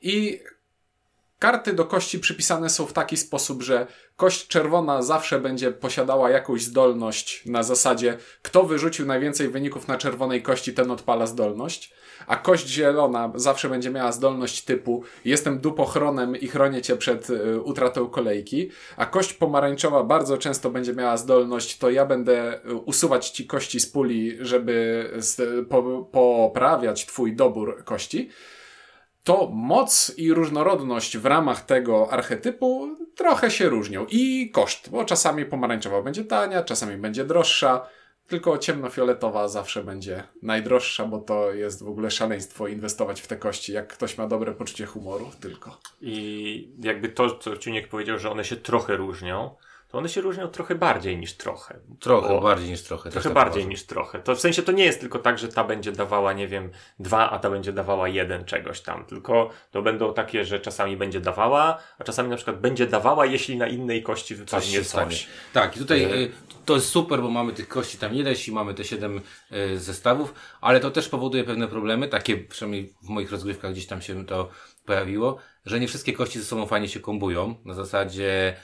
I 0.02 0.40
karty 1.40 1.74
do 1.74 1.86
kości 1.86 2.20
przypisane 2.20 2.70
są 2.70 2.86
w 2.86 2.94
taki 2.94 3.18
sposób, 3.18 3.64
że 3.64 3.88
kość 4.16 4.48
czerwona 4.48 5.02
zawsze 5.02 5.40
będzie 5.40 5.72
posiadała 5.72 6.30
jakąś 6.30 6.64
zdolność 6.64 7.46
na 7.46 7.64
zasadzie 7.64 8.18
kto 8.42 8.64
wyrzucił 8.64 9.06
najwięcej 9.06 9.50
wyników 9.50 9.88
na 9.88 9.98
czerwonej 9.98 10.42
kości, 10.42 10.74
ten 10.74 10.92
odpala 10.92 11.26
zdolność, 11.26 11.94
a 12.28 12.36
kość 12.36 12.68
zielona 12.68 13.32
zawsze 13.36 13.70
będzie 13.70 13.90
miała 13.90 14.12
zdolność 14.12 14.62
typu 14.62 15.04
jestem 15.26 15.60
dupochronem 15.60 16.36
i 16.36 16.48
chronię 16.48 16.82
cię 16.82 16.98
przed 16.98 17.30
y, 17.30 17.62
utratą 17.62 18.08
kolejki, 18.08 18.70
a 18.98 19.06
kość 19.06 19.34
pomarańczowa 19.34 20.04
bardzo 20.04 20.38
często 20.38 20.70
będzie 20.70 20.94
miała 20.94 21.18
zdolność 21.18 21.78
to 21.78 21.90
ja 21.90 22.06
będę 22.06 22.66
y, 22.66 22.76
usuwać 22.76 23.30
ci 23.30 23.48
kości 23.48 23.80
z 23.80 23.88
puli, 23.88 24.38
żeby 24.40 25.10
z, 25.18 25.68
po, 25.68 26.08
poprawiać 26.12 27.06
twój 27.06 27.36
dobór 27.36 27.84
kości 27.84 28.30
to 29.26 29.50
moc 29.54 30.14
i 30.18 30.34
różnorodność 30.34 31.18
w 31.18 31.26
ramach 31.26 31.66
tego 31.66 32.12
archetypu 32.12 32.98
trochę 33.16 33.52
się 33.52 33.70
różnią. 33.70 34.06
I 34.10 34.52
koszt, 34.52 34.90
bo 34.90 35.06
czasami 35.06 35.46
pomarańczowa 35.46 36.02
będzie 36.02 36.24
tania, 36.24 36.64
czasami 36.64 36.98
będzie 36.98 37.26
droższa, 37.26 37.88
tylko 38.28 38.58
ciemnofioletowa 38.58 39.48
zawsze 39.48 39.84
będzie 39.84 40.24
najdroższa, 40.42 41.06
bo 41.06 41.20
to 41.20 41.52
jest 41.52 41.84
w 41.84 41.88
ogóle 41.88 42.12
szaleństwo 42.12 42.68
inwestować 42.68 43.22
w 43.22 43.28
te 43.28 43.38
kości, 43.38 43.74
jak 43.74 43.88
ktoś 43.88 44.18
ma 44.18 44.28
dobre 44.28 44.52
poczucie 44.54 44.86
humoru 44.86 45.32
tylko. 45.40 45.78
I 46.02 46.70
jakby 46.80 47.10
to, 47.10 47.36
co 47.36 47.58
Ciuniek 47.58 47.88
powiedział, 47.88 48.20
że 48.20 48.32
one 48.32 48.46
się 48.46 48.56
trochę 48.56 48.96
różnią, 48.96 49.56
to 49.90 49.98
one 49.98 50.10
się 50.10 50.22
różnią 50.22 50.48
trochę 50.48 50.76
bardziej 50.76 51.18
niż 51.18 51.34
trochę. 51.34 51.80
Trochę 52.00 52.30
Bo- 52.30 52.42
bardziej 52.42 52.70
niż 52.70 52.82
trochę. 52.84 53.10
Trochę 53.10 53.24
tak 53.30 53.34
bardziej 53.34 53.54
uważam. 53.64 53.70
niż 53.70 53.84
trochę. 53.84 54.20
To 54.20 54.36
w 54.36 54.40
sensie 54.40 54.62
to 54.64 54.72
nie 54.72 54.86
jest 54.86 55.00
tylko 55.00 55.20
tak, 55.20 55.40
że 55.40 55.48
ta 55.48 55.64
będzie 55.64 55.92
dawała, 55.92 56.34
nie 56.34 56.48
wiem, 56.48 56.70
dwa, 57.00 57.30
a 57.30 57.40
ta 57.40 57.50
będzie 57.50 57.74
dawała 57.74 58.08
jeden 58.08 58.46
czegoś 58.46 58.82
tam. 58.82 59.06
Tylko 59.06 59.50
to 59.72 59.82
będą 59.82 60.14
takie, 60.14 60.46
że 60.46 60.60
czasami 60.60 60.98
będzie 60.98 61.20
dawała, 61.20 61.78
a 62.00 62.04
czasami 62.04 62.30
na 62.30 62.36
przykład 62.36 62.60
będzie 62.60 62.88
dawała, 62.88 63.26
jeśli 63.26 63.58
na 63.58 63.68
innej 63.68 64.04
kości 64.04 64.36
Coś 64.36 64.40
wypadnie 64.46 64.78
coś. 64.78 64.88
stanie. 64.88 65.16
Tak, 65.54 65.76
i 65.76 65.80
tutaj 65.80 66.24
y, 66.24 66.32
to 66.66 66.76
jest 66.76 66.90
super, 66.90 67.22
bo 67.22 67.30
mamy 67.30 67.54
tych 67.54 67.68
kości 67.68 67.98
tam 67.98 68.14
ileś 68.16 68.48
i 68.48 68.52
mamy 68.52 68.74
te 68.74 68.84
siedem 68.84 69.22
y, 69.52 69.80
zestawów, 69.80 70.34
ale 70.62 70.80
to 70.80 70.92
też 70.92 71.10
powoduje 71.10 71.44
pewne 71.44 71.68
problemy, 71.68 72.08
takie 72.08 72.38
przynajmniej 72.38 72.94
w 73.04 73.10
moich 73.10 73.32
rozgrywkach 73.32 73.72
gdzieś 73.72 73.86
tam 73.88 74.02
się 74.02 74.26
to 74.26 74.50
pojawiło, 74.86 75.38
że 75.66 75.80
nie 75.80 75.88
wszystkie 75.88 76.14
kości 76.14 76.40
ze 76.40 76.46
sobą 76.46 76.66
fajnie 76.66 76.88
się 76.90 77.00
kombują. 77.00 77.56
Na 77.66 77.74
zasadzie 77.74 78.56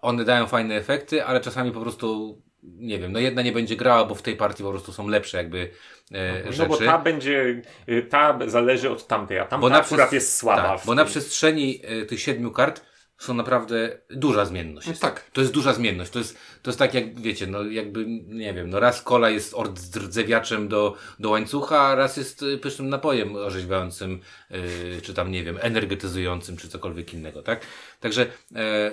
one 0.00 0.24
dają 0.24 0.46
fajne 0.46 0.74
efekty, 0.74 1.24
ale 1.24 1.40
czasami 1.40 1.72
po 1.72 1.80
prostu 1.80 2.38
nie 2.62 2.98
wiem, 2.98 3.12
no 3.12 3.18
jedna 3.18 3.42
nie 3.42 3.52
będzie 3.52 3.76
grała, 3.76 4.04
bo 4.04 4.14
w 4.14 4.22
tej 4.22 4.36
partii 4.36 4.62
po 4.62 4.70
prostu 4.70 4.92
są 4.92 5.08
lepsze 5.08 5.38
jakby 5.38 5.70
e, 6.12 6.44
No 6.44 6.52
rzeczy. 6.52 6.68
bo 6.68 6.76
ta 6.76 6.98
będzie, 6.98 7.62
y, 7.88 8.02
ta 8.02 8.38
zależy 8.46 8.90
od 8.90 9.06
tamtej, 9.06 9.38
a 9.38 9.44
tamta 9.44 9.60
Bo 9.60 9.68
na 9.68 9.78
akurat 9.78 10.12
jest 10.12 10.36
słaba. 10.36 10.76
Tak, 10.76 10.86
bo 10.86 10.94
na 10.94 11.04
przestrzeni 11.04 11.80
e, 11.84 12.06
tych 12.06 12.20
siedmiu 12.20 12.50
kart 12.50 12.82
są 13.18 13.34
naprawdę 13.34 13.98
duża 14.10 14.44
zmienność. 14.44 14.86
No 14.86 14.94
tak. 15.00 15.30
To 15.32 15.40
jest 15.40 15.52
duża 15.52 15.72
zmienność. 15.72 16.10
To 16.10 16.18
jest, 16.18 16.38
to 16.62 16.70
jest 16.70 16.78
tak 16.78 16.94
jak, 16.94 17.20
wiecie, 17.20 17.46
no 17.46 17.64
jakby, 17.64 18.04
nie 18.26 18.54
wiem, 18.54 18.70
no 18.70 18.80
raz 18.80 19.02
kola 19.02 19.30
jest 19.30 19.54
ordzewiaczem 19.54 20.68
do, 20.68 20.94
do 21.18 21.30
łańcucha, 21.30 21.80
a 21.80 21.94
raz 21.94 22.16
jest 22.16 22.42
y, 22.42 22.58
pysznym 22.58 22.88
napojem 22.88 23.36
orzeźwiającym, 23.36 24.20
y, 24.50 25.02
czy 25.02 25.14
tam, 25.14 25.30
nie 25.32 25.44
wiem, 25.44 25.58
energetyzującym, 25.60 26.56
czy 26.56 26.68
cokolwiek 26.68 27.14
innego, 27.14 27.42
tak? 27.42 27.66
Także 28.00 28.26
e, 28.54 28.90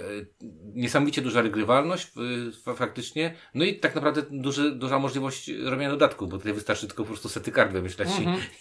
niesamowicie 0.76 1.22
duża 1.22 1.42
regrywalność 1.42 2.08
y, 2.08 2.52
fa- 2.64 2.74
faktycznie, 2.76 3.34
no 3.54 3.66
i 3.66 3.76
tak 3.80 3.96
naprawdę 3.96 4.22
duży, 4.32 4.72
duża 4.72 5.00
możliwość 5.00 5.52
robienia 5.64 5.90
dodatku, 5.90 6.28
bo 6.28 6.38
tutaj 6.38 6.54
wystarczy 6.54 6.88
tylko 6.88 7.04
po 7.04 7.08
prostu 7.08 7.30
sety 7.30 7.52
kart 7.52 7.72
wymyślać 7.72 8.10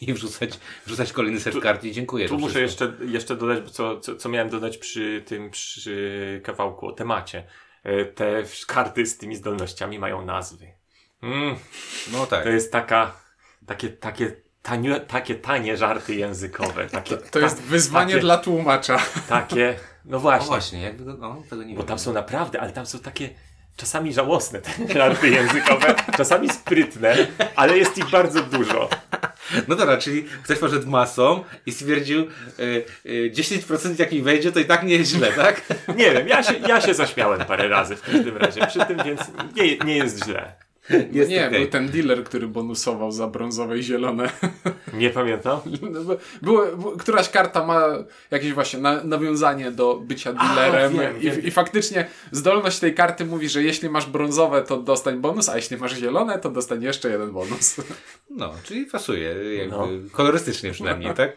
i, 0.00 0.10
i 0.10 0.14
wrzucać, 0.14 0.58
wrzucać 0.86 1.12
kolejny 1.12 1.40
set 1.40 1.60
kart 1.60 1.84
i 1.84 1.92
dziękuję. 1.92 2.28
Tu 2.28 2.38
muszę 2.38 2.54
wszystko. 2.66 2.84
jeszcze, 2.84 3.04
jeszcze 3.04 3.36
dodać, 3.36 3.60
bo 3.60 3.70
co, 3.70 4.00
co, 4.00 4.16
co 4.16 4.28
miałem 4.28 4.50
dodać 4.50 4.78
przy 4.78 5.22
tym 5.26 5.50
przy 5.50 6.40
kawałku 6.44 6.86
o 6.86 6.92
temacie. 6.92 7.44
E, 7.84 8.04
Te 8.04 8.42
karty 8.66 9.06
z 9.06 9.18
tymi 9.18 9.36
zdolnościami 9.36 9.98
mają 9.98 10.24
nazwy. 10.24 10.66
Mm, 11.22 11.56
No 12.12 12.26
tak. 12.26 12.42
to 12.42 12.48
jest 12.48 12.72
taka, 12.72 13.12
takie, 13.66 13.88
takie, 13.88 14.36
tanie, 14.62 15.00
takie 15.00 15.34
tanie 15.34 15.76
żarty 15.76 16.14
językowe. 16.14 16.86
Takie, 16.86 17.16
To 17.16 17.38
jest 17.38 17.62
wyzwanie 17.62 18.12
takie, 18.14 18.20
dla 18.20 18.38
tłumacza. 18.38 18.98
Takie, 19.28 19.78
no 20.04 20.16
O 20.16 20.20
właśnie, 20.20 20.46
właśnie, 20.46 20.82
jakby, 20.82 21.04
go- 21.04 21.16
no, 21.16 21.42
tego 21.50 21.62
nie 21.62 21.74
bo 21.74 21.80
wiem. 21.80 21.88
tam 21.88 21.98
są 21.98 22.12
naprawdę, 22.12 22.60
ale 22.60 22.72
tam 22.72 22.86
są 22.86 22.98
takie 22.98 23.30
czasami 23.76 24.12
żałosne 24.12 24.60
te 24.60 24.70
żarty 24.94 25.28
językowe, 25.28 25.94
czasami 26.16 26.48
sprytne, 26.48 27.16
ale 27.56 27.78
jest 27.78 27.98
ich 27.98 28.10
bardzo 28.10 28.42
dużo. 28.42 28.88
No 29.68 29.76
dobra, 29.76 29.98
czyli 29.98 30.24
ktoś 30.42 30.58
poszedł 30.58 30.90
masą 30.90 31.44
i 31.66 31.72
stwierdził 31.72 32.20
y, 32.58 32.84
y, 33.06 33.32
10% 33.34 34.00
jak 34.00 34.12
mi 34.12 34.22
wejdzie, 34.22 34.52
to 34.52 34.60
i 34.60 34.64
tak 34.64 34.82
nie 34.82 34.94
jest 34.94 35.10
źle, 35.10 35.32
tak? 35.42 35.62
Nie 35.96 36.10
wiem, 36.10 36.28
ja 36.28 36.42
się, 36.42 36.54
ja 36.68 36.80
się 36.80 36.94
zaśmiałem 36.94 37.40
parę 37.44 37.68
razy 37.68 37.96
w 37.96 38.02
każdym 38.02 38.36
razie 38.36 38.66
przy 38.66 38.78
tym, 38.86 38.98
więc 39.04 39.20
nie, 39.56 39.78
nie 39.78 39.96
jest 39.96 40.24
źle. 40.24 40.63
Jest 41.12 41.30
nie, 41.30 41.46
okej. 41.46 41.60
był 41.60 41.68
ten 41.68 41.88
dealer, 41.88 42.24
który 42.24 42.48
bonusował 42.48 43.12
za 43.12 43.26
brązowe 43.26 43.78
i 43.78 43.82
zielone. 43.82 44.30
Nie 44.94 45.10
pamiętam. 45.10 45.60
No 45.82 46.16
Było, 46.42 46.66
któraś 46.98 47.28
karta 47.30 47.66
ma 47.66 47.82
jakieś 48.30 48.52
właśnie 48.52 48.80
na, 48.80 49.04
nawiązanie 49.04 49.70
do 49.70 49.94
bycia 49.96 50.32
dealerem 50.32 50.92
wiem, 50.92 51.18
i, 51.20 51.20
wiem. 51.20 51.42
i 51.42 51.50
faktycznie 51.50 52.06
zdolność 52.32 52.78
tej 52.78 52.94
karty 52.94 53.24
mówi, 53.24 53.48
że 53.48 53.62
jeśli 53.62 53.90
masz 53.90 54.06
brązowe, 54.06 54.62
to 54.62 54.76
dostań 54.76 55.20
bonus, 55.20 55.48
a 55.48 55.56
jeśli 55.56 55.76
masz 55.76 55.96
zielone, 55.96 56.38
to 56.38 56.50
dostań 56.50 56.82
jeszcze 56.82 57.10
jeden 57.10 57.32
bonus. 57.32 57.76
No, 58.30 58.52
czyli 58.62 58.86
pasuje, 58.86 59.34
jakby 59.58 59.76
No. 59.76 59.88
kolorystycznie 60.12 60.70
przynajmniej, 60.70 61.14
tak? 61.14 61.36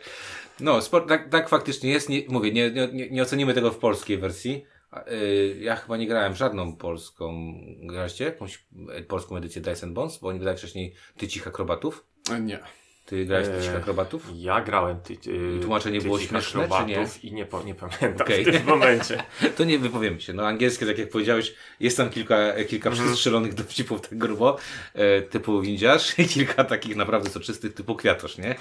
No, 0.60 0.82
sport, 0.82 1.10
tak, 1.10 1.30
tak 1.30 1.50
faktycznie 1.50 1.92
jest. 1.92 2.10
Nie, 2.10 2.22
mówię, 2.30 2.52
nie, 2.52 2.72
nie, 2.72 3.10
nie 3.10 3.22
ocenimy 3.22 3.54
tego 3.54 3.72
w 3.72 3.78
polskiej 3.78 4.18
wersji. 4.18 4.66
Y, 5.12 5.58
ja 5.60 5.76
chyba 5.76 5.98
nie 5.98 6.08
grałem 6.08 6.34
w 6.34 6.38
żadną 6.38 6.76
polską. 6.76 7.54
Graliście 7.82 8.26
jakąś 8.26 8.66
e, 8.90 9.02
polską 9.02 9.38
edycję 9.38 9.62
and 9.84 9.94
Bones? 9.94 10.18
Bo 10.18 10.28
oni 10.28 10.40
wydali 10.40 10.58
wcześniej 10.58 10.94
Tycich 11.18 11.48
Akrobatów. 11.48 12.06
E, 12.32 12.40
Nie. 12.40 12.60
Ty 13.06 13.26
grałeś 13.26 13.48
Eee, 13.48 13.62
tych 13.62 13.76
akrobatów? 13.76 14.30
Ja 14.36 14.62
grałem 14.62 15.02
ty, 15.02 15.18
ty, 15.18 15.60
Tłumaczenie 15.62 16.02
było 16.02 16.20
śmieszne, 16.20 16.42
czy 16.42 16.48
akrobatów 16.74 17.24
I 17.24 17.34
nie, 17.34 17.46
po, 17.46 17.64
nie 17.64 17.76
pamiętam 17.76 18.22
Okej. 18.22 18.46
w 18.46 18.52
tym 18.52 18.66
momencie. 18.76 19.24
To 19.58 19.64
nie 19.64 19.80
wypowiemy 19.80 20.22
się. 20.22 20.34
No 20.34 20.48
angielskie, 20.48 20.86
tak 20.86 20.98
jak 20.98 21.10
powiedziałeś, 21.10 21.54
jest 21.80 21.98
tam 21.98 22.10
kilka, 22.10 22.54
kilka 22.68 22.90
Mhm. 22.90 23.08
przestrzelonych 23.08 23.54
dowcipów 23.54 24.02
tak 24.02 24.18
grubo, 24.18 24.58
e, 24.94 25.22
typu 25.22 25.62
windziarz 25.62 26.20
i 26.20 26.26
kilka 26.28 26.64
takich 26.64 26.96
naprawdę 26.96 27.30
soczystych 27.30 27.74
typu 27.74 27.96
kwiatosz, 27.96 28.38
nie? 28.38 28.56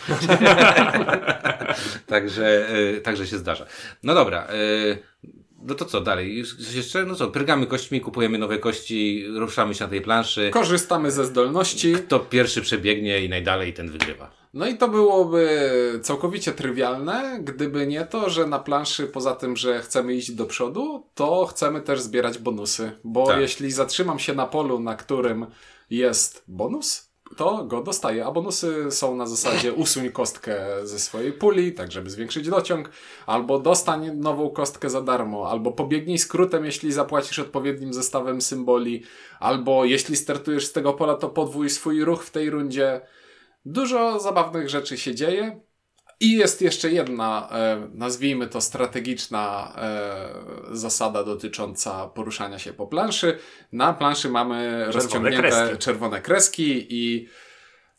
także, 2.06 2.68
e, 2.68 3.00
także 3.00 3.26
się 3.26 3.38
zdarza. 3.38 3.66
No 4.02 4.14
dobra, 4.14 4.46
e, 4.46 4.52
no 5.66 5.74
to 5.74 5.84
co 5.84 6.00
dalej? 6.00 6.44
Jeszcze? 6.74 7.04
No 7.04 7.14
co, 7.14 7.28
pyrgamy 7.28 7.66
kośćmi, 7.66 8.00
kupujemy 8.00 8.38
nowe 8.38 8.58
kości, 8.58 9.24
ruszamy 9.34 9.74
się 9.74 9.84
na 9.84 9.90
tej 9.90 10.00
planszy. 10.00 10.50
Korzystamy 10.52 11.10
ze 11.10 11.24
zdolności. 11.24 11.92
Kto 11.94 12.20
pierwszy 12.20 12.62
przebiegnie 12.62 13.24
i 13.24 13.28
najdalej, 13.28 13.72
ten 13.72 13.90
wygrywa. 13.90 14.30
No 14.54 14.66
i 14.66 14.76
to 14.76 14.88
byłoby 14.88 15.48
całkowicie 16.02 16.52
trywialne, 16.52 17.40
gdyby 17.44 17.86
nie 17.86 18.04
to, 18.04 18.30
że 18.30 18.46
na 18.46 18.58
planszy 18.58 19.06
poza 19.06 19.34
tym, 19.34 19.56
że 19.56 19.80
chcemy 19.80 20.14
iść 20.14 20.30
do 20.30 20.46
przodu, 20.46 21.06
to 21.14 21.46
chcemy 21.46 21.80
też 21.80 22.00
zbierać 22.00 22.38
bonusy. 22.38 22.92
Bo 23.04 23.26
Tak. 23.26 23.40
jeśli 23.40 23.70
zatrzymam 23.72 24.18
się 24.18 24.34
na 24.34 24.46
polu, 24.46 24.80
na 24.80 24.96
którym 24.96 25.46
jest 25.90 26.44
bonus, 26.48 27.05
to 27.36 27.64
go 27.64 27.82
dostaję. 27.82 28.26
A 28.26 28.30
bonusy 28.30 28.90
są 28.90 29.16
na 29.16 29.26
zasadzie 29.26 29.72
usuń 29.82 30.10
kostkę 30.10 30.56
ze 30.82 30.98
swojej 30.98 31.32
puli, 31.32 31.72
tak 31.72 31.92
żeby 31.92 32.10
zwiększyć 32.10 32.48
dociąg, 32.48 32.90
albo 33.26 33.58
dostań 33.58 34.16
nową 34.16 34.50
kostkę 34.50 34.90
za 34.90 35.02
darmo, 35.02 35.50
albo 35.50 35.72
pobiegnij 35.72 36.18
skrótem, 36.18 36.64
jeśli 36.64 36.92
zapłacisz 36.92 37.38
odpowiednim 37.38 37.94
zestawem 37.94 38.40
symboli, 38.40 39.02
albo 39.40 39.84
jeśli 39.84 40.16
startujesz 40.16 40.66
z 40.66 40.72
tego 40.72 40.92
pola, 40.92 41.14
to 41.14 41.28
podwój 41.28 41.70
swój 41.70 42.04
ruch 42.04 42.24
w 42.24 42.30
tej 42.30 42.50
rundzie. 42.50 43.00
Dużo 43.64 44.20
zabawnych 44.20 44.68
rzeczy 44.68 44.98
się 44.98 45.14
dzieje. 45.14 45.65
I 46.20 46.32
jest 46.32 46.62
jeszcze 46.62 46.90
jedna, 46.90 47.48
e, 47.52 47.88
nazwijmy 47.94 48.46
to 48.46 48.60
strategiczna 48.60 49.72
e, 49.76 50.76
zasada 50.76 51.24
dotycząca 51.24 52.08
poruszania 52.08 52.58
się 52.58 52.72
po 52.72 52.86
planszy. 52.86 53.38
Na 53.72 53.92
planszy 53.92 54.28
mamy 54.28 54.86
rozciągnięte 54.92 55.38
kreski. 55.38 55.78
czerwone 55.78 56.22
kreski 56.22 56.86
i 56.90 57.28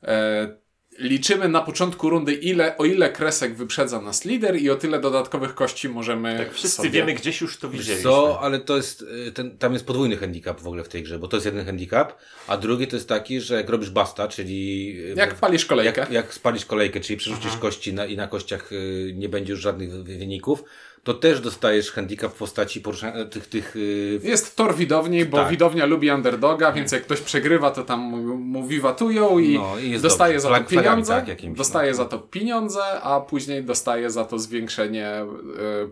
e, 0.04 0.58
liczymy 0.98 1.48
na 1.50 1.62
początku 1.62 2.10
rundy, 2.10 2.34
ile, 2.34 2.78
o 2.78 2.86
ile 2.86 3.10
kresek 3.10 3.56
wyprzedza 3.56 4.02
nas 4.02 4.26
lider 4.26 4.62
i 4.62 4.70
o 4.70 4.76
tyle 4.76 5.00
dodatkowych 5.00 5.56
kości 5.56 5.90
możemy 5.90 6.38
Tak, 6.38 6.54
wszyscy 6.54 6.78
sobie... 6.78 6.90
wiemy, 6.90 7.14
gdzieś 7.14 7.42
już 7.42 7.58
to 7.58 7.70
widzieliśmy. 7.70 8.04
co, 8.04 8.40
ale 8.42 8.60
to 8.60 8.78
jest, 8.78 9.02
y, 9.28 9.32
ten, 9.32 9.58
tam 9.58 9.74
jest 9.74 9.86
podwójny 9.86 10.18
handicap 10.18 10.62
w 10.62 10.68
ogóle 10.68 10.84
w 10.84 10.90
tej 10.90 11.04
grze, 11.04 11.20
bo 11.20 11.28
to 11.28 11.38
jest 11.38 11.46
jeden 11.46 11.66
handicap, 11.66 12.14
a 12.48 12.58
drugi 12.58 12.88
to 12.88 12.96
jest 12.96 13.10
taki, 13.10 13.42
że 13.42 13.56
jak 13.56 13.70
robisz 13.70 13.90
basta, 13.90 14.28
czyli... 14.28 14.90
y, 15.12 15.14
Jak 15.18 15.36
palisz 15.36 15.66
kolejkę. 15.66 16.02
jak, 16.02 16.12
jak 16.12 16.34
spalisz 16.34 16.66
kolejkę, 16.66 17.00
czyli 17.00 17.18
przerzucisz 17.18 17.58
kości 17.58 17.94
na, 17.94 18.06
i 18.06 18.16
na 18.18 18.28
kościach 18.28 18.72
y, 18.72 19.14
nie 19.16 19.30
będzie 19.30 19.52
już 19.54 19.62
żadnych 19.62 19.92
wy- 19.92 20.04
wyników, 20.18 20.64
to 21.08 21.13
też 21.13 21.41
dostajesz 21.41 21.91
handicap 21.91 22.34
w 22.34 22.38
postaci 22.38 22.82
poruszania 22.82 23.26
tych, 23.26 23.48
tych 23.48 23.76
y, 23.76 24.20
Jest 24.24 24.56
tor 24.56 24.76
widowni, 24.76 25.26
bo 25.26 25.38
Tak. 25.38 25.50
widownia 25.50 25.86
lubi 25.86 26.12
underdoga, 26.12 26.72
więc 26.72 26.91
jak 26.91 27.04
ktoś 27.04 27.22
przegrywa, 27.22 27.72
to 27.72 27.84
tam 27.84 28.00
mu 28.39 28.67
wiwatują 28.67 29.39
i, 29.39 29.54
No, 29.54 29.80
i 29.80 30.00
dostaje 30.00 30.34
dobrze. 30.34 30.41
za 30.41 30.50
Flag- 30.50 30.63
to 30.63 30.70
flagami, 30.70 30.84
pieniądze, 30.96 31.13
tak, 31.13 31.28
jakimiś, 31.28 31.58
dostaje 31.58 31.91
no. 31.91 31.98
za 31.98 32.06
to 32.06 32.20
pieniądze, 32.20 32.82
a 33.02 33.22
później 33.22 33.63
dostaje 33.63 34.10
za 34.10 34.26
to 34.26 34.39
zwiększenie 34.39 35.08
e, 35.10 35.26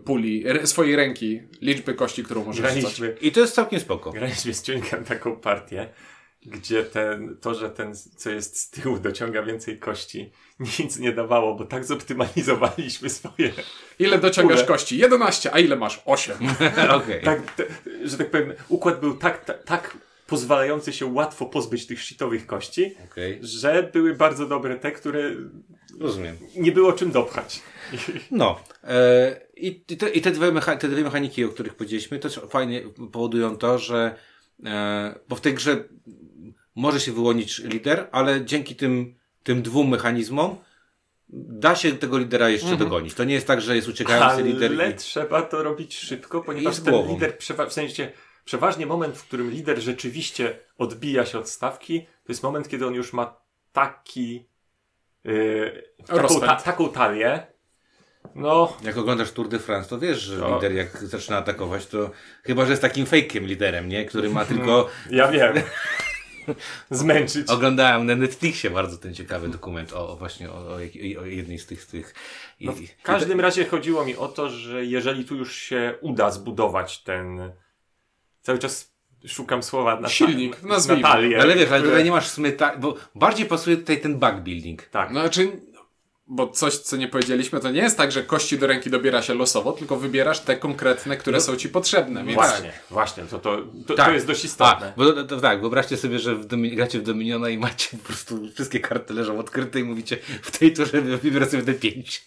puli, 0.04 0.46
r- 0.46 0.66
swojej 0.66 0.96
ręki, 0.96 1.40
liczby 1.60 1.94
kości, 1.94 2.24
którą 2.24 2.44
może 2.44 2.56
rzucać. 2.62 2.74
Graliśmy, 2.74 3.16
I 3.20 3.32
to 3.32 3.40
jest 3.40 3.54
całkiem 3.54 3.80
spoko. 3.80 4.10
graliśmy 4.12 4.54
z 4.54 4.62
Ciuńkiem 4.62 5.04
taką 5.04 5.36
partię, 5.36 5.88
gdzie 6.46 6.82
ten, 6.84 7.36
to, 7.40 7.54
że 7.54 7.70
ten, 7.70 7.94
co 8.16 8.30
jest 8.30 8.60
z 8.60 8.70
tyłu, 8.70 8.98
dociąga 8.98 9.42
więcej 9.42 9.78
kości, 9.78 10.32
nic 10.78 10.98
nie 10.98 11.12
dawało, 11.12 11.54
bo 11.54 11.64
tak 11.64 11.84
zoptymalizowaliśmy 11.84 13.10
swoje. 13.10 13.52
Ile 13.98 14.18
dociągasz 14.18 14.56
Kule. 14.56 14.66
kości? 14.66 14.98
11, 14.98 15.54
a 15.54 15.58
ile 15.58 15.76
masz? 15.76 16.02
8. 16.04 16.36
Okej. 17.02 17.22
Tak, 17.22 17.54
te, 17.54 17.64
że 18.04 18.18
tak 18.18 18.30
powiem, 18.30 18.52
układ 18.68 19.00
był 19.00 19.16
tak, 19.16 19.44
tak, 19.44 19.64
tak 19.64 19.96
pozwalający 20.26 20.92
się 20.92 21.06
łatwo 21.06 21.46
pozbyć 21.46 21.86
tych 21.86 22.02
shitowych 22.02 22.46
kości, 22.46 22.94
Okej, 23.12 23.38
że 23.42 23.90
były 23.92 24.14
bardzo 24.14 24.46
dobre 24.46 24.76
te, 24.76 24.92
które 24.92 25.30
rozumiem. 26.00 26.36
nie 26.56 26.72
było 26.72 26.92
czym 26.92 27.10
dopchać. 27.10 27.62
No. 28.30 28.60
E, 28.84 29.40
i, 29.56 29.80
te, 29.80 30.08
I 30.10 30.20
te 30.20 30.30
dwie, 30.30 30.52
te 30.78 30.88
dwie 30.88 31.02
mechaniki, 31.02 31.44
o 31.44 31.48
których 31.48 31.74
powiedzieliśmy, 31.74 32.18
też 32.18 32.40
fajnie 32.50 32.82
powodują 33.12 33.56
to, 33.56 33.78
że 33.78 34.14
e, 34.64 35.18
bo 35.28 35.36
w 35.36 35.40
tej 35.40 35.54
grze 35.54 35.84
może 36.76 37.00
się 37.00 37.12
wyłonić 37.12 37.58
lider, 37.58 38.08
ale 38.12 38.44
dzięki 38.44 38.76
tym, 38.76 39.14
tym 39.42 39.62
dwóm 39.62 39.88
mechanizmom 39.88 40.56
da 41.28 41.76
się 41.76 41.92
tego 41.92 42.18
lidera 42.18 42.48
jeszcze 42.48 42.76
dogonić. 42.76 43.14
To 43.14 43.24
nie 43.24 43.34
jest 43.34 43.46
tak, 43.46 43.60
że 43.60 43.76
jest 43.76 43.88
uciekający 43.88 44.42
lider 44.42 44.72
Ale 44.72 44.90
i... 44.90 44.94
trzeba 44.94 45.42
to 45.42 45.62
robić 45.62 45.98
szybko, 45.98 46.40
ponieważ 46.40 46.80
ten 46.80 47.08
lider, 47.08 47.38
przewa- 47.38 47.68
w 47.68 47.72
sensie 47.72 48.12
przeważnie 48.44 48.86
moment, 48.86 49.18
w 49.18 49.24
którym 49.24 49.50
lider 49.50 49.80
rzeczywiście 49.80 50.58
odbija 50.78 51.26
się 51.26 51.38
od 51.38 51.48
stawki, 51.48 52.00
to 52.00 52.32
jest 52.32 52.42
moment, 52.42 52.68
kiedy 52.68 52.86
on 52.86 52.94
już 52.94 53.12
ma 53.12 53.36
taki 53.72 54.46
yy, 55.24 55.82
taką, 56.06 56.40
ta, 56.40 56.56
taką 56.56 56.88
talię, 56.88 57.46
no. 58.34 58.76
Jak 58.82 58.96
oglądasz 58.96 59.32
Tour 59.32 59.48
de 59.48 59.58
France, 59.58 59.88
to 59.88 59.98
wiesz, 59.98 60.20
że 60.20 60.38
To- 60.38 60.54
lider 60.54 60.72
jak 60.72 60.98
zaczyna 60.98 61.36
atakować, 61.36 61.86
to 61.86 62.10
chyba, 62.44 62.64
że 62.64 62.70
jest 62.70 62.82
takim 62.82 63.06
fejkiem 63.06 63.46
liderem, 63.46 63.88
nie? 63.88 64.04
Który 64.04 64.30
ma 64.30 64.44
tylko... 64.44 64.88
ja 65.10 65.28
wiem, 65.28 65.54
zmęczyć. 66.90 67.48
Oglądałem 67.48 68.06
na 68.06 68.16
Netflixie 68.16 68.70
bardzo 68.70 68.96
ten 68.96 69.14
ciekawy 69.14 69.48
dokument 69.48 69.92
o, 69.92 70.08
o 70.12 70.16
właśnie 70.16 70.50
o, 70.50 70.74
o, 71.20 71.24
jednej 71.26 71.58
z 71.58 71.66
tych... 71.66 71.86
tych 71.86 72.14
i, 72.60 72.66
No, 72.66 72.72
w 72.72 72.80
i- 72.80 72.88
każdym 73.02 73.40
razie 73.40 73.64
chodziło 73.64 74.04
mi 74.04 74.16
o 74.16 74.28
to, 74.28 74.48
że 74.50 74.84
jeżeli 74.84 75.24
tu 75.24 75.36
już 75.36 75.56
się 75.56 75.94
uda 76.00 76.30
zbudować 76.30 77.02
ten 77.02 77.52
cały 78.42 78.58
czas 78.58 78.96
szukam 79.26 79.62
słowa 79.62 80.00
na 80.00 80.08
Silnik, 80.08 80.62
na, 80.62 80.68
nazwijmy. 80.68 81.02
na 81.02 81.08
talię, 81.08 81.40
Ale 81.42 81.54
wiesz, 81.56 81.70
ale 81.70 81.82
tutaj 81.82 82.04
nie 82.04 82.10
masz 82.10 82.28
smyta, 82.28 82.76
bo 82.76 82.94
bardziej 83.14 83.46
pasuje 83.46 83.76
tutaj 83.76 84.00
ten 84.00 84.18
bug 84.18 84.34
building. 84.40 84.82
tak, 84.82 85.10
No, 85.10 85.20
znaczy, 85.20 85.60
bo 86.28 86.48
coś, 86.48 86.76
co 86.78 86.96
nie 86.96 87.08
powiedzieliśmy, 87.08 87.60
to 87.60 87.70
nie 87.70 87.80
jest 87.82 87.96
tak, 87.96 88.12
że 88.12 88.22
kości 88.22 88.58
do 88.58 88.66
ręki 88.66 88.90
dobiera 88.90 89.22
się 89.22 89.34
losowo, 89.34 89.72
tylko 89.72 89.96
wybierasz 89.96 90.40
te 90.40 90.56
konkretne, 90.56 91.16
które 91.16 91.40
są 91.40 91.56
ci 91.56 91.68
potrzebne. 91.68 92.24
Więc 92.24 92.34
Właśnie, 92.34 92.72
właśnie, 92.90 93.24
to, 93.24 93.38
to, 93.38 93.58
to, 93.86 93.94
Tak. 93.94 94.06
to 94.06 94.12
jest 94.12 94.26
dość 94.26 94.44
istotne. 94.44 94.92
A, 94.96 94.98
bo 94.98 95.12
to, 95.12 95.24
to, 95.24 95.40
tak, 95.40 95.60
wyobraźcie 95.60 95.96
sobie, 95.96 96.18
że 96.18 96.34
w 96.34 96.46
domi- 96.46 96.76
gracie 96.76 96.98
w 96.98 97.02
Dominiona 97.02 97.48
i 97.48 97.58
macie 97.58 97.96
po 97.96 98.04
prostu 98.06 98.48
wszystkie 98.54 98.80
karty 98.80 99.14
leżą 99.14 99.38
odkryte 99.38 99.80
i 99.80 99.84
mówicie 99.84 100.18
w 100.42 100.58
tej 100.58 100.72
turze 100.72 101.00
wybiorę 101.02 101.46
sobie 101.50 101.62
te 101.62 101.74
pięć. 101.74 102.24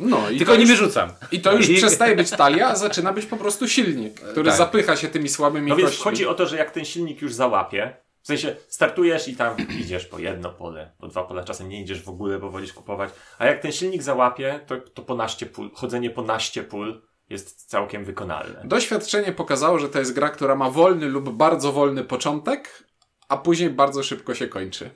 No, 0.00 0.30
i 0.30 0.38
Tylko 0.38 0.52
to 0.52 0.58
nimi 0.58 0.70
już, 0.70 0.78
rzucam. 0.78 1.10
I 1.32 1.40
to 1.40 1.52
już 1.56 1.68
przestaje 1.68 2.16
być 2.16 2.30
talia, 2.30 2.68
a 2.68 2.76
zaczyna 2.76 3.12
być 3.12 3.26
po 3.26 3.36
prostu 3.36 3.68
silnik, 3.68 4.20
który 4.20 4.48
Tak. 4.48 4.58
zapycha 4.58 4.96
się 4.96 5.08
tymi 5.08 5.28
słabymi 5.28 5.68
No 5.70 5.76
więc 5.76 5.88
kośćmi. 5.90 6.04
chodzi 6.04 6.26
o 6.26 6.34
to, 6.34 6.46
że 6.46 6.56
jak 6.56 6.70
ten 6.70 6.84
silnik 6.84 7.22
już 7.22 7.34
załapie, 7.34 7.96
w 8.22 8.26
sensie 8.26 8.56
startujesz 8.68 9.28
i 9.28 9.36
tam 9.36 9.56
idziesz 9.80 10.06
po 10.06 10.18
jedno 10.18 10.50
pole, 10.50 10.92
po 10.98 11.08
dwa 11.08 11.24
pola, 11.24 11.44
czasem 11.44 11.68
nie 11.68 11.80
idziesz 11.82 12.02
w 12.02 12.08
ogóle, 12.08 12.38
bo 12.38 12.50
wolisz 12.50 12.72
kupować, 12.72 13.10
a 13.38 13.46
jak 13.46 13.62
ten 13.62 13.72
silnik 13.72 14.02
załapie, 14.02 14.60
to, 14.66 14.76
to 14.76 15.02
po 15.02 15.14
naście 15.14 15.46
pól, 15.46 15.70
chodzenie 15.74 16.10
po 16.10 16.22
naście 16.22 16.64
pól 16.64 17.02
jest 17.30 17.68
całkiem 17.68 18.04
wykonalne. 18.04 18.62
Doświadczenie 18.64 19.32
pokazało, 19.32 19.78
że 19.78 19.88
to 19.88 19.98
jest 19.98 20.12
gra, 20.12 20.28
która 20.28 20.54
ma 20.54 20.70
wolny 20.70 21.08
lub 21.08 21.30
bardzo 21.30 21.72
wolny 21.72 22.04
początek, 22.04 22.84
a 23.28 23.36
później 23.36 23.70
bardzo 23.70 24.02
szybko 24.02 24.34
się 24.34 24.48
kończy. 24.48 24.90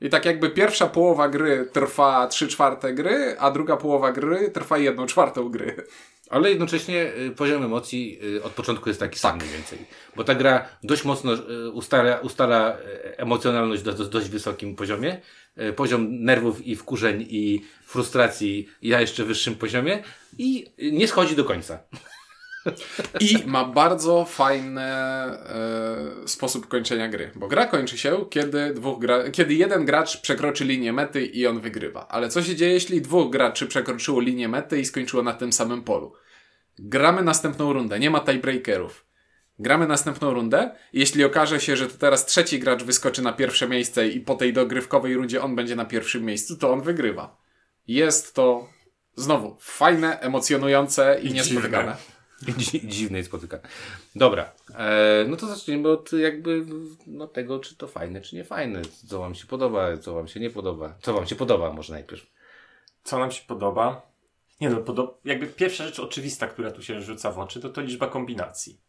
I 0.00 0.10
tak 0.10 0.24
jakby 0.24 0.50
pierwsza 0.50 0.86
połowa 0.86 1.28
gry 1.28 1.68
trwa 1.72 2.26
3 2.26 2.48
czwarte 2.48 2.94
gry, 2.94 3.36
a 3.38 3.50
druga 3.50 3.76
połowa 3.76 4.12
gry 4.12 4.50
trwa 4.50 4.78
1 4.78 5.06
czwartą 5.06 5.48
gry. 5.48 5.86
Ale 6.30 6.50
jednocześnie 6.50 7.12
y, 7.16 7.30
poziom 7.30 7.64
emocji 7.64 8.18
y, 8.36 8.42
od 8.42 8.52
początku 8.52 8.88
jest 8.88 9.00
taki 9.00 9.18
sam 9.18 9.36
mniej 9.36 9.50
więcej. 9.50 9.78
Bo 10.16 10.24
ta 10.24 10.34
gra 10.34 10.68
dość 10.82 11.04
mocno 11.04 11.34
y, 11.34 11.70
ustala, 11.70 12.18
ustala 12.18 12.76
emocjonalność 13.16 13.82
do, 13.82 13.92
do 13.92 14.04
dość 14.04 14.28
wysokim 14.28 14.76
poziomie. 14.76 15.20
Poziom 15.76 16.24
nerwów 16.24 16.66
i 16.66 16.76
wkurzeń 16.76 17.26
i 17.30 17.64
frustracji 17.86 18.68
na 18.82 19.00
jeszcze 19.00 19.24
wyższym 19.24 19.54
poziomie 19.54 20.02
i 20.38 20.66
nie 20.78 21.08
schodzi 21.08 21.36
do 21.36 21.44
końca. 21.44 21.78
I 23.20 23.38
ma 23.46 23.64
bardzo 23.64 24.24
fajny 24.24 24.80
e, 24.82 26.06
sposób 26.26 26.68
kończenia 26.68 27.08
gry. 27.08 27.30
Bo 27.34 27.48
gra 27.48 27.66
kończy 27.66 27.98
się, 27.98 28.24
kiedy, 28.30 28.74
dwóch 28.74 29.00
gra, 29.00 29.30
kiedy 29.30 29.54
jeden 29.54 29.84
gracz 29.84 30.20
przekroczy 30.20 30.64
linię 30.64 30.92
mety 30.92 31.26
i 31.26 31.46
on 31.46 31.60
wygrywa. 31.60 32.08
Ale 32.08 32.28
co 32.28 32.42
się 32.42 32.56
dzieje, 32.56 32.72
jeśli 32.72 33.00
dwóch 33.00 33.30
graczy 33.30 33.66
przekroczyło 33.66 34.20
linię 34.20 34.48
mety 34.48 34.80
i 34.80 34.84
skończyło 34.84 35.22
na 35.22 35.32
tym 35.32 35.52
samym 35.52 35.82
polu? 35.82 36.12
Gramy 36.78 37.22
następną 37.22 37.72
rundę, 37.72 37.98
nie 37.98 38.10
ma 38.10 38.20
tiebreakerów. 38.20 39.06
Gramy 39.58 39.86
następną 39.86 40.34
rundę. 40.34 40.70
Jeśli 40.92 41.24
okaże 41.24 41.60
się, 41.60 41.76
że 41.76 41.86
to 41.86 41.98
teraz 41.98 42.26
trzeci 42.26 42.58
gracz 42.58 42.82
wyskoczy 42.82 43.22
na 43.22 43.32
pierwsze 43.32 43.68
miejsce 43.68 44.08
i 44.08 44.20
po 44.20 44.34
tej 44.34 44.52
dogrywkowej 44.52 45.14
rundzie 45.14 45.42
on 45.42 45.56
będzie 45.56 45.76
na 45.76 45.84
pierwszym 45.84 46.24
miejscu, 46.24 46.56
to 46.56 46.72
on 46.72 46.82
wygrywa. 46.82 47.36
Jest 47.86 48.34
to 48.34 48.68
znowu 49.16 49.56
fajne, 49.60 50.20
emocjonujące 50.20 51.20
i, 51.22 51.26
I 51.26 51.32
niespotykane. 51.32 51.92
Dzi- 51.92 52.13
dziwnej 52.84 53.24
spotyka. 53.24 53.58
Dobra, 54.16 54.52
e, 54.78 55.24
no 55.28 55.36
to 55.36 55.46
zacznijmy 55.46 55.88
od 55.88 56.12
jakby 56.12 56.64
no, 57.06 57.26
tego, 57.26 57.58
czy 57.58 57.76
to 57.76 57.88
fajne, 57.88 58.20
czy 58.20 58.36
nie 58.36 58.44
fajne. 58.44 58.82
Co 59.06 59.18
wam 59.18 59.34
się 59.34 59.46
podoba, 59.46 59.96
co 59.96 60.14
wam 60.14 60.28
się 60.28 60.40
nie 60.40 60.50
podoba. 60.50 60.94
Co 61.02 61.14
wam 61.14 61.26
się 61.26 61.36
podoba 61.36 61.72
może 61.72 61.92
najpierw. 61.92 62.26
Co 63.04 63.18
nam 63.18 63.30
się 63.30 63.42
podoba? 63.46 64.02
Nie 64.60 64.70
no, 64.70 64.76
podo- 64.80 65.14
jakby 65.24 65.46
pierwsza 65.46 65.84
rzecz 65.84 66.00
oczywista, 66.00 66.46
która 66.46 66.70
tu 66.70 66.82
się 66.82 67.02
rzuca 67.02 67.32
w 67.32 67.38
oczy, 67.38 67.60
to 67.60 67.68
to 67.68 67.80
liczba 67.80 68.06
kombinacji. 68.06 68.80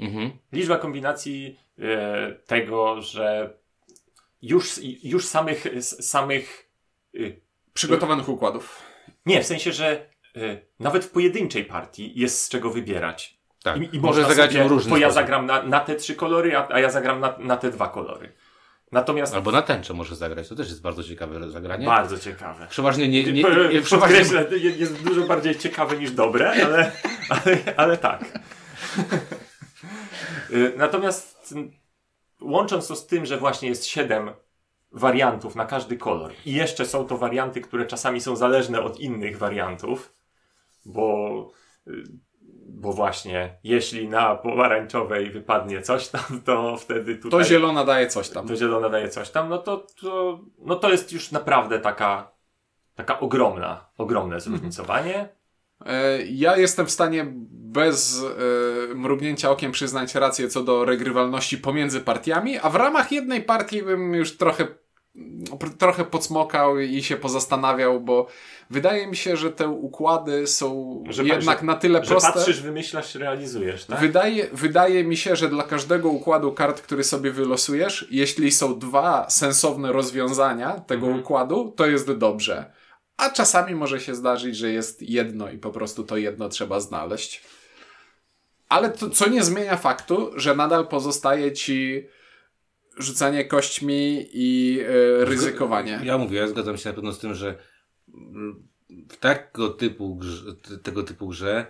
Mhm. 0.00 0.30
Liczba 0.52 0.78
kombinacji 0.78 1.58
e, 1.78 2.32
tego, 2.46 3.02
że 3.02 3.54
już, 4.42 4.80
już 5.02 5.26
samych, 5.26 5.66
samych 5.82 6.70
y, 7.14 7.40
Przygotowanych 7.74 8.28
układów. 8.28 8.82
nie, 9.26 9.42
w 9.42 9.46
sensie, 9.46 9.72
że 9.72 10.09
nawet 10.78 11.04
w 11.04 11.10
pojedynczej 11.10 11.64
partii 11.64 12.12
jest 12.20 12.42
z 12.44 12.48
czego 12.48 12.70
wybierać. 12.70 13.40
Tak, 13.62 13.76
I, 13.82 13.96
i 13.96 14.00
może 14.00 14.24
zagrać 14.24 14.52
sobie, 14.52 14.64
w 14.64 14.66
różny 14.66 14.90
Bo 14.90 14.96
ja 14.96 15.10
zagram 15.10 15.46
na, 15.46 15.62
na 15.62 15.80
te 15.80 15.96
trzy 15.96 16.14
kolory, 16.14 16.56
a, 16.56 16.68
a 16.70 16.80
ja 16.80 16.90
zagram 16.90 17.20
na, 17.20 17.38
na 17.38 17.56
te 17.56 17.70
dwa 17.70 17.88
kolory. 17.88 18.32
Natomiast 18.92 19.34
Albo 19.34 19.52
na 19.52 19.62
tęczę 19.62 19.94
może 19.94 20.16
zagrać, 20.16 20.48
to 20.48 20.54
też 20.54 20.68
jest 20.68 20.82
bardzo 20.82 21.04
ciekawe 21.04 21.50
zagranie. 21.50 21.86
bardzo 21.86 22.18
ciekawe. 22.18 22.66
Przeważnie 22.70 23.08
nie, 23.08 23.32
nie, 23.32 23.42
Po- 23.42 23.48
nie, 23.72 23.82
przeważnie, 23.82 24.18
jest 24.76 25.02
dużo 25.02 25.22
bardziej 25.26 25.56
ciekawe 25.56 25.96
niż 25.96 26.10
dobre, 26.10 26.50
ale, 26.50 26.92
ale, 27.44 27.58
ale 27.76 27.96
tak. 27.96 28.24
Y, 30.50 30.72
Natomiast 30.76 31.52
mm, 31.52 31.70
łącząc 32.40 32.88
to 32.88 32.96
z 32.96 33.06
tym, 33.06 33.26
że 33.26 33.36
właśnie 33.36 33.68
jest 33.68 33.86
siedem 33.86 34.30
wariantów 34.92 35.56
na 35.56 35.64
każdy 35.66 35.96
kolor 35.96 36.32
i 36.46 36.52
jeszcze 36.52 36.86
są 36.86 37.06
to 37.06 37.16
warianty, 37.18 37.60
które 37.60 37.86
czasami 37.86 38.20
są 38.20 38.36
zależne 38.36 38.82
od 38.82 39.00
innych 39.00 39.38
wariantów, 39.38 40.12
bo, 40.84 41.50
y, 41.86 42.02
bo 42.68 42.92
właśnie 42.92 43.58
jeśli 43.64 44.08
na 44.08 44.34
pomarańczowej 44.36 45.30
wypadnie 45.30 45.82
coś 45.82 46.08
tam, 46.08 46.22
to 46.44 46.76
wtedy 46.76 47.14
tutaj 47.16 47.30
To 47.30 47.44
zielona 47.44 47.84
daje 47.84 48.06
coś 48.06 48.28
tam. 48.30 48.48
to 48.48 48.56
zielona 48.56 48.88
daje 48.88 49.08
coś 49.08 49.30
tam, 49.30 49.48
no 49.48 49.58
to, 49.58 49.86
to, 50.00 50.40
no 50.58 50.76
to 50.76 50.90
jest 50.90 51.12
już 51.12 51.30
naprawdę 51.32 51.78
taka, 51.78 52.32
taka 52.94 53.20
ogromna, 53.20 53.90
ogromne 53.98 54.40
zróżnicowanie. 54.40 55.28
E, 55.86 56.22
Ja 56.22 56.56
jestem 56.56 56.86
w 56.86 56.90
stanie 56.90 57.26
bez 57.50 58.22
e, 58.90 58.94
mrugnięcia 58.94 59.50
okiem 59.50 59.72
przyznać 59.72 60.14
rację 60.14 60.48
co 60.48 60.62
do 60.62 60.84
regrywalności 60.84 61.58
pomiędzy 61.58 62.00
partiami, 62.00 62.58
a 62.58 62.70
w 62.70 62.74
ramach 62.74 63.12
jednej 63.12 63.42
partii 63.42 63.82
bym 63.82 64.14
już 64.14 64.36
trochę, 64.36 64.66
trochę 65.78 66.04
podsmokał 66.04 66.78
i 66.78 67.02
się 67.02 67.16
pozastanawiał, 67.16 68.00
bo 68.00 68.26
wydaje 68.70 69.06
mi 69.06 69.16
się, 69.16 69.36
że 69.36 69.50
te 69.52 69.68
układy 69.68 70.46
są 70.46 71.02
Że- 71.08 71.24
jednak 71.24 71.58
że- 71.60 71.64
na 71.66 71.74
tyle 71.74 72.04
Że 72.04 72.10
proste. 72.10 72.32
patrzysz, 72.32 72.60
wymyślasz, 72.62 73.14
realizujesz, 73.14 73.84
tak? 73.84 74.00
Wydaje, 74.00 74.46
wydaje 74.52 75.04
mi 75.04 75.16
się, 75.16 75.36
że 75.36 75.48
dla 75.48 75.62
każdego 75.62 76.08
układu 76.08 76.52
kart, 76.52 76.80
który 76.80 77.04
sobie 77.04 77.30
wylosujesz, 77.30 78.06
jeśli 78.10 78.52
są 78.52 78.78
dwa 78.78 79.30
sensowne 79.30 79.92
rozwiązania 79.92 80.70
tego 80.80 81.06
Mhm. 81.06 81.20
układu, 81.24 81.72
to 81.76 81.86
jest 81.86 82.12
dobrze. 82.12 82.72
A 83.16 83.30
czasami 83.30 83.74
może 83.74 84.00
się 84.00 84.14
zdarzyć, 84.14 84.56
że 84.56 84.70
jest 84.70 85.02
jedno 85.02 85.50
i 85.50 85.58
po 85.58 85.70
prostu 85.70 86.04
to 86.04 86.16
jedno 86.16 86.48
trzeba 86.48 86.80
znaleźć. 86.80 87.42
Ale 88.68 88.90
to, 88.90 89.10
co 89.10 89.28
nie 89.28 89.44
zmienia 89.44 89.76
faktu, 89.76 90.30
że 90.36 90.54
nadal 90.54 90.86
pozostaje 90.86 91.52
ci 91.52 92.06
rzucanie 93.02 93.44
kośćmi 93.44 94.26
i 94.32 94.80
e, 94.80 95.24
ryzykowanie. 95.24 96.00
Ja 96.04 96.18
mówię, 96.18 96.38
ja 96.38 96.48
zgadzam 96.48 96.76
się 96.76 96.88
na 96.88 96.94
pewno 96.94 97.12
z 97.12 97.18
tym, 97.18 97.34
że 97.34 97.58
mm, 98.14 98.68
w 99.08 99.16
tego 99.16 99.68
typu 99.68 100.16
grze, 100.16 100.52
tego 100.82 101.02
typu 101.02 101.28
grze 101.28 101.66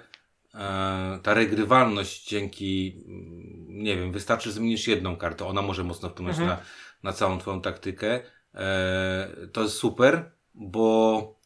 ta 1.22 1.34
regrywalność 1.34 2.28
dzięki, 2.28 3.02
mm, 3.06 3.82
nie 3.82 3.96
wiem, 3.96 4.12
wystarczy 4.12 4.52
zmienić 4.52 4.88
jedną 4.88 5.16
kartę, 5.16 5.46
ona 5.46 5.62
może 5.62 5.84
mocno 5.84 6.08
wpłynąć 6.08 6.38
Mhm. 6.38 6.58
na, 6.58 6.64
na 7.02 7.12
całą 7.12 7.38
twoją 7.38 7.60
taktykę. 7.60 8.20
E, 8.54 9.28
to 9.52 9.62
jest 9.62 9.74
super, 9.74 10.30
bo 10.54 11.40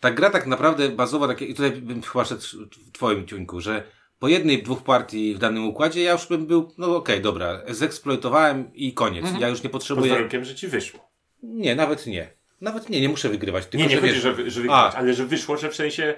ta 0.00 0.10
gra 0.10 0.30
tak 0.30 0.46
naprawdę 0.46 0.88
bazowa, 0.88 1.28
takie, 1.28 1.44
i 1.44 1.54
tutaj 1.54 1.72
bym 1.72 2.02
chyba 2.02 2.24
szedł 2.24 2.42
w 2.70 2.92
twoim 2.92 3.26
ciuńku, 3.26 3.60
że 3.60 3.84
po 4.24 4.28
jednej, 4.28 4.62
dwóch 4.62 4.82
partii 4.82 5.34
w 5.34 5.38
danym 5.38 5.68
układzie 5.68 6.02
ja 6.02 6.12
już 6.12 6.26
bym 6.26 6.46
był, 6.46 6.72
no 6.78 6.96
okej, 6.96 7.20
dobra, 7.20 7.62
zeksploitowałem 7.68 8.74
i 8.74 8.92
koniec. 8.92 9.26
Ja 9.38 9.48
już 9.48 9.62
nie 9.62 9.70
Pod 9.70 9.80
potrzebuję... 9.80 10.12
warunkiem, 10.12 10.44
że 10.44 10.54
ci 10.54 10.68
wyszło. 10.68 11.10
Nie, 11.42 11.74
nawet 11.74 12.06
nie. 12.06 12.30
Nawet 12.64 12.90
nie, 12.90 13.00
nie 13.00 13.08
muszę 13.08 13.28
wygrywać. 13.28 13.66
Tylko, 13.66 13.76
Nie, 13.78 13.88
nie 13.88 13.94
że 13.94 14.00
chodzi, 14.00 14.12
wiesz, 14.12 14.22
że, 14.22 14.32
wy- 14.32 14.50
że 14.50 14.60
wygrać, 14.60 14.94
A. 14.94 14.98
ale 14.98 15.14
że 15.14 15.24
wyszło, 15.26 15.56
że 15.56 15.70
w 15.70 15.74
sensie... 15.76 16.14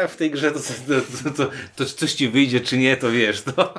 Eee, 0.00 0.08
w 0.08 0.16
tej 0.16 0.30
grze 0.30 0.52
to, 0.52 0.58
to, 0.58 1.30
to, 1.30 1.44
to, 1.44 1.50
to 1.76 1.84
coś 1.84 2.12
ci 2.12 2.28
wyjdzie, 2.28 2.60
czy 2.60 2.78
nie, 2.78 2.96
to 2.96 3.10
wiesz, 3.10 3.42
to... 3.42 3.74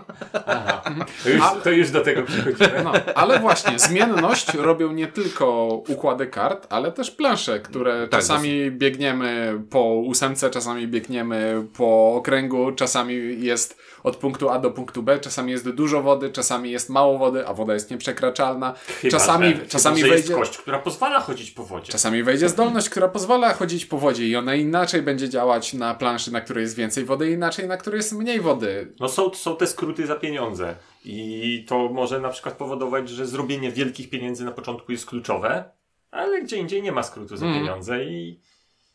Aha, 0.45 0.81
to, 1.23 1.29
już, 1.29 1.41
to 1.63 1.71
już 1.71 1.91
do 1.91 2.01
tego 2.01 2.23
przechodzimy. 2.23 2.83
No, 2.83 2.91
ale 3.15 3.39
właśnie, 3.39 3.79
zmienność 3.79 4.53
robią 4.53 4.91
nie 4.91 5.07
tylko 5.07 5.65
układy 5.87 6.27
kart, 6.27 6.67
ale 6.69 6.91
też 6.91 7.11
plansze, 7.11 7.59
które 7.59 8.07
Tak, 8.07 8.21
czasami 8.21 8.71
biegniemy 8.71 9.61
po 9.69 9.93
ósemce, 9.93 10.49
czasami 10.49 10.87
biegniemy 10.87 11.65
po 11.77 12.13
okręgu, 12.15 12.71
czasami 12.71 13.43
jest 13.45 13.77
od 14.03 14.15
punktu 14.15 14.49
A 14.49 14.59
do 14.59 14.71
punktu 14.71 15.03
B, 15.03 15.19
czasami 15.19 15.51
jest 15.51 15.69
dużo 15.69 16.01
wody, 16.01 16.29
czasami 16.29 16.71
jest 16.71 16.89
mało 16.89 17.17
wody, 17.17 17.47
a 17.47 17.53
woda 17.53 17.73
jest 17.73 17.91
nieprzekraczalna. 17.91 18.73
Chyba, 18.87 19.11
czasami 19.11 19.55
że, 19.55 19.67
czasami 19.67 19.95
chyba, 19.95 20.07
że 20.07 20.13
jest 20.15 20.27
wejdzie... 20.27 20.41
kość, 20.41 20.57
która 20.57 20.79
pozwala 20.79 21.19
chodzić 21.19 21.51
po 21.51 21.63
wodzie. 21.63 21.91
Czasami 21.91 22.23
wejdzie 22.23 22.49
zdolność, 22.49 22.89
która 22.89 23.07
pozwala 23.07 23.53
chodzić 23.53 23.85
po 23.85 23.97
wodzie 23.97 24.27
i 24.27 24.35
ona 24.35 24.55
inaczej 24.55 25.01
będzie 25.01 25.29
działać 25.29 25.73
na 25.73 25.95
planszy, 25.95 26.31
na 26.31 26.41
której 26.41 26.61
jest 26.61 26.75
więcej 26.75 27.05
wody, 27.05 27.31
inaczej 27.31 27.67
na 27.67 27.77
której 27.77 27.97
jest 27.97 28.13
mniej 28.13 28.41
wody. 28.41 28.93
No 28.99 29.09
są, 29.09 29.33
są 29.33 29.55
te 29.55 29.67
skróty 29.67 30.07
za 30.07 30.15
pieniądze 30.15 30.75
i 31.05 31.65
to 31.67 31.89
może 31.89 32.19
na 32.19 32.29
przykład 32.29 32.55
powodować, 32.57 33.09
że 33.09 33.25
zrobienie 33.25 33.71
wielkich 33.71 34.09
pieniędzy 34.09 34.45
na 34.45 34.51
początku 34.51 34.91
jest 34.91 35.05
kluczowe, 35.05 35.63
ale 36.11 36.41
gdzie 36.41 36.57
indziej 36.57 36.81
nie 36.81 36.91
ma 36.91 37.03
skrótu 37.03 37.37
za 37.37 37.45
Mm. 37.45 37.59
pieniądze 37.59 38.03
i 38.03 38.39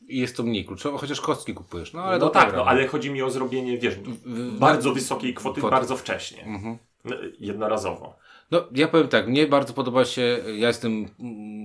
I 0.00 0.18
jest 0.18 0.36
to 0.36 0.42
mniej 0.42 0.64
kluczowe, 0.64 0.98
chociaż 0.98 1.20
kostki 1.20 1.54
kupujesz. 1.54 1.92
No 1.92 2.02
ale 2.02 2.18
no 2.18 2.28
tak, 2.30 2.44
dobra, 2.46 2.58
no 2.58 2.70
ale 2.70 2.86
chodzi 2.86 3.10
mi 3.10 3.22
o 3.22 3.30
zrobienie, 3.30 3.78
wiesz, 3.78 3.94
w- 3.94 4.58
bardzo 4.58 4.92
wysokiej 4.94 5.34
kwoty, 5.34 5.60
Kwoty. 5.60 5.70
bardzo 5.70 5.96
wcześnie. 5.96 6.44
Mhm. 6.44 6.78
No, 7.04 7.16
Jednorazowo. 7.40 8.16
No, 8.50 8.64
ja 8.72 8.88
powiem 8.88 9.08
tak, 9.08 9.28
mnie 9.28 9.46
bardzo 9.46 9.72
podoba 9.74 10.04
się, 10.04 10.38
ja 10.56 10.68
jestem 10.68 11.08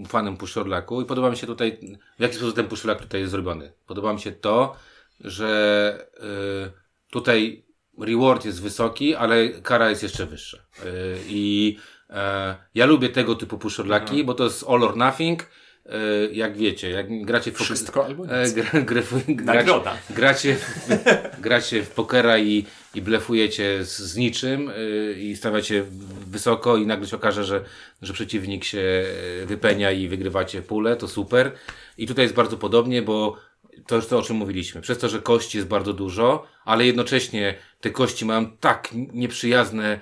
fanem 0.07 0.37
puszczorlaku 0.37 1.01
i 1.01 1.05
podoba 1.05 1.29
mi 1.29 1.37
się 1.37 1.47
tutaj, 1.47 1.77
w 2.19 2.21
jaki 2.21 2.35
sposób 2.35 2.55
ten 2.55 2.67
puszczorlak 2.67 3.01
tutaj 3.01 3.19
jest 3.21 3.31
zrobiony. 3.31 3.71
Podoba 3.87 4.13
mi 4.13 4.19
się 4.19 4.31
to, 4.31 4.75
że 5.19 6.07
y, 6.67 7.11
tutaj 7.11 7.63
reward 7.99 8.45
jest 8.45 8.61
wysoki, 8.61 9.15
ale 9.15 9.49
kara 9.49 9.89
jest 9.89 10.03
jeszcze 10.03 10.25
wyższa. 10.25 10.57
Y, 10.57 10.61
I 11.27 11.77
e, 12.09 12.55
ja 12.75 12.85
lubię 12.85 13.09
tego 13.09 13.35
typu 13.35 13.57
puszczorlaki, 13.57 14.23
bo 14.23 14.33
to 14.33 14.43
jest 14.43 14.65
all 14.69 14.83
or 14.83 14.97
nothing. 14.97 15.47
Y, 15.85 16.33
jak 16.33 16.57
wiecie, 16.57 16.89
jak 16.89 17.25
gracie 17.25 17.51
w 17.51 17.55
Wszystko 17.57 18.05
albo 18.05 18.25
E, 18.27 18.43
nic. 18.43 18.53
gra, 18.53 18.63
gra, 18.81 19.01
gracie, 19.27 19.43
Nagroda. 19.43 19.97
gracie, 20.09 20.55
w, 20.55 21.41
gracie 21.41 21.83
w 21.83 21.89
pokera 21.89 22.37
i, 22.37 22.65
i 22.95 23.01
blefujecie 23.01 23.85
z, 23.85 23.99
z 23.99 24.15
niczym 24.15 24.69
y, 24.69 25.15
i 25.19 25.35
stawiacie 25.35 25.83
wysoko 26.27 26.77
i 26.77 26.85
nagle 26.85 27.07
się 27.07 27.15
okaże, 27.15 27.43
że, 27.43 27.63
że 28.01 28.13
przeciwnik 28.13 28.63
się 28.63 29.05
wypenia 29.45 29.91
i 29.91 30.07
wygrywacie 30.07 30.61
pulę, 30.61 30.95
to 30.95 31.07
super. 31.07 31.51
I 31.97 32.07
tutaj 32.07 32.25
jest 32.25 32.35
bardzo 32.35 32.57
podobnie, 32.57 33.01
bo 33.01 33.37
to 33.87 33.95
już 33.95 34.07
to, 34.07 34.17
o 34.17 34.21
czym 34.21 34.35
mówiliśmy. 34.35 34.81
Przez 34.81 34.97
to, 34.97 35.09
że 35.09 35.21
kości 35.21 35.57
jest 35.57 35.67
bardzo 35.69 35.93
dużo, 35.93 36.47
ale 36.65 36.85
jednocześnie 36.85 37.55
te 37.81 37.89
kości 37.89 38.25
mają 38.25 38.57
tak 38.57 38.89
nieprzyjazny 38.93 39.99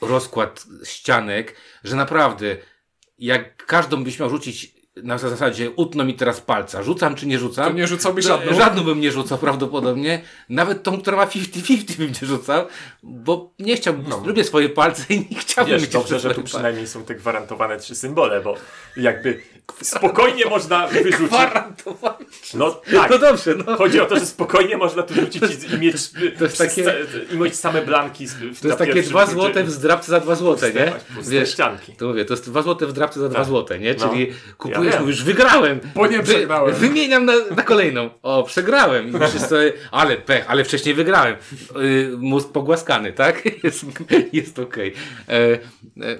rozkład 0.00 0.64
ścianek, 0.84 1.56
że 1.84 1.96
naprawdę 1.96 2.56
jak 3.18 3.66
każdą 3.66 4.04
byś 4.04 4.18
miał 4.18 4.30
rzucić 4.30 4.81
na 4.96 5.18
zasadzie 5.18 5.70
utną 5.70 6.04
mi 6.04 6.14
teraz 6.14 6.40
palca, 6.40 6.82
rzucam 6.82 7.14
czy 7.14 7.26
nie 7.26 7.38
rzucam? 7.38 7.64
To 7.72 7.78
nie 7.78 7.86
rzucałbyś 7.86 8.26
No, 8.26 8.36
żadną? 8.36 8.54
Żadną 8.56 8.82
bym 8.84 9.00
nie 9.00 9.12
rzucał 9.12 9.38
prawdopodobnie. 9.38 10.22
Nawet 10.48 10.82
tą, 10.82 11.00
która 11.00 11.16
ma 11.16 11.26
50-50 11.26 11.96
bym 11.98 12.08
nie 12.22 12.28
rzucał, 12.28 12.66
bo 13.02 13.50
nie 13.58 13.76
chciałbym, 13.76 14.04
lubię 14.26 14.44
swoje 14.44 14.68
palce 14.68 15.02
i 15.14 15.18
nie 15.30 15.36
chciałbym 15.38 15.72
Wiesz, 15.74 15.82
mieć 15.82 15.90
dobrze, 15.92 16.20
że 16.20 16.34
tu 16.34 16.42
przynajmniej 16.42 16.86
są 16.86 17.04
te 17.04 17.14
gwarantowane 17.14 17.76
trzy 17.78 17.94
symbole, 17.94 18.40
bo 18.40 18.54
jakby 18.96 19.40
spokojnie 19.82 20.44
można 20.46 20.86
wyrzucić. 20.88 21.20
Gwarantowane. 21.26 22.24
No 22.54 22.70
tak. 22.70 23.10
No 23.10 23.18
dobrze, 23.18 23.54
no. 23.66 23.76
Chodzi 23.76 24.00
o 24.00 24.06
to, 24.06 24.18
że 24.18 24.26
spokojnie 24.26 24.76
można 24.76 25.02
tu 25.02 25.14
rzucić 25.14 25.42
i, 25.74 25.78
mieć, 25.78 25.96
to 26.38 26.44
jest 26.44 26.58
takie- 26.58 26.94
i 27.32 27.36
mieć 27.36 27.56
same 27.56 27.82
blanki. 27.82 28.26
w- 28.26 28.60
To 28.60 28.66
jest 28.68 28.78
takie 28.78 29.02
dwa 29.02 29.26
złote 29.26 29.64
w 29.64 29.70
zdrabce 29.70 30.10
za 30.10 30.20
dwa 30.20 30.34
złote, 30.34 30.72
nie? 30.72 30.92
Wiesz, 31.22 31.50
ścianki. 31.52 31.92
to 31.92 32.06
mówię, 32.08 32.24
to 32.24 32.32
jest 32.34 32.50
dwa 32.50 32.62
złote 32.62 32.86
w 32.86 32.90
zdrabce 32.90 33.20
za 33.20 33.28
dwa 33.28 33.38
Tak. 33.38 33.46
złote, 33.48 33.78
nie? 33.78 33.94
No. 33.94 34.08
Czyli 34.08 34.32
Ja 34.84 34.90
wiem. 34.92 35.00
mówisz, 35.00 35.24
wygrałem. 35.24 35.80
Bo 35.94 36.06
nie 36.06 36.22
przegrałem. 36.22 36.74
wymieniam 36.74 37.24
na, 37.24 37.32
na 37.56 37.62
kolejną. 37.62 38.10
O, 38.22 38.42
przegrałem. 38.42 39.08
I 39.08 39.10
myślisz 39.10 39.42
sobie, 39.42 39.72
ale 39.90 40.16
pech, 40.16 40.44
ale 40.50 40.64
wcześniej 40.64 40.94
wygrałem. 40.94 41.36
Yy, 41.76 42.16
mózg 42.18 42.52
pogłaskany, 42.52 43.12
tak? 43.12 43.42
Jest, 43.64 43.84
jest 44.32 44.58
okej. 44.58 44.92
E, 45.28 45.32
e, 45.32 45.58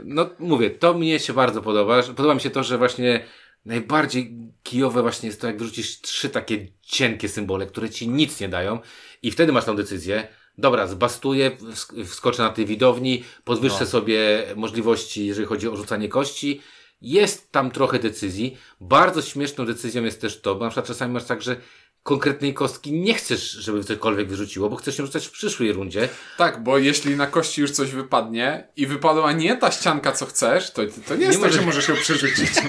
No, 0.05 0.31
mówię, 0.38 0.70
to 0.70 0.94
mnie 0.94 1.18
się 1.20 1.33
bardzo 1.33 1.62
podoba. 1.62 2.03
Podoba 2.03 2.35
mi 2.35 2.40
się 2.40 2.51
to, 2.51 2.62
że 2.62 2.79
właśnie 2.79 3.25
najbardziej 3.66 4.33
kijowe 4.62 5.03
właśnie 5.03 5.27
jest 5.29 5.40
to, 5.40 5.46
jak 5.46 5.59
wyrzucisz 5.59 6.01
trzy 6.01 6.29
takie 6.29 6.66
cienkie 6.83 7.29
symbole, 7.29 7.66
które 7.66 7.90
ci 7.90 8.09
nic 8.09 8.40
nie 8.40 8.48
dają 8.48 8.79
i 9.22 9.31
wtedy 9.31 9.53
masz 9.53 9.64
tą 9.64 9.77
decyzję, 9.77 10.29
dobra, 10.59 10.87
zbastuję, 10.87 11.51
wsk- 11.51 12.05
wskoczę 12.05 12.42
na 12.42 12.51
tej 12.51 12.66
widowni, 12.66 13.25
podwyższę 13.44 13.81
No. 13.81 13.87
sobie 13.87 14.44
możliwości, 14.57 15.27
jeżeli 15.27 15.46
chodzi 15.46 15.68
o 15.68 15.77
rzucanie 15.77 16.09
kości. 16.09 16.61
Jest 17.02 17.52
tam 17.52 17.70
trochę 17.70 17.98
decyzji. 17.98 18.58
Bardzo 18.80 19.22
śmieszną 19.22 19.66
decyzją 19.66 20.04
jest 20.04 20.20
też 20.20 20.40
to, 20.40 20.54
bo 20.54 20.64
na 20.64 20.70
przykład 20.70 20.86
czasami 20.86 21.14
masz 21.14 21.24
tak, 21.24 21.42
że 21.42 21.56
konkretnej 22.02 22.54
kostki 22.54 22.92
nie 22.92 23.14
chcesz, 23.14 23.50
żeby 23.50 23.84
cokolwiek 23.84 24.28
wyrzuciło, 24.28 24.68
bo 24.70 24.76
chcesz 24.76 24.98
ją 24.98 25.06
rzucać 25.06 25.26
w 25.26 25.30
przyszłej 25.30 25.72
rundzie. 25.72 26.08
Tak, 26.38 26.62
bo 26.62 26.78
jeśli 26.78 27.16
na 27.16 27.26
kości 27.26 27.60
już 27.60 27.70
coś 27.70 27.90
wypadnie 27.90 28.68
i 28.76 28.86
wypadła 28.86 29.32
nie 29.32 29.56
ta 29.56 29.70
ścianka, 29.70 30.12
co 30.12 30.26
chcesz, 30.26 30.70
to, 30.70 30.82
to 31.08 31.16
nie 31.16 31.26
jest 31.26 31.38
Nie 31.38 31.44
tak, 31.44 31.50
możesz- 31.50 31.54
że 31.60 31.62
możesz 31.66 31.88
ją 31.88 31.94
przerzucić. 31.96 32.50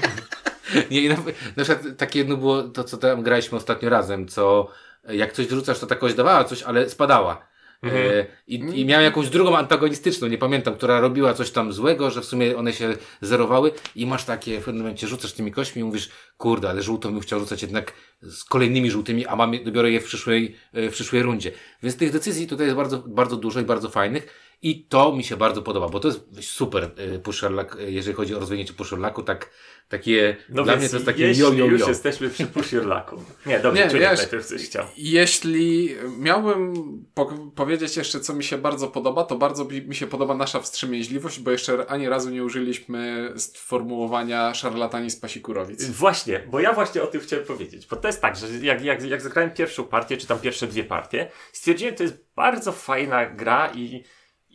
Nie, 0.91 1.10
na, 1.10 1.15
na 1.56 1.63
przykład 1.63 1.98
takie 1.98 2.19
jedno 2.19 2.38
było 2.38 2.63
to, 2.63 2.84
co 2.84 2.98
tam 2.98 3.24
graliśmy 3.24 3.58
ostatnio 3.58 3.89
razem, 3.89 4.28
co 4.28 4.67
jak 5.10 5.34
coś 5.34 5.48
wyrzucasz, 5.48 5.80
to 5.80 5.88
ta 5.88 5.96
kość 5.96 6.15
dawała 6.15 6.43
coś, 6.43 6.63
ale 6.63 6.89
spadała. 6.89 7.48
E, 7.84 8.26
i, 8.48 8.56
I 8.56 8.86
miałem 8.86 9.06
jakąś 9.06 9.30
drugą 9.30 9.58
antagonistyczną, 9.58 10.28
nie 10.28 10.38
pamiętam, 10.38 10.76
która 10.76 11.00
robiła 11.00 11.34
coś 11.34 11.52
tam 11.52 11.74
złego, 11.74 12.12
że 12.12 12.22
w 12.22 12.26
sumie 12.26 12.58
one 12.58 12.74
się 12.74 12.93
zerowały 13.22 13.72
i 13.96 14.06
masz 14.06 14.26
takie, 14.26 14.62
w 14.62 14.65
pewnym 14.65 14.84
momencie 14.84 15.08
rzucasz 15.08 15.34
tymi 15.34 15.52
kośćmi 15.52 15.82
i 15.82 15.86
mówisz, 15.86 16.10
kurde, 16.38 16.69
ale 16.69 16.82
żółtą 16.82 17.12
bym 17.12 17.19
chciał 17.19 17.39
rzucać 17.39 17.62
jednak 17.62 17.93
z 18.22 18.43
kolejnymi 18.43 18.91
żółtymi, 18.91 19.26
a 19.26 19.36
mam, 19.36 19.63
dobiorę 19.63 19.91
je 19.91 20.00
w 20.00 20.04
przyszłej, 20.04 20.56
e, 20.74 20.89
w 20.89 20.93
przyszłej 20.93 21.24
rundzie. 21.24 21.52
Więc 21.84 21.98
tych 21.98 22.12
decyzji 22.12 22.48
tutaj 22.48 22.65
jest 22.67 22.78
bardzo, 22.78 23.04
bardzo 23.08 23.38
dużo 23.38 23.60
i 23.60 23.63
bardzo 23.63 23.89
fajnych 23.89 24.53
i 24.63 24.86
to 24.86 25.15
mi 25.15 25.23
się 25.23 25.38
bardzo 25.38 25.62
podoba, 25.62 25.89
bo 25.89 25.99
to 25.99 26.08
jest 26.08 26.26
super 26.41 26.91
pusher 27.23 27.52
luck, 27.52 27.76
e, 27.76 27.91
jeżeli 27.91 28.15
chodzi 28.15 28.36
o 28.36 28.39
rozwinięcie 28.39 28.73
pusher 28.73 28.99
lucku, 28.99 29.23
tak, 29.23 29.49
takie, 29.89 30.36
No 30.49 30.63
dla 30.63 30.76
mnie 30.76 30.89
to 30.89 30.95
jest 30.95 31.06
takie 31.06 31.28
jeśli 31.28 31.43
yo, 31.43 31.54
yo, 31.54 31.65
już 31.65 31.88
jesteśmy 31.88 32.30
przy 32.30 32.45
Pushirlaku. 32.45 33.23
Nie, 33.45 33.60
dobrze, 33.60 33.89
Czuniek 33.89 34.10
wiesz- 34.10 34.19
najpierw 34.19 34.45
coś 34.45 34.62
chciał. 34.62 34.86
Jeśli 34.97 35.95
miałbym 36.17 36.73
po 37.13 37.26
powiedzieć 37.56 37.97
jeszcze, 37.97 38.19
co 38.19 38.34
mi 38.34 38.43
się 38.43 38.58
bardzo 38.58 38.88
podoba, 38.88 39.23
to 39.23 39.36
bardzo 39.36 39.65
mi 39.65 39.95
się 39.95 40.08
podoba 40.08 40.36
nasza 40.36 40.60
wstrzemięźliwość, 40.60 41.39
bo 41.39 41.52
jeszcze 41.52 41.86
ani 41.88 42.10
razu 42.10 42.30
nie 42.30 42.43
użyliśmy 42.43 43.34
sformułowania 43.38 44.54
szarlatani 44.54 45.10
z 45.10 45.15
pasikurowic. 45.15 45.86
Właśnie, 45.89 46.39
bo 46.52 46.60
ja 46.60 46.73
właśnie 46.73 47.04
o 47.04 47.08
tym 47.08 47.21
chciałem 47.21 47.45
powiedzieć. 47.45 47.88
Bo 47.88 47.95
to 47.95 48.08
jest 48.08 48.21
tak, 48.21 48.36
że 48.36 48.47
jak, 48.62 48.84
jak, 48.84 49.04
jak 49.04 49.21
zagrałem 49.21 49.52
pierwszą 49.52 49.84
partię, 49.84 50.17
czy 50.17 50.28
tam 50.28 50.39
pierwsze 50.39 50.67
dwie 50.67 50.84
partie, 50.84 51.32
stwierdziłem, 51.52 51.95
to 51.95 52.04
jest 52.04 52.26
bardzo 52.36 52.71
fajna 52.71 53.26
gra 53.26 53.71
i, 53.76 54.04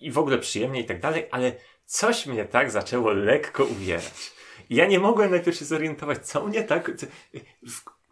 i 0.00 0.10
w 0.10 0.18
ogóle 0.18 0.38
przyjemnie 0.38 0.80
i 0.80 0.84
tak 0.84 1.00
dalej, 1.00 1.26
ale 1.30 1.52
coś 1.86 2.26
mnie 2.26 2.44
tak 2.44 2.70
zaczęło 2.70 3.12
lekko 3.12 3.64
uwierać. 3.64 4.32
I 4.70 4.74
ja 4.74 4.86
nie 4.86 4.98
mogłem 4.98 5.30
najpierw 5.30 5.56
się 5.56 5.64
zorientować, 5.64 6.26
co 6.26 6.46
mnie 6.46 6.62
tak, 6.62 6.90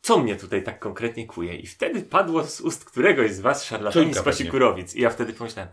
co, 0.03 0.19
mnie 0.19 0.37
tutaj 0.37 0.63
tak 0.63 0.79
konkretnie 0.79 1.27
kuje. 1.27 1.57
I 1.57 1.67
wtedy 1.67 2.03
padło 2.03 2.45
z 2.45 2.61
ust 2.61 2.85
któregoś 2.85 3.33
z 3.33 3.41
was 3.41 3.65
szarlatani 3.65 4.15
z 4.15 4.23
Pasikurowic. 4.23 4.95
I 4.95 5.01
ja 5.01 5.11
wtedy 5.11 5.33
pomyślałem, 5.33 5.73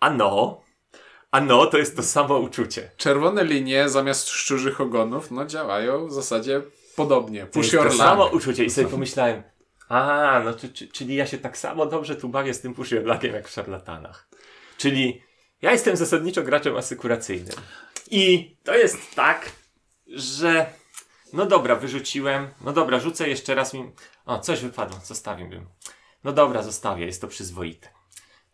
a 0.00 0.10
no, 0.10 0.60
a 1.30 1.40
no, 1.40 1.66
to 1.66 1.78
jest 1.78 1.96
to 1.96 2.02
samo 2.02 2.38
uczucie. 2.38 2.90
Czerwone 2.96 3.44
linie 3.44 3.88
zamiast 3.88 4.28
szczurzych 4.28 4.80
ogonów, 4.80 5.30
no 5.30 5.46
działają 5.46 6.06
w 6.06 6.12
zasadzie 6.12 6.62
podobnie. 6.96 7.46
To 7.46 7.52
Push 7.52 7.70
to 7.70 7.92
samo 7.92 8.26
uczucie 8.26 8.64
i 8.64 8.70
sobie 8.70 8.88
pomyślałem, 8.88 9.42
a, 9.88 10.40
no 10.44 10.54
czy, 10.54 10.68
czy, 10.68 10.88
czyli 10.88 11.14
ja 11.14 11.26
się 11.26 11.38
tak 11.38 11.58
samo 11.58 11.86
dobrze 11.86 12.16
tu 12.16 12.28
bawię 12.28 12.54
z 12.54 12.60
tym 12.60 12.74
push 12.74 12.92
jak 13.22 13.48
w 13.48 13.50
szarlatanach. 13.50 14.28
Czyli 14.78 15.22
ja 15.62 15.72
jestem 15.72 15.96
zasadniczo 15.96 16.42
graczem 16.42 16.76
asykuracyjnym. 16.76 17.56
I 18.10 18.56
to 18.64 18.76
jest 18.76 19.14
tak, 19.14 19.52
że 20.06 20.72
no 21.32 21.46
dobra, 21.46 21.76
wyrzuciłem, 21.76 22.48
no 22.60 22.72
dobra, 22.72 23.00
rzucę 23.00 23.28
jeszcze 23.28 23.54
raz 23.54 23.74
mi, 23.74 23.92
o, 24.26 24.38
coś 24.38 24.60
wypadło, 24.60 25.00
zostawiłbym. 25.04 25.66
No 26.24 26.32
dobra, 26.32 26.62
zostawię, 26.62 27.06
jest 27.06 27.20
to 27.20 27.28
przyzwoite. 27.28 27.88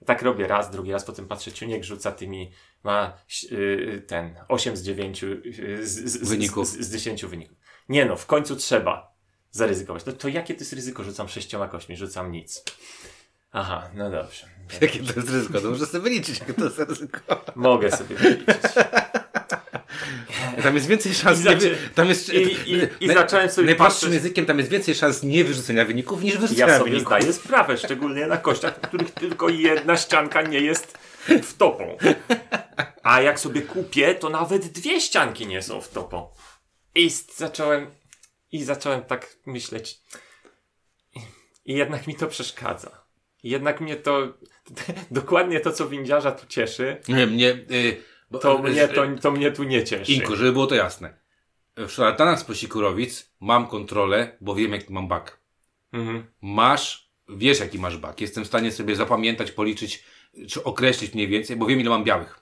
Tak 0.07 0.23
robię 0.23 0.47
raz, 0.47 0.71
drugi 0.71 0.93
raz, 0.93 1.05
potem 1.05 1.29
patrzę, 1.29 1.53
Ciuniek 1.53 1.85
rzuca 1.85 2.13
tymi, 2.13 2.53
ma 2.83 3.19
yy, 3.51 4.05
ten 4.07 4.37
8 4.49 4.77
z 4.77 4.83
9 4.83 5.23
yy, 5.23 5.87
z, 5.87 6.05
z, 6.05 6.29
Wyników. 6.29 6.67
Z, 6.67 6.81
z 6.81 6.93
10 6.93 7.25
wyników. 7.25 7.57
Nie 7.89 8.05
no, 8.05 8.17
w 8.17 8.27
końcu 8.27 8.57
trzeba 8.57 9.15
zaryzykować. 9.51 10.05
No 10.05 10.13
to 10.13 10.29
jakie 10.29 10.55
to 10.55 10.61
jest 10.61 10.73
ryzyko? 10.73 11.05
Rzucam 11.05 11.29
sześcioma 11.29 11.69
kośćmi, 11.69 11.97
rzucam 11.97 12.33
nic. 12.33 12.65
Aha, 13.55 13.89
no 13.95 14.11
dobrze. 14.11 14.47
Jakie 14.81 14.99
to 14.99 15.13
jest 15.17 15.29
ryzyko? 15.31 15.61
To 15.61 15.71
muszę 15.71 15.87
sobie 15.87 16.01
wyliczyć, 16.03 16.39
jakie 16.41 16.55
to 16.55 16.65
jest 16.65 16.79
ryzyko. 16.79 17.21
Mogę 17.55 17.91
sobie 17.97 18.17
wyliczyć. 18.17 18.57
Tam 20.63 20.75
jest 20.75 20.87
więcej 20.87 21.15
szans. 21.15 21.41
I 21.41 21.45
nie 21.45 21.51
zaczę- 21.51 21.77
Tam 21.95 22.09
jest. 22.09 22.29
i- 22.35 22.37
i- 22.73 22.89
i 23.01 23.09
zacząłem 23.09 23.51
sobie 23.51 23.67
Najprostszym 23.67 24.09
patrzeć- 24.09 24.15
językiem 24.15 24.47
tam 24.47 24.59
jest 24.59 24.71
więcej 24.71 24.95
szans 24.95 25.23
niewyrzucenia 25.23 25.85
wyników 25.85 26.23
niż 26.23 26.39
wyrzucenia 26.39 26.67
Ja 26.73 26.79
sobie 26.79 26.91
wyników. 26.91 27.09
zdaję 27.17 27.33
sprawę, 27.33 27.79
szczególnie 27.79 28.27
na 28.27 28.37
kościach, 28.37 28.75
w 28.77 28.81
których 28.81 29.11
tylko 29.11 29.49
jedna 29.49 29.97
ścianka 29.97 30.43
nie 30.43 30.61
jest 30.61 30.99
wtopą. 31.43 31.97
A 33.03 33.21
jak 33.21 33.41
sobie 33.41 33.63
kupię, 33.63 34.15
to 34.15 34.31
nawet 34.31 34.67
dwie 34.67 35.01
ścianki 35.01 35.47
nie 35.47 35.63
są 35.63 35.81
wtopą. 35.81 36.29
I 36.95 37.07
s- 37.07 37.37
zacząłem, 37.37 37.87
i 38.53 38.65
zacząłem 38.65 39.03
tak 39.03 39.37
myśleć. 39.47 40.01
I, 41.15 41.21
i 41.65 41.75
jednak 41.75 42.07
mi 42.07 42.15
to 42.17 42.27
przeszkadza. 42.27 43.04
Jednak 43.45 43.81
mnie 43.81 43.97
to, 43.97 44.39
dokładnie 45.11 45.61
to, 45.61 45.73
co 45.73 45.89
windziarza 45.89 46.33
tu 46.33 46.47
cieszy, 46.47 46.97
Nie, 47.09 47.27
mnie. 47.27 47.51
Y, 47.71 48.03
bo, 48.31 48.39
to 48.39 48.59
mnie, 48.59 48.89
to, 48.89 49.03
to 49.21 49.31
mnie 49.31 49.53
tu 49.53 49.65
nie 49.65 49.85
cieszy. 49.85 50.13
Inku, 50.13 50.37
żeby 50.37 50.53
było 50.53 50.67
to 50.67 50.75
jasne. 50.75 51.25
W 51.77 51.91
szarlatanach 51.91 52.41
z 52.41 52.45
Posikurowic 52.45 53.35
mam 53.41 53.67
kontrolę, 53.67 54.37
bo 54.41 54.55
wiem 54.55 54.73
jaki 54.73 54.93
mam 54.93 55.09
bak. 55.09 55.41
Mhm. 55.93 56.25
Masz, 56.43 57.11
wiesz 57.29 57.61
jaki 57.61 57.79
masz 57.79 57.97
bak. 57.97 58.21
Jestem 58.21 58.45
w 58.45 58.47
stanie 58.47 58.73
sobie 58.73 58.97
zapamiętać, 58.97 59.53
policzyć, 59.53 60.05
czy 60.49 60.65
określić 60.65 61.15
mniej 61.15 61.29
więcej, 61.29 61.57
bo 61.57 61.67
wiem 61.67 61.81
ile 61.81 61.91
mam 61.91 62.05
białych. 62.05 62.41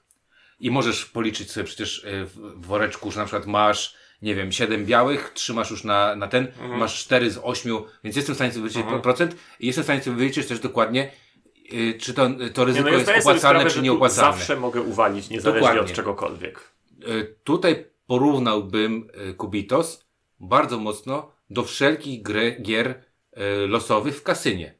I 0.60 0.70
możesz 0.70 1.06
policzyć 1.06 1.50
sobie 1.50 1.64
przecież 1.64 2.04
y, 2.04 2.26
w 2.26 2.66
woreczku, 2.66 3.10
że 3.10 3.20
na 3.20 3.26
przykład 3.26 3.46
masz, 3.46 3.96
nie 4.22 4.34
wiem, 4.34 4.52
7 4.52 4.86
białych, 4.86 5.30
trzymasz 5.34 5.70
już 5.70 5.84
na, 5.84 6.16
na 6.16 6.28
ten, 6.28 6.52
masz 6.78 7.04
4 7.04 7.30
z 7.30 7.38
8, 7.42 7.72
więc 8.04 8.16
jestem 8.16 8.34
w 8.34 8.38
stanie 8.38 8.52
sobie 8.52 8.62
wyliczyć 8.62 8.84
procent 9.02 9.36
i 9.60 9.66
jestem 9.66 9.82
w 9.82 9.86
stanie 9.86 10.02
sobie 10.02 10.16
wyliczyć 10.16 10.46
też 10.46 10.60
dokładnie, 10.60 11.10
y, 11.72 11.98
czy 12.00 12.14
to, 12.14 12.26
to 12.54 12.60
Nie, 12.62 12.66
ryzyko 12.66 12.84
no 12.84 12.90
ja 12.90 12.98
jest 12.98 13.08
opłacalne, 13.08 13.60
sprawę, 13.60 13.70
czy 13.70 13.82
nieopłacalne. 13.82 14.32
zawsze 14.38 14.56
mogę 14.56 14.82
uwalić, 14.82 15.30
niezależnie 15.30 15.60
Dokładnie. 15.60 15.90
od 15.90 15.96
czegokolwiek. 15.96 16.72
Y, 17.08 17.36
Tutaj 17.44 17.86
porównałbym 18.06 19.08
y, 19.30 19.34
Kubitos 19.34 20.04
bardzo 20.40 20.78
mocno 20.78 21.32
do 21.50 21.64
wszelkich 21.64 22.22
gry, 22.22 22.56
gier 22.62 22.88
y, 22.90 23.66
losowych 23.66 24.16
w 24.16 24.22
kasynie. 24.22 24.74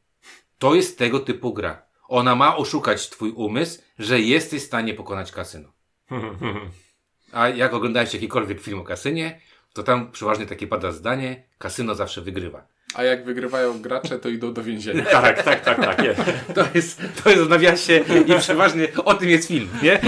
To 0.58 0.74
jest 0.74 0.98
tego 0.98 1.20
typu 1.20 1.52
gra. 1.54 1.82
Ona 2.08 2.34
ma 2.34 2.56
oszukać 2.56 3.08
twój 3.10 3.30
umysł, 3.30 3.82
że 3.98 4.20
jesteś 4.20 4.62
w 4.62 4.66
stanie 4.66 4.94
pokonać 4.94 5.32
kasyno. 5.32 5.72
A 7.32 7.48
jak 7.48 7.74
oglądałeś 7.74 8.14
jakikolwiek 8.14 8.60
film 8.60 8.80
o 8.80 8.84
kasynie, 8.84 9.40
to 9.72 9.82
tam 9.82 10.10
przeważnie 10.12 10.46
takie 10.46 10.66
pada 10.66 10.92
zdanie, 10.92 11.42
kasyno 11.58 11.94
zawsze 11.94 12.20
wygrywa. 12.20 12.66
A 12.94 13.04
jak 13.04 13.24
wygrywają 13.24 13.82
gracze, 13.82 14.18
to 14.18 14.28
idą 14.28 14.52
do 14.52 14.62
więzienia. 14.62 15.04
tak, 15.22 15.42
tak, 15.42 15.64
tak, 15.64 15.80
tak. 15.84 15.98
Nie. 16.02 16.14
To 16.54 16.64
jest, 16.74 17.02
to 17.24 17.30
jest 17.30 17.42
w 17.42 17.48
nawiasie 17.48 18.04
i 18.28 18.38
przeważnie 18.38 18.88
o 19.04 19.14
tym 19.14 19.28
jest 19.28 19.48
film, 19.48 19.68
nie? 19.82 20.00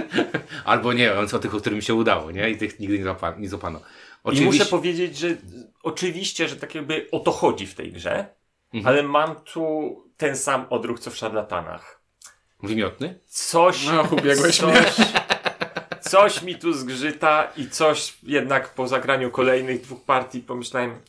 Albo 0.64 0.92
nie, 0.92 1.14
on 1.14 1.26
o 1.32 1.38
tych, 1.38 1.54
o 1.54 1.60
którym 1.60 1.82
się 1.82 1.94
udało, 1.94 2.30
nie? 2.30 2.50
I 2.50 2.56
tych 2.56 2.80
nigdy 2.80 2.98
nie 2.98 3.04
złapano. 3.04 3.38
Nie 3.38 3.48
złapano. 3.48 3.80
I 4.32 4.40
muszę 4.40 4.66
powiedzieć, 4.66 5.18
że 5.18 5.28
oczywiście, 5.82 6.48
że 6.48 6.56
tak 6.56 6.74
jakby 6.74 7.08
o 7.12 7.20
to 7.20 7.32
chodzi 7.32 7.66
w 7.66 7.74
tej 7.74 7.92
grze, 7.92 8.26
Mhm. 8.74 8.86
ale 8.94 9.02
mam 9.02 9.34
tu 9.40 9.96
ten 10.16 10.36
sam 10.36 10.66
odruch, 10.70 11.00
co 11.00 11.10
w 11.10 11.16
szarlatanach. 11.16 12.00
Wymiotny? 12.62 13.18
Coś, 13.26 13.86
No, 13.86 14.02
ubiegłeś 14.10 14.56
coś, 14.56 14.62
mnie. 14.62 15.06
Coś 16.10 16.42
mi 16.42 16.54
tu 16.54 16.72
zgrzyta 16.72 17.52
i 17.56 17.70
coś 17.70 18.16
jednak 18.22 18.74
po 18.74 18.88
zagraniu 18.88 19.30
kolejnych 19.30 19.80
dwóch 19.80 20.04
partii 20.04 20.40
pomyślałem, 20.40 21.00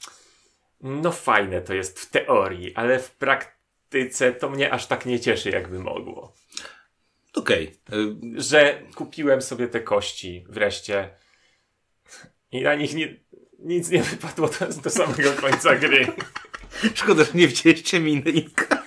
no 0.82 1.12
fajne 1.12 1.62
to 1.62 1.74
jest 1.74 2.00
w 2.00 2.10
teorii, 2.10 2.76
ale 2.76 3.00
w 3.00 3.12
praktyce 3.12 4.34
to 4.34 4.50
mnie 4.50 4.74
aż 4.74 4.88
tak 4.88 5.06
nie 5.06 5.20
cieszy, 5.20 5.50
jakby 5.50 5.80
mogło. 5.80 6.34
Okej. 7.34 7.76
Y, 7.94 8.42
że 8.42 8.82
kupiłem 8.96 9.42
sobie 9.42 9.68
te 9.68 9.82
kości 9.82 10.46
wreszcie 10.50 11.10
i 12.52 12.62
na 12.62 12.76
nich 12.76 12.94
nie, 12.94 13.16
nic 13.60 13.90
nie 13.90 14.04
wypadło 14.04 14.50
do, 14.50 14.68
do 14.84 14.90
samego 14.90 15.32
końca 15.32 15.76
gry. 15.76 16.08
Szkoda, 16.96 17.24
że 17.24 17.32
nie 17.34 17.48
widzieliście 17.48 18.00
miny 18.00 18.32
Inka. 18.32 18.87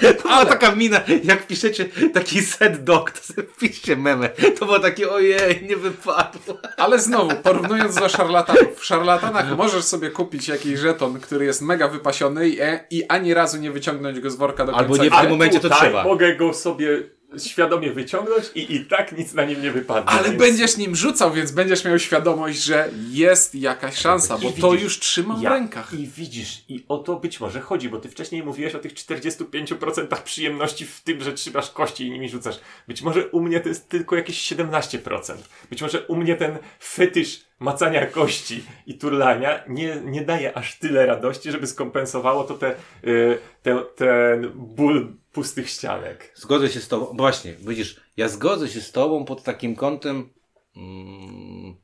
Była 0.22 0.46
taka 0.46 0.74
mina, 0.74 1.00
jak 1.24 1.46
piszecie 1.46 1.84
taki 2.14 2.42
set 2.42 2.84
dog, 2.84 3.10
to 3.10 3.20
sobie 3.22 3.42
piszcie 3.42 3.96
meme. 3.96 4.28
To 4.58 4.66
było 4.66 4.78
takie, 4.78 5.10
ojej, 5.10 5.66
nie 5.68 5.76
wypadło. 5.76 6.58
Ale 6.76 6.98
znowu, 6.98 7.36
porównując 7.42 7.94
do 7.94 8.08
szarlatanów. 8.08 8.80
W 8.80 8.84
szarlatanach 8.84 9.56
możesz 9.56 9.84
sobie 9.84 10.10
kupić 10.10 10.48
jakiś 10.48 10.78
żeton, 10.78 11.20
który 11.20 11.44
jest 11.44 11.62
mega 11.62 11.88
wypasiony 11.88 12.48
i, 12.48 12.58
i 12.90 13.04
ani 13.08 13.34
razu 13.34 13.58
nie 13.58 13.70
wyciągnąć 13.70 14.20
go 14.20 14.30
z 14.30 14.36
worka 14.36 14.64
do 14.64 14.72
końca. 14.72 14.84
Albo 14.84 15.04
nie 15.04 15.10
w 15.10 15.20
tym 15.20 15.30
momencie 15.30 15.60
to 15.60 15.70
trzeba. 15.70 16.04
mogę 16.04 16.36
go 16.36 16.54
sobie 16.54 17.17
świadomie 17.38 17.92
wyciągnąć 17.92 18.50
i 18.54 18.74
i 18.74 18.84
tak 18.86 19.18
nic 19.18 19.34
na 19.34 19.44
nim 19.44 19.62
nie 19.62 19.70
wypadnie. 19.70 20.10
Ale 20.10 20.28
więc 20.28 20.38
będziesz 20.38 20.76
nim 20.76 20.96
rzucał, 20.96 21.32
więc 21.32 21.52
będziesz 21.52 21.84
miał 21.84 21.98
świadomość, 21.98 22.62
że 22.62 22.90
jest 23.10 23.54
jakaś 23.54 23.96
szansa, 23.96 24.38
bo 24.38 24.50
to 24.50 24.70
widzisz, 24.70 24.82
już 24.84 24.98
trzymam 24.98 25.38
w 25.38 25.42
ja- 25.42 25.50
rękach. 25.50 25.94
I 25.94 26.06
widzisz, 26.06 26.64
i 26.68 26.84
o 26.88 26.98
to 26.98 27.16
być 27.16 27.40
może 27.40 27.60
chodzi, 27.60 27.88
bo 27.88 27.98
ty 27.98 28.08
wcześniej 28.08 28.42
mówiłeś 28.42 28.74
o 28.74 28.78
tych 28.78 28.94
45% 28.94 30.22
przyjemności 30.24 30.86
w 30.86 31.00
tym, 31.00 31.20
że 31.22 31.32
trzymasz 31.32 31.70
kości 31.70 32.06
i 32.06 32.10
nimi 32.10 32.28
rzucasz. 32.28 32.60
Być 32.88 33.02
może 33.02 33.26
u 33.28 33.40
mnie 33.40 33.60
to 33.60 33.68
jest 33.68 33.88
tylko 33.88 34.16
jakieś 34.16 34.38
17%. 34.52 35.34
Być 35.70 35.82
może 35.82 36.06
u 36.06 36.16
mnie 36.16 36.36
ten 36.36 36.58
fetysz 36.82 37.40
macania 37.60 38.06
kości 38.06 38.64
i 38.86 38.94
turlania 38.98 39.64
nie, 39.68 40.00
nie 40.04 40.22
daje 40.22 40.56
aż 40.56 40.78
tyle 40.78 41.06
radości, 41.06 41.52
żeby 41.52 41.66
skompensowało 41.66 42.44
to 42.44 42.54
te, 42.54 42.74
y, 43.04 43.38
te, 43.62 43.82
ten 43.96 44.50
ból 44.54 45.12
pustych 45.32 45.70
ścianek. 45.70 46.32
Zgodzę 46.34 46.68
się 46.68 46.80
z 46.80 46.88
tobą. 46.88 47.16
Właśnie, 47.16 47.54
widzisz, 47.54 48.00
ja 48.16 48.28
zgodzę 48.28 48.68
się 48.68 48.80
z 48.80 48.92
tobą 48.92 49.24
pod 49.24 49.42
takim 49.42 49.76
kątem. 49.76 50.30
Mm, 50.76 51.76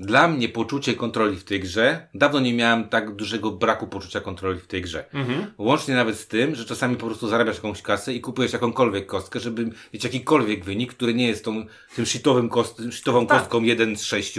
dla 0.00 0.28
mnie 0.28 0.48
poczucie 0.48 0.94
kontroli 0.94 1.36
w 1.36 1.44
tej 1.44 1.60
grze, 1.60 2.08
dawno 2.14 2.40
nie 2.40 2.54
miałem 2.54 2.88
tak 2.88 3.14
dużego 3.14 3.50
braku 3.50 3.86
poczucia 3.86 4.20
kontroli 4.20 4.60
w 4.60 4.66
tej 4.66 4.82
grze. 4.82 5.04
Mhm. 5.12 5.52
Łącznie 5.58 5.94
nawet 5.94 6.18
z 6.18 6.26
tym, 6.26 6.54
że 6.54 6.64
czasami 6.64 6.96
po 6.96 7.06
prostu 7.06 7.28
zarabiasz 7.28 7.56
jakąś 7.56 7.82
kasę 7.82 8.14
i 8.14 8.20
kupujesz 8.20 8.52
jakąkolwiek 8.52 9.06
kostkę, 9.06 9.40
żeby 9.40 9.70
mieć 9.94 10.04
jakikolwiek 10.04 10.64
wynik, 10.64 10.94
który 10.94 11.14
nie 11.14 11.28
jest 11.28 11.44
tą, 11.44 11.66
tym 11.96 12.06
shitowym 12.06 12.48
kost, 12.48 12.82
shitową 12.90 13.26
tak. 13.26 13.38
kostką 13.38 13.62
1 13.62 13.96
z 13.96 14.02
6, 14.02 14.38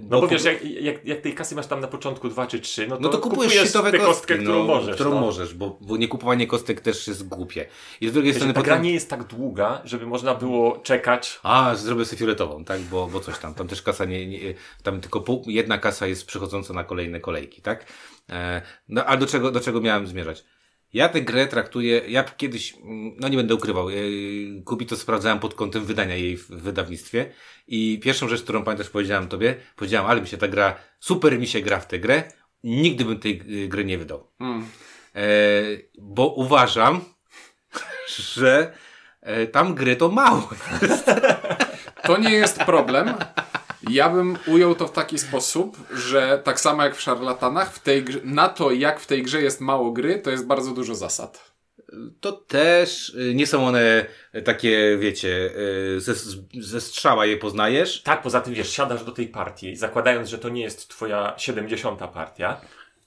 bo 0.00 0.16
no 0.16 0.20
bo, 0.20 0.28
wiesz, 0.28 0.44
jak, 0.44 0.64
jak, 0.64 1.04
jak, 1.04 1.20
tej 1.20 1.34
kasy 1.34 1.54
masz 1.54 1.66
tam 1.66 1.80
na 1.80 1.88
początku 1.88 2.28
dwa 2.28 2.46
czy 2.46 2.60
trzy, 2.60 2.86
no, 2.86 2.94
no 2.94 2.96
to, 2.96 3.02
no 3.02 3.08
to 3.08 3.18
kupujesz, 3.18 3.52
kupujesz 3.52 3.72
tę 3.72 3.80
kostkę, 3.82 3.98
kostki, 3.98 4.34
którą 4.34 4.58
no, 4.58 4.64
możesz. 4.64 4.94
Którą 4.94 5.10
no. 5.10 5.20
możesz, 5.20 5.54
bo, 5.54 5.78
bo 5.80 5.96
nie 5.96 6.08
kupowanie 6.08 6.46
kostek 6.46 6.80
też 6.80 7.08
jest 7.08 7.28
głupie. 7.28 7.66
I 8.00 8.08
z 8.08 8.12
drugiej 8.12 8.32
wiesz, 8.32 8.36
strony... 8.36 8.54
Ta 8.54 8.60
potem... 8.60 8.74
gra 8.74 8.82
nie 8.82 8.92
jest 8.92 9.10
tak 9.10 9.24
długa, 9.24 9.80
żeby 9.84 10.06
można 10.06 10.34
było 10.34 10.78
czekać. 10.78 11.40
A, 11.42 11.74
zrobię 11.74 12.04
sobie 12.04 12.18
fioletową, 12.18 12.64
tak? 12.64 12.80
Bo, 12.80 13.06
bo 13.06 13.20
coś 13.20 13.38
tam. 13.38 13.54
Tam 13.54 13.68
też 13.68 13.82
kasa 13.82 14.04
nie... 14.04 14.26
nie 14.26 14.54
tam 14.82 15.00
tylko 15.00 15.20
pół, 15.20 15.44
jedna 15.46 15.78
kasa 15.78 16.06
jest 16.06 16.26
przychodząca 16.26 16.74
na 16.74 16.84
kolejne 16.84 17.20
kolejki, 17.20 17.62
tak? 17.62 17.86
E, 18.30 18.62
no, 18.88 19.04
a 19.04 19.16
do 19.16 19.26
czego, 19.26 19.50
do 19.50 19.60
czego 19.60 19.80
miałem 19.80 20.06
zmierzać? 20.06 20.44
Ja 20.92 21.08
tę 21.08 21.20
grę 21.20 21.46
traktuję, 21.46 22.02
ja 22.08 22.24
kiedyś, 22.24 22.76
no 23.20 23.28
nie 23.28 23.36
będę 23.36 23.54
ukrywał, 23.54 23.90
yy, 23.90 24.62
Kubi 24.64 24.86
to 24.86 24.96
sprawdzałem 24.96 25.38
pod 25.38 25.54
kątem 25.54 25.84
wydania 25.84 26.16
jej 26.16 26.36
w 26.36 26.46
wydawnictwie 26.48 27.32
i 27.66 28.00
pierwszą 28.02 28.28
rzecz, 28.28 28.42
którą 28.42 28.64
pamiętasz 28.64 28.90
powiedziałem 28.90 29.28
tobie, 29.28 29.56
powiedziałem, 29.76 30.10
ale 30.10 30.20
mi 30.20 30.26
się 30.26 30.36
ta 30.36 30.48
gra, 30.48 30.76
super 31.00 31.38
mi 31.38 31.46
się 31.46 31.60
gra 31.60 31.80
w 31.80 31.86
tę 31.86 31.98
grę, 31.98 32.22
nigdy 32.64 33.04
bym 33.04 33.18
tej 33.18 33.64
y, 33.64 33.68
gry 33.68 33.84
nie 33.84 33.98
wydał. 33.98 34.30
Mm. 34.40 34.66
E, 35.14 35.22
bo 35.98 36.26
uważam, 36.26 37.00
że 38.16 38.72
e, 39.20 39.46
tam 39.46 39.74
gry 39.74 39.96
to 39.96 40.08
mało. 40.08 40.48
To 42.02 42.16
nie 42.16 42.30
jest 42.30 42.58
problem. 42.58 43.14
Ja 43.90 44.08
bym 44.08 44.38
ujął 44.46 44.74
to 44.74 44.86
w 44.86 44.92
taki 44.92 45.18
sposób, 45.18 45.76
że 45.94 46.40
tak 46.44 46.60
samo 46.60 46.84
jak 46.84 46.96
w 46.96 47.00
szarlatanach, 47.00 47.74
w 47.74 47.78
tej 47.78 48.04
grze, 48.04 48.20
na 48.24 48.48
to 48.48 48.72
jak 48.72 49.00
w 49.00 49.06
tej 49.06 49.22
grze 49.22 49.42
jest 49.42 49.60
mało 49.60 49.92
gry, 49.92 50.18
to 50.18 50.30
jest 50.30 50.46
bardzo 50.46 50.70
dużo 50.70 50.94
zasad. 50.94 51.48
To 52.20 52.32
też 52.32 53.08
y, 53.08 53.34
nie 53.34 53.46
są 53.46 53.66
one 53.66 54.06
takie, 54.44 54.98
wiecie, 55.00 55.50
y, 55.96 56.00
ze, 56.00 56.14
ze 56.60 56.80
strzała 56.80 57.26
je 57.26 57.36
poznajesz. 57.36 58.02
Tak, 58.02 58.22
poza 58.22 58.40
tym 58.40 58.54
wiesz, 58.54 58.70
siadasz 58.70 59.04
do 59.04 59.12
tej 59.12 59.28
partii, 59.28 59.76
zakładając, 59.76 60.28
że 60.28 60.38
to 60.38 60.48
nie 60.48 60.62
jest 60.62 60.88
twoja 60.88 61.34
70. 61.36 62.00
partia 62.14 62.60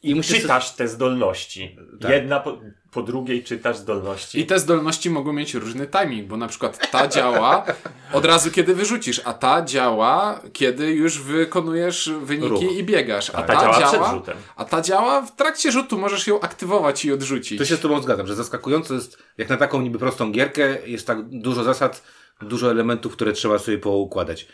I 0.04 0.16
musisz 0.16 0.42
czytasz 0.42 0.72
te 0.72 0.88
zdolności. 0.88 1.78
Tak. 2.02 2.12
Jedna 2.12 2.40
po, 2.40 2.60
po 2.92 3.02
drugiej 3.02 3.44
czytasz 3.44 3.78
zdolności. 3.78 4.39
I 4.39 4.46
te 4.46 4.60
zdolności 4.60 5.10
mogą 5.10 5.34
mieć 5.34 5.54
różny 5.54 5.88
timing, 5.88 6.28
bo 6.28 6.38
na 6.38 6.48
przykład 6.48 6.92
ta 6.92 7.08
działa 7.08 7.66
od 8.14 8.26
razu, 8.26 8.52
kiedy 8.52 8.76
wyrzucisz, 8.76 9.22
a 9.26 9.34
ta 9.34 9.66
działa, 9.66 10.39
kiedy 10.54 10.92
już 10.92 11.20
wykonujesz 11.22 12.10
wyniki 12.22 12.50
Ruch. 12.50 12.78
i 12.78 12.84
biegasz. 12.84 13.30
A, 13.30 13.34
A 13.34 13.44
ta 13.44 13.54
działa 13.54 13.88
przed 13.88 14.06
rzutem. 14.12 14.38
A 14.56 14.66
ta 14.66 14.82
działa 14.82 15.22
w 15.22 15.36
trakcie 15.36 15.72
rzutu, 15.72 15.98
możesz 15.98 16.28
ją 16.28 16.42
aktywować 16.42 17.06
i 17.06 17.12
odrzucić. 17.12 17.60
To 17.60 17.66
się 17.66 17.76
z 17.76 17.80
Tobą 17.80 18.02
zgadzam, 18.02 18.28
że 18.28 18.36
zaskakujące 18.36 18.94
jest, 18.94 19.24
jak 19.38 19.50
na 19.50 19.58
taką 19.58 19.82
niby 19.82 20.00
prostą 20.00 20.32
gierkę, 20.32 20.78
jest 20.86 21.08
tak 21.08 21.30
dużo 21.30 21.64
zasad, 21.64 22.04
dużo 22.42 22.72
elementów, 22.72 23.14
które 23.14 23.34
trzeba 23.34 23.60
sobie 23.60 23.78
poukładać. 23.78 24.48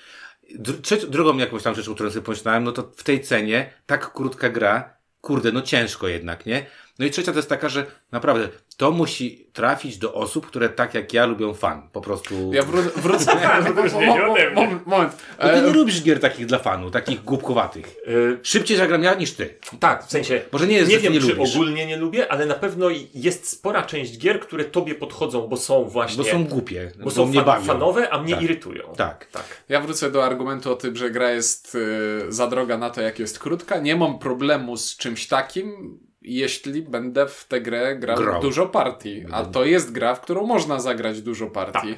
Dr- 0.59 1.09
drugą 1.09 1.37
jakąś 1.37 1.63
tam 1.63 1.75
rzeczą, 1.75 1.93
którą 1.95 2.09
sobie 2.09 2.21
pomyślałem, 2.21 2.63
no 2.63 2.71
to 2.71 2.91
w 2.95 3.03
tej 3.03 3.21
cenie 3.21 3.73
tak 3.85 4.13
krótka 4.13 4.49
gra, 4.49 4.93
kurde, 5.21 5.51
no 5.51 5.61
ciężko 5.61 6.07
jednak, 6.07 6.45
nie? 6.45 6.65
No 6.99 7.05
i 7.05 7.11
trzecia 7.11 7.31
to 7.31 7.39
jest 7.39 7.49
taka, 7.49 7.69
że 7.69 7.85
naprawdę 8.11 8.49
to 8.77 8.91
musi 8.91 9.47
trafić 9.53 9.97
do 9.97 10.13
osób, 10.13 10.47
które 10.47 10.69
tak 10.69 10.93
jak 10.93 11.13
ja 11.13 11.25
lubią 11.25 11.53
fan. 11.53 11.89
Po 11.93 12.01
prostu. 12.01 12.53
Ja 12.53 12.63
wró- 12.63 12.91
wrócę. 12.95 13.31
Moment, 14.55 14.87
moment. 14.87 15.13
Bo 15.37 15.43
ty 15.43 15.49
E, 15.53 15.61
nie 15.61 15.69
lubisz 15.73 16.03
gier 16.03 16.19
takich 16.19 16.45
dla 16.45 16.57
fanu, 16.59 16.91
takich 16.91 17.23
głupkowatych. 17.23 17.95
Y, 18.07 18.39
Szybciej 18.43 18.77
zagram 18.77 19.03
ja 19.03 19.13
niż 19.13 19.33
ty. 19.33 19.57
tak, 19.79 20.05
w 20.05 20.11
sensie. 20.11 20.41
Może 20.51 20.67
nie 20.67 20.75
jest, 20.75 20.89
nie 20.89 20.95
że 20.95 21.01
wiem, 21.03 21.13
nie 21.13 21.19
czy 21.19 21.27
lubisz. 21.35 21.55
ogólnie 21.55 21.85
nie 21.85 21.97
lubię, 21.97 22.31
ale 22.31 22.45
na 22.45 22.55
pewno 22.55 22.87
jest 23.13 23.49
spora 23.49 23.83
część 23.83 24.17
gier, 24.17 24.39
które 24.39 24.65
tobie 24.65 24.95
podchodzą, 24.95 25.47
bo 25.47 25.57
są 25.57 25.83
właśnie. 25.85 26.23
Bo 26.23 26.29
są 26.29 26.45
głupie. 26.45 26.91
bo 27.03 27.11
są 27.11 27.25
mnie 27.25 27.43
fan, 27.43 27.63
fanowe, 27.63 28.09
a 28.09 28.21
mnie 28.23 28.33
Tak. 28.33 28.43
irytują. 28.43 28.93
Tak. 28.97 29.25
Tak. 29.31 29.43
Ja 29.69 29.81
wrócę 29.81 30.11
do 30.11 30.25
argumentu 30.25 30.71
o 30.71 30.75
tym, 30.75 30.95
że 30.95 31.11
gra 31.11 31.31
jest 31.31 31.75
y, 31.75 32.25
za 32.29 32.47
droga 32.47 32.77
na 32.77 32.89
to, 32.89 33.01
jak 33.01 33.19
jest 33.19 33.39
krótka. 33.39 33.79
Nie 33.79 33.95
mam 33.95 34.19
problemu 34.19 34.77
z 34.77 34.97
czymś 34.97 35.27
takim, 35.27 35.99
jeśli 36.35 36.81
będę 36.81 37.27
w 37.27 37.45
tę 37.47 37.61
grę 37.61 37.95
grał 37.95 38.17
Grał. 38.17 38.41
dużo 38.41 38.65
partii. 38.67 39.25
A 39.31 39.45
to 39.45 39.65
jest 39.65 39.91
gra, 39.91 40.15
w 40.15 40.21
którą 40.21 40.45
można 40.45 40.79
zagrać 40.79 41.21
dużo 41.21 41.47
partii. 41.47 41.97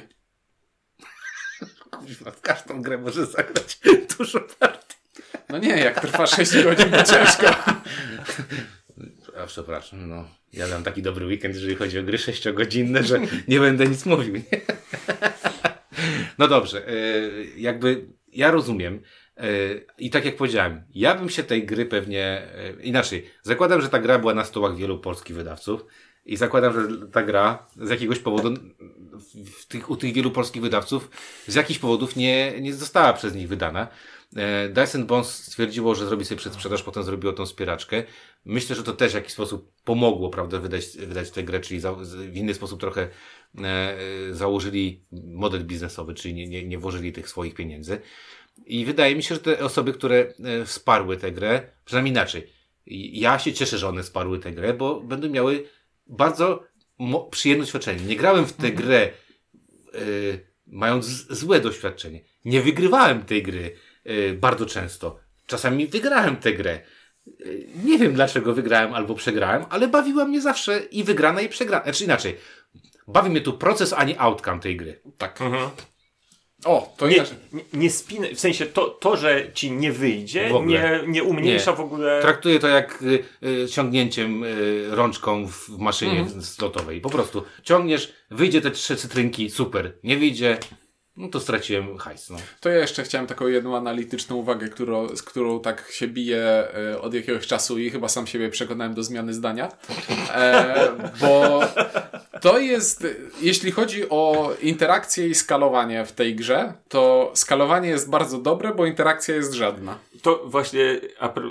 Kuźwa, 1.98 2.30
W 2.30 2.40
każdą 2.40 2.82
grę 2.82 2.98
może 2.98 3.26
zagrać 3.26 3.78
dużo 4.18 4.40
partii. 4.40 4.96
No 5.48 5.58
nie, 5.58 5.68
jak 5.78 6.00
trwa 6.00 6.26
6 6.26 6.52
godzin, 6.64 6.90
to 6.90 7.02
ciężko. 7.02 7.46
A 9.42 9.46
przepraszam, 9.46 10.08
no. 10.08 10.28
Ja 10.52 10.68
mam 10.68 10.82
taki 10.82 11.02
dobry 11.02 11.26
weekend, 11.26 11.54
jeżeli 11.54 11.74
chodzi 11.74 11.98
o 11.98 12.02
gry 12.02 12.18
sześciogodzinne, 12.18 13.04
że 13.04 13.20
nie 13.48 13.60
będę 13.60 13.86
nic 13.86 14.06
mówił. 14.06 14.34
Nie? 14.34 14.42
No 16.38 16.48
dobrze, 16.48 16.88
e, 16.88 16.92
jakby 17.56 18.06
ja 18.32 18.50
rozumiem. 18.50 19.02
I 19.98 20.10
tak 20.10 20.24
jak 20.24 20.36
powiedziałem, 20.36 20.82
ja 20.94 21.14
bym 21.14 21.28
się 21.28 21.42
tej 21.42 21.66
gry 21.66 21.86
pewnie 21.86 22.24
e, 22.24 22.72
inaczej. 22.82 23.30
Zakładam, 23.42 23.80
że 23.80 23.88
ta 23.88 23.98
gra 23.98 24.18
była 24.18 24.34
na 24.34 24.44
stołach 24.44 24.76
wielu 24.76 24.98
polskich 24.98 25.36
wydawców. 25.36 25.84
I 26.26 26.36
zakładam, 26.36 26.72
że 26.72 27.06
ta 27.06 27.22
gra 27.22 27.66
z 27.76 27.90
jakiegoś 27.90 28.18
powodu 28.18 28.54
tych, 29.68 29.90
u 29.90 29.96
tych 29.96 30.12
wielu 30.12 30.30
polskich 30.30 30.62
wydawców 30.62 31.10
z 31.46 31.54
jakichś 31.54 31.78
powodów 31.78 32.16
nie, 32.16 32.60
nie 32.60 32.74
została 32.74 33.12
przez 33.12 33.34
nich 33.34 33.48
wydana. 33.48 33.88
E, 34.36 34.68
Dyson 34.68 35.06
Bones 35.06 35.44
stwierdziło, 35.44 35.94
że 35.94 36.06
zrobi 36.06 36.24
sobie 36.24 36.38
przedsprzedaż, 36.38 36.82
potem 36.82 37.02
zrobiło 37.02 37.32
tą 37.32 37.46
spieraczkę. 37.46 38.02
Myślę, 38.44 38.76
że 38.76 38.82
to 38.82 38.92
też 38.92 39.12
w 39.12 39.14
jakiś 39.14 39.32
sposób 39.32 39.72
pomogło, 39.84 40.30
prawda, 40.30 40.58
wydać, 40.58 40.84
wydać 40.96 41.30
tę 41.30 41.44
grę, 41.44 41.60
czyli 41.60 41.80
za, 41.80 41.92
w 41.92 42.36
inny 42.36 42.54
sposób 42.54 42.80
trochę 42.80 43.08
e, 43.58 43.96
założyli 44.30 45.04
model 45.12 45.64
biznesowy, 45.64 46.14
czyli 46.14 46.34
nie, 46.34 46.48
nie, 46.48 46.64
nie 46.64 46.78
włożyli 46.78 47.12
tych 47.12 47.28
swoich 47.28 47.54
pieniędzy. 47.54 48.00
I 48.66 48.84
wydaje 48.84 49.16
mi 49.16 49.22
się, 49.22 49.34
że 49.34 49.40
te 49.40 49.58
osoby, 49.64 49.92
które 49.92 50.16
e, 50.60 50.64
wsparły 50.64 51.16
tę 51.16 51.32
grę, 51.32 51.62
przynajmniej 51.84 52.12
inaczej, 52.12 52.46
ja 53.12 53.38
się 53.38 53.52
cieszę, 53.52 53.78
że 53.78 53.88
one 53.88 54.02
wsparły 54.02 54.38
tę 54.38 54.52
grę, 54.52 54.74
bo 54.74 55.00
będą 55.00 55.28
miały 55.28 55.64
bardzo 56.06 56.62
mo- 56.98 57.24
przyjemne 57.24 57.64
doświadczenie. 57.64 58.04
Nie 58.04 58.16
grałem 58.16 58.46
w 58.46 58.52
tę 58.52 58.70
grę 58.72 59.08
y, 59.94 60.40
mając 60.66 61.04
z- 61.06 61.32
złe 61.38 61.60
doświadczenie. 61.60 62.20
Nie 62.44 62.62
wygrywałem 62.62 63.22
tej 63.22 63.42
gry 63.42 63.76
y, 64.06 64.36
bardzo 64.40 64.66
często. 64.66 65.18
Czasami 65.46 65.86
wygrałem 65.86 66.36
tę 66.36 66.52
grę. 66.52 66.80
Y, 67.40 67.66
nie 67.84 67.98
wiem 67.98 68.14
dlaczego 68.14 68.54
wygrałem 68.54 68.94
albo 68.94 69.14
przegrałem, 69.14 69.64
ale 69.70 69.88
bawiła 69.88 70.24
mnie 70.24 70.40
zawsze 70.40 70.78
i 70.78 71.04
wygrana 71.04 71.40
i 71.40 71.48
przegrana. 71.48 71.84
Znaczy 71.84 72.04
inaczej. 72.04 72.36
Bawi 73.08 73.30
mnie 73.30 73.40
tu 73.40 73.52
proces, 73.52 73.92
a 73.92 74.04
nie 74.04 74.20
outcome 74.20 74.60
tej 74.60 74.76
gry. 74.76 75.00
Tak. 75.18 75.40
Mhm. 75.42 75.70
O, 76.64 76.94
to 76.96 77.08
Nie, 77.08 77.16
ja. 77.16 77.24
nie, 77.52 77.62
nie 77.72 77.90
spinaj, 77.90 78.34
w 78.34 78.40
sensie 78.40 78.66
to, 78.66 78.88
to, 78.88 79.16
że 79.16 79.52
ci 79.54 79.72
nie 79.72 79.92
wyjdzie, 79.92 80.50
nie, 80.66 81.00
nie 81.06 81.24
umniejsza 81.24 81.70
Nie. 81.70 81.76
w 81.76 81.80
ogóle. 81.80 82.18
Traktuję 82.22 82.58
to 82.58 82.68
jak 82.68 83.02
y, 83.02 83.24
y, 83.46 83.68
ciągnięciem 83.68 84.44
y, 84.44 84.86
rączką 84.90 85.46
w 85.46 85.70
w 85.70 85.78
maszynie 85.78 86.26
slotowej. 86.40 87.00
Po 87.00 87.10
prostu 87.10 87.44
ciągniesz, 87.62 88.12
wyjdzie 88.30 88.60
te 88.60 88.70
trzy 88.70 88.96
cytrynki, 88.96 89.50
super. 89.50 89.92
Nie 90.04 90.16
wyjdzie, 90.16 90.58
no 91.20 91.28
to 91.28 91.40
straciłem 91.40 91.98
hajs. 91.98 92.30
No. 92.30 92.36
To 92.60 92.68
ja 92.68 92.78
jeszcze 92.78 93.02
chciałem 93.02 93.26
taką 93.26 93.46
jedną 93.46 93.76
analityczną 93.76 94.36
uwagę, 94.36 94.68
którą, 94.68 95.16
z 95.16 95.22
którą 95.22 95.60
tak 95.60 95.90
się 95.90 96.08
biję 96.08 96.42
e, 96.92 97.00
od 97.00 97.14
jakiegoś 97.14 97.46
czasu 97.46 97.78
i 97.78 97.90
chyba 97.90 98.08
sam 98.08 98.26
siebie 98.26 98.48
przekonałem 98.48 98.94
do 98.94 99.02
zmiany 99.02 99.34
zdania. 99.34 99.68
E, 100.34 100.90
bo 101.20 101.60
to 102.40 102.58
jest, 102.58 103.06
jeśli 103.40 103.70
chodzi 103.70 104.08
o 104.10 104.52
interakcję 104.62 105.28
i 105.28 105.34
skalowanie 105.34 106.04
w 106.04 106.12
tej 106.12 106.36
grze, 106.36 106.72
to 106.88 107.32
skalowanie 107.34 107.88
jest 107.88 108.10
bardzo 108.10 108.38
dobre, 108.38 108.74
bo 108.74 108.86
interakcja 108.86 109.34
jest 109.34 109.52
żadna. 109.52 109.98
To 110.22 110.42
właśnie 110.46 111.00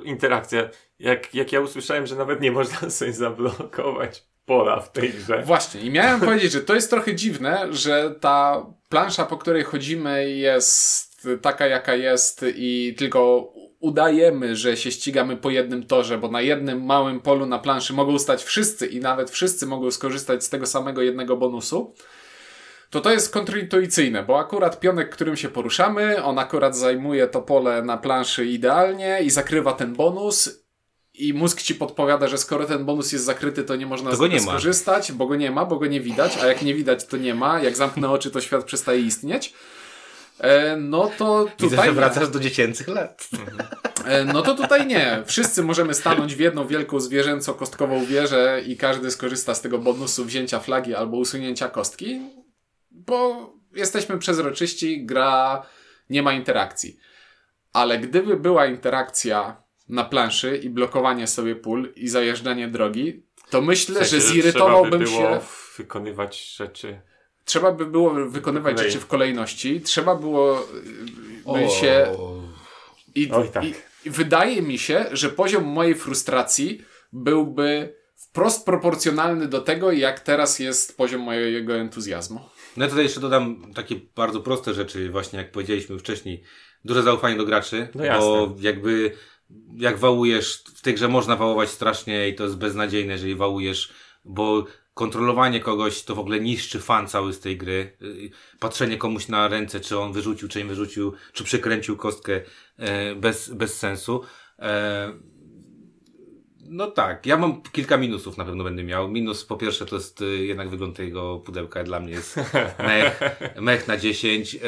interakcja. 0.03 0.69
Jak, 0.99 1.35
jak 1.35 1.53
ja 1.53 1.61
usłyszałem, 1.61 2.07
że 2.07 2.15
nawet 2.15 2.41
nie 2.41 2.51
można 2.51 2.89
sobie 2.89 3.13
zablokować 3.13 4.29
pola 4.49 4.79
w 4.79 4.91
tej 4.91 5.09
grze. 5.09 5.41
Właśnie, 5.45 5.81
i 5.81 5.91
miałem 5.91 6.19
powiedzieć, 6.19 6.51
że 6.51 6.61
to 6.61 6.75
jest 6.75 6.89
trochę 6.89 7.15
dziwne, 7.15 7.67
że 7.71 8.15
ta 8.19 8.65
plansza, 8.89 9.25
po 9.25 9.37
której 9.37 9.63
chodzimy, 9.63 10.29
jest 10.29 11.27
taka, 11.41 11.67
jaka 11.67 11.95
jest, 11.95 12.45
i 12.55 12.95
tylko 12.97 13.53
udajemy, 13.79 14.55
że 14.55 14.77
się 14.77 14.91
ścigamy 14.91 15.37
po 15.37 15.49
jednym 15.49 15.85
torze, 15.85 16.17
bo 16.17 16.27
na 16.27 16.41
jednym 16.41 16.85
małym 16.85 17.19
polu 17.19 17.45
na 17.45 17.59
planszy 17.59 17.93
mogą 17.93 18.19
stać 18.19 18.43
wszyscy 18.43 18.87
i 18.87 18.99
nawet 18.99 19.29
wszyscy 19.29 19.65
mogą 19.65 19.91
skorzystać 19.91 20.43
z 20.43 20.49
tego 20.49 20.65
samego 20.65 21.01
jednego 21.01 21.37
bonusu. 21.37 21.93
To 22.89 23.01
to 23.01 23.11
jest 23.11 23.33
kontrintuicyjne, 23.33 24.23
bo 24.23 24.39
akurat 24.39 24.79
pionek, 24.79 25.09
którym 25.09 25.37
się 25.37 25.49
poruszamy, 25.49 26.23
on 26.23 26.39
akurat 26.39 26.77
zajmuje 26.77 27.27
to 27.27 27.41
pole 27.41 27.81
na 27.81 27.97
planszy 27.97 28.45
idealnie 28.45 29.19
i 29.23 29.29
zakrywa 29.29 29.73
ten 29.73 29.93
bonus 29.93 30.68
i 31.27 31.33
mózg 31.33 31.61
ci 31.61 31.75
podpowiada, 31.75 32.27
że 32.27 32.37
skoro 32.37 32.65
ten 32.65 32.85
bonus 32.85 33.11
jest 33.11 33.25
zakryty, 33.25 33.63
to 33.63 33.75
nie 33.75 33.85
można 33.85 34.09
To 34.09 34.15
z 34.15 34.19
go 34.19 34.27
niego 34.27 34.39
nie 34.39 34.45
ma. 34.45 34.51
skorzystać, 34.51 35.11
bo 35.11 35.27
go 35.27 35.35
nie 35.35 35.51
ma, 35.51 35.65
bo 35.65 35.79
go 35.79 35.85
nie 35.87 36.01
widać, 36.01 36.37
a 36.37 36.45
jak 36.47 36.61
nie 36.61 36.73
widać, 36.73 37.05
to 37.05 37.17
nie 37.17 37.35
ma. 37.35 37.59
Jak 37.61 37.75
zamknę 37.77 38.09
oczy, 38.09 38.31
to 38.31 38.41
świat 38.41 38.63
przestaje 38.63 38.99
istnieć. 39.01 39.53
E, 40.39 40.77
no 40.77 41.11
to 41.17 41.45
tutaj 41.57 41.69
Widzę, 41.69 41.83
że 41.85 41.91
wracasz 41.91 42.29
do 42.29 42.39
dziecięcych 42.39 42.87
lat. 42.87 43.29
E, 44.05 44.25
No 44.25 44.41
to 44.41 44.55
tutaj 44.55 44.87
nie. 44.87 45.23
Wszyscy 45.25 45.63
możemy 45.63 45.93
stanąć 45.93 46.35
w 46.35 46.39
jedną 46.39 46.67
wielką 46.67 46.97
zwierzęco-kostkową 46.97 48.05
wieżę 48.05 48.61
i 48.67 48.77
każdy 48.77 49.11
skorzysta 49.11 49.55
z 49.55 49.61
tego 49.61 49.77
bonusu 49.79 50.25
wzięcia 50.25 50.59
flagi 50.59 50.95
albo 50.95 51.17
usunięcia 51.17 51.69
kostki, 51.69 52.21
bo 52.91 53.49
jesteśmy 53.75 54.17
przezroczyści, 54.17 55.05
gra 55.05 55.63
nie 56.09 56.23
ma 56.23 56.33
interakcji. 56.33 56.99
Ale 57.73 57.99
gdyby 57.99 58.37
była 58.37 58.65
interakcja 58.65 59.63
na 59.89 60.03
planszy 60.03 60.57
i 60.57 60.69
blokowanie 60.69 61.27
sobie 61.27 61.55
pól 61.55 61.93
i 61.95 62.07
zajeżdżanie 62.09 62.67
drogi, 62.67 63.23
to 63.49 63.61
myślę, 63.61 63.95
W 63.95 63.97
sensie, 63.97 64.11
że 64.25 64.33
zirytowałbym 64.33 65.05
trzeba 65.05 65.19
by 65.19 65.25
było 65.27 65.39
się. 65.39 65.45
wykonywać 65.77 66.55
rzeczy. 66.55 67.01
Trzeba 67.45 67.71
by 67.71 67.85
było 67.85 68.13
wykonywać 68.29 68.73
Po 68.73 68.77
kolei. 68.77 68.91
rzeczy 68.91 69.03
w 69.03 69.07
kolejności. 69.07 69.81
Trzeba 69.81 70.15
było 70.15 70.59
y, 70.61 71.53
by 71.53 71.69
się 71.69 72.07
I, 73.15 73.31
Oj, 73.31 73.49
tak. 73.49 73.63
i, 73.63 73.73
I 74.05 74.09
wydaje 74.09 74.61
mi 74.61 74.77
się, 74.77 75.05
że 75.11 75.29
poziom 75.29 75.63
mojej 75.63 75.95
frustracji 75.95 76.81
byłby 77.13 77.95
wprost 78.15 78.65
proporcjonalny 78.65 79.47
do 79.47 79.61
tego, 79.61 79.91
jak 79.91 80.19
teraz 80.19 80.59
jest 80.59 80.97
poziom 80.97 81.21
mojego 81.21 81.75
entuzjazmu. 81.75 82.39
No 82.77 82.83
ja 82.83 82.89
tutaj 82.89 83.03
jeszcze 83.03 83.19
dodam 83.19 83.73
takie 83.75 83.95
bardzo 84.15 84.39
proste 84.41 84.73
rzeczy, 84.73 85.09
właśnie 85.09 85.39
jak 85.39 85.51
powiedzieliśmy 85.51 85.99
wcześniej. 85.99 86.43
Duże 86.85 87.03
zaufanie 87.03 87.35
do 87.37 87.45
graczy, 87.45 87.87
No 87.95 88.03
bo 88.19 88.55
jakby 88.59 89.11
jak 89.75 89.97
wałujesz, 89.97 90.63
w 90.75 90.81
tej 90.81 90.93
grze 90.93 91.07
można 91.07 91.35
wałować 91.35 91.69
strasznie 91.69 92.29
i 92.29 92.35
to 92.35 92.43
jest 92.43 92.57
beznadziejne, 92.57 93.13
jeżeli 93.13 93.35
wałujesz, 93.35 93.93
bo 94.25 94.65
kontrolowanie 94.93 95.59
kogoś 95.59 96.03
to 96.03 96.15
w 96.15 96.19
ogóle 96.19 96.39
niszczy 96.39 96.79
fan 96.79 97.07
cały 97.07 97.33
z 97.33 97.39
tej 97.39 97.57
gry. 97.57 97.97
Yy, 98.01 98.29
Patrzenie 98.59 98.97
komuś 98.97 99.27
na 99.27 99.47
ręce, 99.47 99.79
czy 99.79 99.99
on 99.99 100.13
wyrzucił, 100.13 100.47
czy 100.47 100.59
nie 100.59 100.65
wyrzucił, 100.65 101.13
czy 101.33 101.43
przekręcił 101.43 101.97
kostkę 101.97 102.41
e, 102.77 103.15
bez, 103.15 103.49
bez 103.49 103.77
sensu. 103.77 104.23
E, 104.59 105.13
no 106.69 106.91
tak, 106.91 107.25
ja 107.25 107.37
mam 107.37 107.61
kilka 107.61 107.97
minusów 107.97 108.37
na 108.37 108.45
pewno 108.45 108.63
będę 108.63 108.83
miał. 108.83 109.09
Minus 109.09 109.45
po 109.45 109.57
pierwsze 109.57 109.85
to 109.85 109.95
jest 109.95 110.21
y, 110.21 110.45
jednak 110.45 110.69
wygląd 110.69 110.97
tego 110.97 111.39
pudełka 111.39 111.83
dla 111.83 111.99
mnie 111.99 112.11
jest 112.11 112.35
mech, 112.79 113.19
mech 113.61 113.87
na 113.87 113.97
10. 113.97 114.55
Y, 114.55 114.59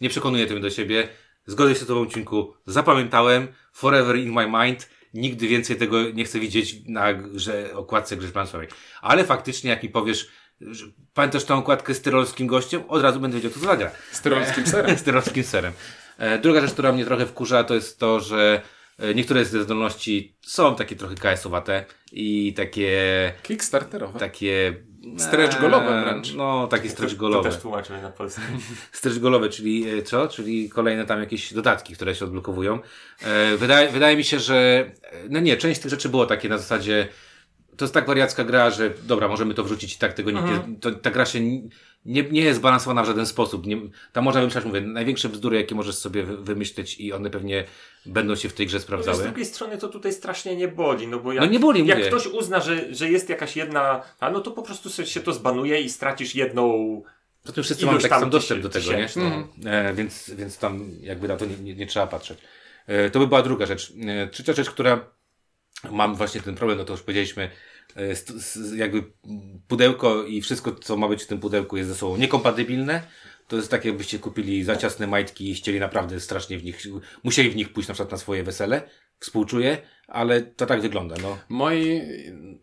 nie 0.00 0.08
przekonuje 0.08 0.46
to 0.46 0.52
mnie 0.52 0.62
do 0.62 0.70
siebie. 0.70 1.08
Zgodzę 1.46 1.74
się 1.74 1.84
z 1.84 1.86
tobą, 1.86 2.06
Cinku. 2.06 2.54
Zapamiętałem. 2.66 3.48
Forever 3.72 4.16
in 4.16 4.32
my 4.32 4.64
mind. 4.64 4.88
Nigdy 5.14 5.48
więcej 5.48 5.76
tego 5.76 6.10
nie 6.10 6.24
chcę 6.24 6.40
widzieć 6.40 6.76
na 6.88 7.14
grze, 7.14 7.70
okładce 7.74 8.16
gry 8.16 8.28
planszowej. 8.28 8.68
Ale 9.02 9.24
faktycznie, 9.24 9.70
jak 9.70 9.82
mi 9.82 9.88
powiesz, 9.88 10.28
pamiętasz 11.14 11.44
tą 11.44 11.58
okładkę 11.58 11.94
z 11.94 12.00
tyrolskim 12.00 12.46
gościem, 12.46 12.82
od 12.88 13.02
razu 13.02 13.20
będę 13.20 13.36
wiedział, 13.36 13.50
co 13.50 13.60
to 13.60 13.66
za 13.66 13.76
gra. 13.76 13.90
Z 14.12 14.20
tyrolskim 14.20 14.66
serem. 14.66 14.96
z 14.98 15.02
tyrolskim 15.02 15.44
serem. 15.44 15.72
E, 16.18 16.38
Druga 16.38 16.60
rzecz, 16.60 16.72
która 16.72 16.92
mnie 16.92 17.04
trochę 17.04 17.26
wkurza, 17.26 17.64
to 17.64 17.74
jest 17.74 17.98
to, 17.98 18.20
że 18.20 18.62
niektóre 19.14 19.44
ze 19.44 19.62
zdolności 19.62 20.36
są 20.40 20.76
takie 20.76 20.96
trochę 20.96 21.14
KS-owate 21.14 21.84
i 22.12 22.54
takie, 22.54 23.32
Kickstarterowe. 23.42 24.18
takie... 24.18 24.76
Stretch 25.18 25.60
golowe 25.60 26.02
wręcz. 26.04 26.34
No, 26.34 26.66
takie 26.66 26.90
stretch 26.90 27.14
To 27.14 27.20
golowe. 27.20 27.50
też 27.50 27.60
tłumaczymy 27.60 28.02
na 28.02 28.10
polski. 28.10 28.42
Stretch 28.92 29.18
golowe, 29.18 29.48
czyli 29.48 29.88
e, 29.88 30.02
co? 30.02 30.28
Czyli 30.28 30.70
kolejne 30.70 31.06
tam 31.06 31.20
jakieś 31.20 31.54
dodatki, 31.54 31.94
które 31.94 32.14
się 32.14 32.24
odblokowują. 32.24 32.78
E, 33.22 33.56
wydaje, 33.56 33.88
wydaje 33.88 34.16
mi 34.16 34.24
się, 34.24 34.38
że 34.40 34.90
e, 35.02 35.28
no 35.28 35.40
nie, 35.40 35.56
część 35.56 35.80
z 35.80 35.82
tych 35.82 35.90
rzeczy 35.90 36.08
było 36.08 36.26
takie 36.26 36.48
na 36.48 36.58
zasadzie 36.58 37.08
to 37.76 37.84
jest 37.84 37.94
tak 37.94 38.06
wariacka 38.06 38.44
gra, 38.44 38.70
że 38.70 38.90
dobra, 39.02 39.28
możemy 39.28 39.54
to 39.54 39.64
wrzucić 39.64 39.94
i 39.94 39.98
tak 39.98 40.12
tego 40.12 40.30
nikt 40.30 40.44
nie, 40.46 40.76
to, 40.80 40.92
ta 40.92 41.10
gra 41.10 41.26
się 41.26 41.40
nie, 42.06 42.22
nie 42.22 42.40
jest 42.40 42.60
balansowana 42.60 43.02
w 43.02 43.06
żaden 43.06 43.26
sposób. 43.26 43.66
Nie, 43.66 43.76
tam 44.12 44.24
można 44.24 44.40
wymyślać, 44.40 44.64
mówię, 44.64 44.80
największe 44.80 45.28
bzdury, 45.28 45.56
jakie 45.56 45.74
możesz 45.74 45.94
sobie 45.94 46.22
wy- 46.22 46.36
wymyśleć 46.36 47.00
i 47.00 47.12
one 47.12 47.30
pewnie 47.30 47.64
będą 48.06 48.36
się 48.36 48.48
w 48.48 48.52
tej 48.54 48.66
grze 48.66 48.76
No, 48.76 48.80
z 48.80 48.82
sprawdzały. 48.84 49.22
drugiej 49.22 49.44
strony 49.44 49.78
to 49.78 49.88
tutaj 49.88 50.12
strasznie 50.12 50.56
nie 50.56 50.68
boli, 50.68 51.06
no 51.08 51.18
bo 51.20 51.32
jak, 51.32 51.44
No 51.44 51.50
nie 51.50 51.60
boli, 51.60 51.86
jak 51.86 51.98
mówię. 51.98 52.10
ktoś 52.10 52.26
uzna, 52.26 52.60
że, 52.60 52.94
że 52.94 53.10
jest 53.10 53.28
jakaś 53.28 53.56
jedna, 53.56 54.02
a 54.20 54.30
no 54.30 54.40
to 54.40 54.50
po 54.50 54.62
prostu 54.62 55.04
się 55.06 55.20
to 55.20 55.32
zbanuje 55.32 55.80
i 55.80 55.90
stracisz 55.90 56.34
jedną 56.34 57.02
To 57.44 57.52
tym 57.52 57.64
wszyscy 57.64 57.86
mamy 57.86 57.98
taki 58.00 58.20
sam 58.20 58.30
dostęp 58.30 58.62
do 58.62 58.68
tego, 58.68 58.86
nie? 58.86 58.92
tysięczną. 58.92 59.48
E, 59.64 59.94
więc, 59.94 60.30
więc 60.30 60.58
tam 60.58 60.90
jakby 61.00 61.28
na 61.28 61.36
to 61.36 61.46
nie, 61.46 61.56
nie, 61.56 61.74
nie 61.74 61.86
trzeba 61.86 62.06
patrzeć. 62.06 62.38
E, 62.86 63.10
to 63.10 63.18
by 63.18 63.26
była 63.26 63.42
druga 63.42 63.66
rzecz. 63.66 63.92
E, 64.06 64.28
trzecia 64.28 64.52
rzecz, 64.52 64.70
która 64.70 65.04
mam 65.90 66.14
właśnie 66.14 66.40
ten 66.40 66.54
problem, 66.54 66.78
no 66.78 66.84
to 66.84 66.92
już 66.92 67.02
powiedzieliśmy, 67.02 67.50
jakby 68.76 69.04
pudełko 69.68 70.24
i 70.24 70.40
wszystko, 70.40 70.72
co 70.72 70.96
ma 70.96 71.08
być 71.08 71.22
w 71.22 71.26
tym 71.26 71.40
pudełku 71.40 71.76
jest 71.76 71.88
ze 71.88 71.94
sobą 71.94 72.16
niekompatybilne. 72.16 73.02
To 73.48 73.56
jest 73.56 73.70
tak, 73.70 73.84
jakbyście 73.84 74.18
kupili 74.18 74.64
za 74.64 74.76
ciasne 74.76 75.06
majtki 75.06 75.50
i 75.50 75.54
chcieli 75.54 75.80
naprawdę 75.80 76.20
strasznie 76.20 76.58
w 76.58 76.64
nich, 76.64 76.82
musieli 77.22 77.50
w 77.50 77.56
nich 77.56 77.72
pójść 77.72 77.88
na 77.88 77.94
przykład 77.94 78.12
na 78.12 78.18
swoje 78.18 78.42
wesele. 78.42 78.82
Współczuję, 79.18 79.78
ale 80.08 80.42
to 80.42 80.66
tak 80.66 80.80
wygląda, 80.80 81.16
no. 81.22 81.38
Moi, 81.48 82.02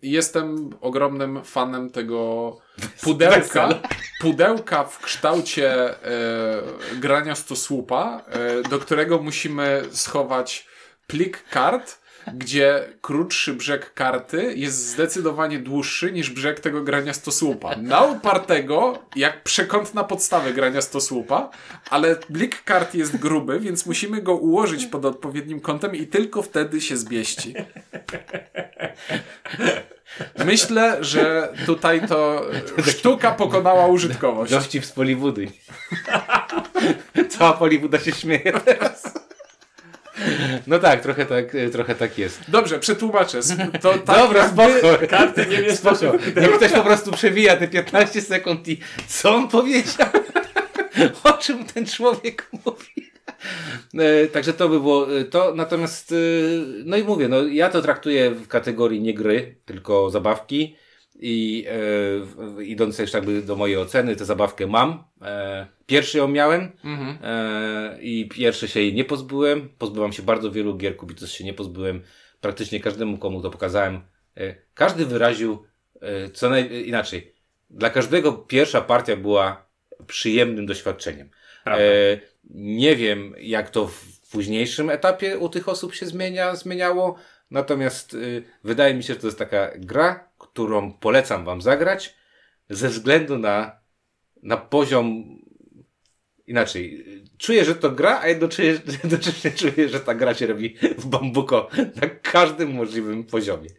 jestem 0.01 0.69
ogromnym 0.81 1.43
fanem 1.43 1.89
tego 1.89 2.57
pudełka, 3.01 3.81
pudełka 4.21 4.83
w 4.83 4.99
kształcie 4.99 5.73
e, 6.05 6.63
grania 6.99 7.35
stosłupa, 7.35 8.21
e, 8.27 8.69
do 8.69 8.79
którego 8.79 9.19
musimy 9.19 9.81
schować 9.91 10.67
plik 11.07 11.43
kart, 11.49 12.02
gdzie 12.33 12.83
krótszy 13.01 13.53
brzeg 13.53 13.93
karty 13.93 14.53
jest 14.55 14.87
zdecydowanie 14.87 15.59
dłuższy 15.59 16.11
niż 16.11 16.29
brzeg 16.29 16.59
tego 16.59 16.81
grania 16.81 17.13
stosłupa. 17.13 17.75
Na 17.75 18.01
upartego, 18.01 18.99
jak 19.15 19.43
przekątna 19.43 20.03
podstawy 20.03 20.53
grania 20.53 20.81
stosłupa, 20.81 21.49
ale 21.89 22.15
plik 22.15 22.63
kart 22.63 22.95
jest 22.95 23.17
gruby, 23.17 23.59
więc 23.59 23.85
musimy 23.85 24.21
go 24.21 24.35
ułożyć 24.35 24.85
pod 24.85 25.05
odpowiednim 25.05 25.59
kątem 25.59 25.95
i 25.95 26.07
tylko 26.07 26.41
wtedy 26.41 26.81
się 26.81 26.97
zmieści. 26.97 27.53
Myślę, 30.45 30.97
że 31.01 31.53
tutaj 31.65 32.07
to 32.07 32.45
sztuka 32.87 33.31
pokonała 33.31 33.87
użytkowość. 33.87 34.51
Dowcip 34.51 34.85
z 34.85 34.91
Poliwudy. 34.91 35.47
Cała 37.37 37.53
Poliwuda 37.53 37.99
się 37.99 38.11
śmieje 38.11 38.53
teraz. 38.65 39.22
No 40.67 40.79
tak, 40.79 41.01
trochę 41.01 41.25
tak, 41.25 41.45
trochę 41.71 41.95
tak 41.95 42.17
jest. 42.17 42.41
Dobrze, 42.47 42.79
przetłumaczę. 42.79 43.39
To 43.81 43.93
tak 44.05 44.17
Dobra, 44.17 44.47
spoko. 44.49 45.07
karty 45.09 45.45
nie 45.49 45.57
wiesz 45.61 45.75
Spoko. 45.75 46.13
Niech 46.41 46.51
ktoś 46.57 46.71
po 46.71 46.83
prostu 46.83 47.11
przewija 47.11 47.57
te 47.57 47.67
15 47.67 48.21
sekund 48.21 48.67
i 48.67 48.77
co 49.07 49.35
on 49.35 49.47
powiedział? 49.47 50.07
O 51.23 51.33
czym 51.33 51.65
ten 51.65 51.85
człowiek 51.85 52.49
mówi? 52.65 53.11
E, 53.99 54.27
Także 54.27 54.53
to 54.53 54.69
by 54.69 54.79
było 54.79 55.17
e, 55.19 55.23
to. 55.23 55.53
Natomiast, 55.55 56.11
e, 56.11 56.15
no 56.85 56.97
i 56.97 57.03
mówię, 57.03 57.27
no 57.27 57.43
ja 57.43 57.69
to 57.69 57.81
traktuję 57.81 58.31
w 58.31 58.47
kategorii 58.47 59.01
nie 59.01 59.13
gry, 59.13 59.55
tylko 59.65 60.09
zabawki. 60.09 60.75
I 61.25 61.65
e, 62.59 62.63
idąc 62.63 62.99
już 62.99 63.13
jakby 63.13 63.41
do 63.41 63.55
mojej 63.55 63.77
oceny, 63.77 64.15
tę 64.15 64.25
zabawkę 64.25 64.67
mam. 64.67 65.03
E, 65.21 65.67
pierwszy 65.85 66.17
ją 66.17 66.27
miałem 66.27 66.71
Mhm. 66.83 67.17
e, 67.23 68.01
i 68.01 68.29
pierwszy 68.29 68.67
się 68.67 68.79
jej 68.79 68.93
nie 68.93 69.05
pozbyłem. 69.05 69.69
Pozbyłam 69.77 70.13
się 70.13 70.23
bardzo 70.23 70.51
wielu 70.51 70.77
gier, 70.77 70.97
Kubitus 70.97 71.31
się 71.31 71.43
nie 71.43 71.53
pozbyłem. 71.53 72.01
Praktycznie 72.41 72.79
każdemu, 72.79 73.17
komu 73.17 73.41
to 73.41 73.49
pokazałem. 73.49 74.01
E, 74.37 74.55
każdy 74.73 75.05
wyraził 75.05 75.63
e, 76.01 76.29
co 76.29 76.49
naj... 76.49 76.87
inaczej. 76.87 77.33
Dla 77.69 77.89
każdego 77.89 78.33
pierwsza 78.33 78.81
partia 78.81 79.15
była 79.15 79.65
przyjemnym 80.07 80.65
doświadczeniem. 80.65 81.29
E, 81.67 82.19
nie 82.49 82.95
wiem, 82.95 83.35
jak 83.39 83.69
to 83.69 83.87
w 83.87 84.29
późniejszym 84.31 84.89
etapie 84.89 85.37
u 85.37 85.49
tych 85.49 85.69
osób 85.69 85.95
się 85.95 86.05
zmienia, 86.05 86.55
zmieniało. 86.55 87.15
Natomiast 87.51 88.17
wydaje 88.63 88.93
mi 88.93 89.03
się, 89.03 89.13
że 89.13 89.19
to 89.19 89.27
jest 89.27 89.39
taka 89.39 89.71
gra, 89.77 90.29
którą 90.53 90.93
polecam 90.93 91.45
Wam 91.45 91.61
zagrać 91.61 92.15
ze 92.69 92.89
względu 92.89 93.37
na, 93.37 93.79
na 94.43 94.57
poziom. 94.57 95.23
Inaczej, 96.47 97.05
czuję, 97.37 97.65
że 97.65 97.75
to 97.75 97.91
gra, 97.91 98.19
a 98.19 98.27
jednocześnie, 98.27 98.93
jednocześnie 99.03 99.51
czuję, 99.51 99.89
że 99.89 99.99
ta 99.99 100.15
gra 100.15 100.33
się 100.33 100.47
robi 100.47 100.75
w 100.97 101.05
bambuko 101.05 101.69
na 102.01 102.09
każdym 102.09 102.71
możliwym 102.73 103.23
poziomie. 103.23 103.69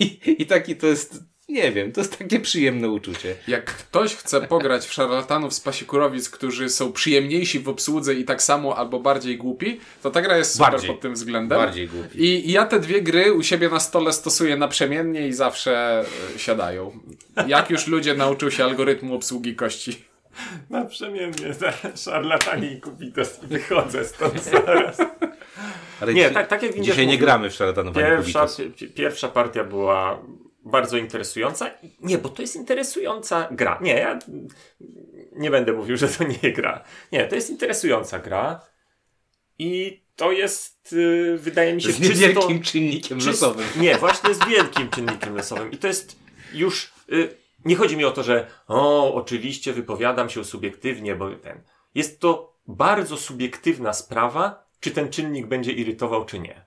I, 0.00 0.36
i 0.42 0.46
taki 0.46 0.76
to 0.76 0.86
jest 0.86 1.29
nie 1.50 1.72
wiem, 1.72 1.92
to 1.92 2.00
jest 2.00 2.18
takie 2.18 2.40
przyjemne 2.40 2.88
uczucie. 2.88 3.34
Jak 3.48 3.64
ktoś 3.64 4.16
chce 4.16 4.40
pograć 4.40 4.86
w 4.86 4.92
szarlatanów 4.92 5.54
z 5.54 5.60
pasikurowic, 5.60 6.30
którzy 6.30 6.68
są 6.68 6.92
przyjemniejsi 6.92 7.60
w 7.60 7.68
obsłudze 7.68 8.14
i 8.14 8.24
tak 8.24 8.42
samo 8.42 8.76
albo 8.76 9.00
bardziej 9.00 9.36
głupi, 9.36 9.80
to 10.02 10.10
ta 10.10 10.22
gra 10.22 10.36
jest 10.36 10.52
super 10.52 10.70
Bardziej. 10.70 10.90
pod 10.90 11.00
tym 11.00 11.14
względem. 11.14 11.58
Bardziej 11.58 11.88
głupi. 11.88 12.18
I, 12.18 12.48
I 12.48 12.52
ja 12.52 12.66
te 12.66 12.80
dwie 12.80 13.02
gry 13.02 13.32
u 13.32 13.42
siebie 13.42 13.68
na 13.68 13.80
stole 13.80 14.12
stosuję 14.12 14.56
naprzemiennie 14.56 15.28
i 15.28 15.32
zawsze 15.32 16.04
e, 16.34 16.38
siadają. 16.38 16.98
Jak 17.46 17.70
już 17.70 17.86
ludzie 17.86 18.14
nauczą 18.14 18.50
się 18.50 18.64
algorytmu 18.64 19.14
obsługi 19.14 19.54
kości. 19.54 20.04
Naprzemiennie 20.70 21.54
za 21.54 21.72
szarlatani 22.04 22.72
i 22.72 22.80
kubitos 22.80 23.40
i 23.44 23.46
wychodzę 23.46 24.04
stąd 24.04 24.44
zaraz. 24.52 24.98
Ale 26.00 26.14
Nie, 26.14 26.30
tak, 26.30 26.48
tak 26.48 26.62
jak 26.62 26.80
Dzisiaj 26.80 27.06
nie 27.06 27.18
gramy 27.18 27.50
w 27.50 27.54
szarlatanów 27.54 27.94
Pierwsza, 27.94 28.46
pierwsza 28.94 29.28
partia 29.28 29.64
była 29.64 30.22
bardzo 30.64 30.96
interesująca. 30.96 31.70
Nie, 32.00 32.18
bo 32.18 32.28
to 32.28 32.42
jest 32.42 32.56
interesująca 32.56 33.48
gra. 33.50 33.78
Nie, 33.82 33.94
ja 33.94 34.18
nie 35.32 35.50
będę 35.50 35.72
mówił, 35.72 35.96
że 35.96 36.08
to 36.08 36.24
nie 36.24 36.52
gra. 36.52 36.84
Nie, 37.12 37.26
to 37.28 37.34
jest 37.34 37.50
interesująca 37.50 38.18
gra. 38.18 38.60
I 39.58 40.02
to 40.16 40.32
jest, 40.32 40.92
y, 40.92 41.36
wydaje 41.38 41.74
mi 41.74 41.82
się, 41.82 41.92
Z 41.92 42.00
niewielkim 42.00 42.62
czynnikiem 42.62 43.18
czyst- 43.18 43.26
losowym. 43.26 43.66
Nie, 43.82 43.98
właśnie 43.98 44.34
z 44.34 44.48
wielkim 44.48 44.88
czynnikiem 44.90 45.36
losowym. 45.36 45.70
I 45.72 45.76
to 45.78 45.86
jest 45.86 46.16
już. 46.52 46.92
Y, 47.12 47.36
nie 47.64 47.76
chodzi 47.76 47.96
mi 47.96 48.04
o 48.04 48.10
to, 48.10 48.22
że 48.22 48.46
o, 48.68 49.14
oczywiście 49.14 49.72
wypowiadam 49.72 50.30
się 50.30 50.44
subiektywnie, 50.44 51.14
bo 51.14 51.30
ten. 51.36 51.62
Jest 51.94 52.20
to 52.20 52.56
bardzo 52.66 53.16
subiektywna 53.16 53.92
sprawa, 53.92 54.66
czy 54.80 54.90
ten 54.90 55.10
czynnik 55.10 55.46
będzie 55.46 55.72
irytował, 55.72 56.24
czy 56.24 56.38
nie. 56.38 56.64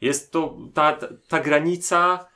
Jest 0.00 0.32
to 0.32 0.58
ta, 0.74 0.98
ta, 1.28 1.40
granica 1.40 2.26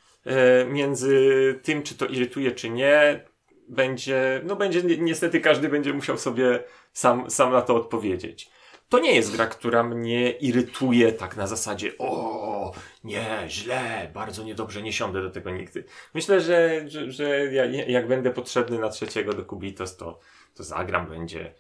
między 0.69 1.61
tym, 1.63 1.83
czy 1.83 1.95
to 1.95 2.07
irytuje, 2.07 2.53
czy 2.53 2.71
nie, 2.71 3.25
będzie, 3.69 4.41
no 4.45 4.57
będzie, 4.57 4.83
ni- 4.83 5.01
niestety 5.01 5.41
każdy 5.41 5.69
będzie 5.69 5.93
musiał 5.93 6.19
sobie 6.19 6.65
sam, 6.93 7.31
sam 7.31 7.53
na 7.53 7.63
to 7.63 7.77
odpowiedzieć. 7.77 8.51
To 8.89 8.99
nie 8.99 9.15
jest 9.15 9.33
gra, 9.37 9.47
która 9.47 9.83
mnie 9.83 10.31
irytuje 10.31 11.13
tak 11.13 11.37
na 11.37 11.47
zasadzie 11.47 11.93
o, 11.99 12.73
nie, 13.05 13.45
źle, 13.49 14.11
bardzo 14.15 14.45
niedobrze, 14.45 14.83
nie 14.83 14.93
siądę 14.93 15.23
do 15.23 15.31
tego 15.31 15.51
nigdy. 15.51 15.85
Myślę, 16.15 16.41
że, 16.41 16.85
że, 16.89 17.13
że 17.13 17.29
ja, 17.53 17.65
jak 17.65 18.09
będę 18.09 18.31
potrzebny 18.31 18.79
na 18.79 18.89
trzeciego 18.89 19.33
do 19.33 19.45
Kubitos, 19.45 19.97
to, 19.97 20.21
to 20.55 20.65
zagram, 20.65 21.07
będzie, 21.07 21.55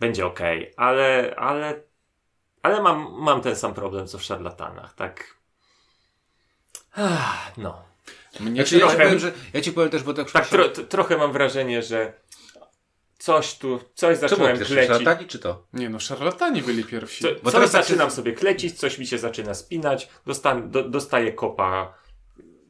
będzie 0.00 0.26
okej, 0.26 0.72
ale, 0.76 1.34
ale, 1.36 1.82
ale 2.62 2.82
mam, 2.82 3.12
mam 3.18 3.40
ten 3.40 3.56
sam 3.56 3.74
problem, 3.74 4.06
co 4.06 4.18
w 4.18 4.22
szarlatanach, 4.22 4.94
tak. 4.94 5.34
No. 7.56 7.87
Mnie 8.40 8.54
Znaczy, 8.54 8.58
ja, 8.58 8.64
ci 8.64 8.78
trochę- 8.78 8.96
powiem, 9.04 9.18
że, 9.18 9.32
ja 9.52 9.60
ci 9.60 9.72
powiem 9.72 9.90
też, 9.90 10.02
bo 10.02 10.14
tak, 10.14 10.30
Tak 10.30 10.46
tro, 10.48 10.68
trochę 10.68 11.16
mam 11.16 11.32
wrażenie, 11.32 11.82
że 11.82 12.12
coś 13.18 13.54
tu, 13.58 13.80
coś 13.94 14.18
zacząłem 14.18 14.56
klecić. 14.56 14.76
szarlatani 14.88 15.26
czy 15.26 15.38
to? 15.38 15.66
Nie 15.72 15.88
no, 15.90 16.00
szarlatani 16.00 16.62
byli 16.62 16.84
pierwsi. 16.84 17.22
Co, 17.22 17.28
Bo 17.28 17.34
coś 17.42 17.52
teraz 17.52 17.72
tak 17.72 17.84
zaczynam 17.84 18.08
się- 18.10 18.16
sobie 18.16 18.32
klecić, 18.32 18.78
coś 18.78 18.98
mi 18.98 19.06
się 19.06 19.18
zaczyna 19.18 19.54
spinać, 19.54 20.08
dostan, 20.26 20.70
do, 20.70 20.88
dostaję 20.88 21.32
kopa 21.32 21.94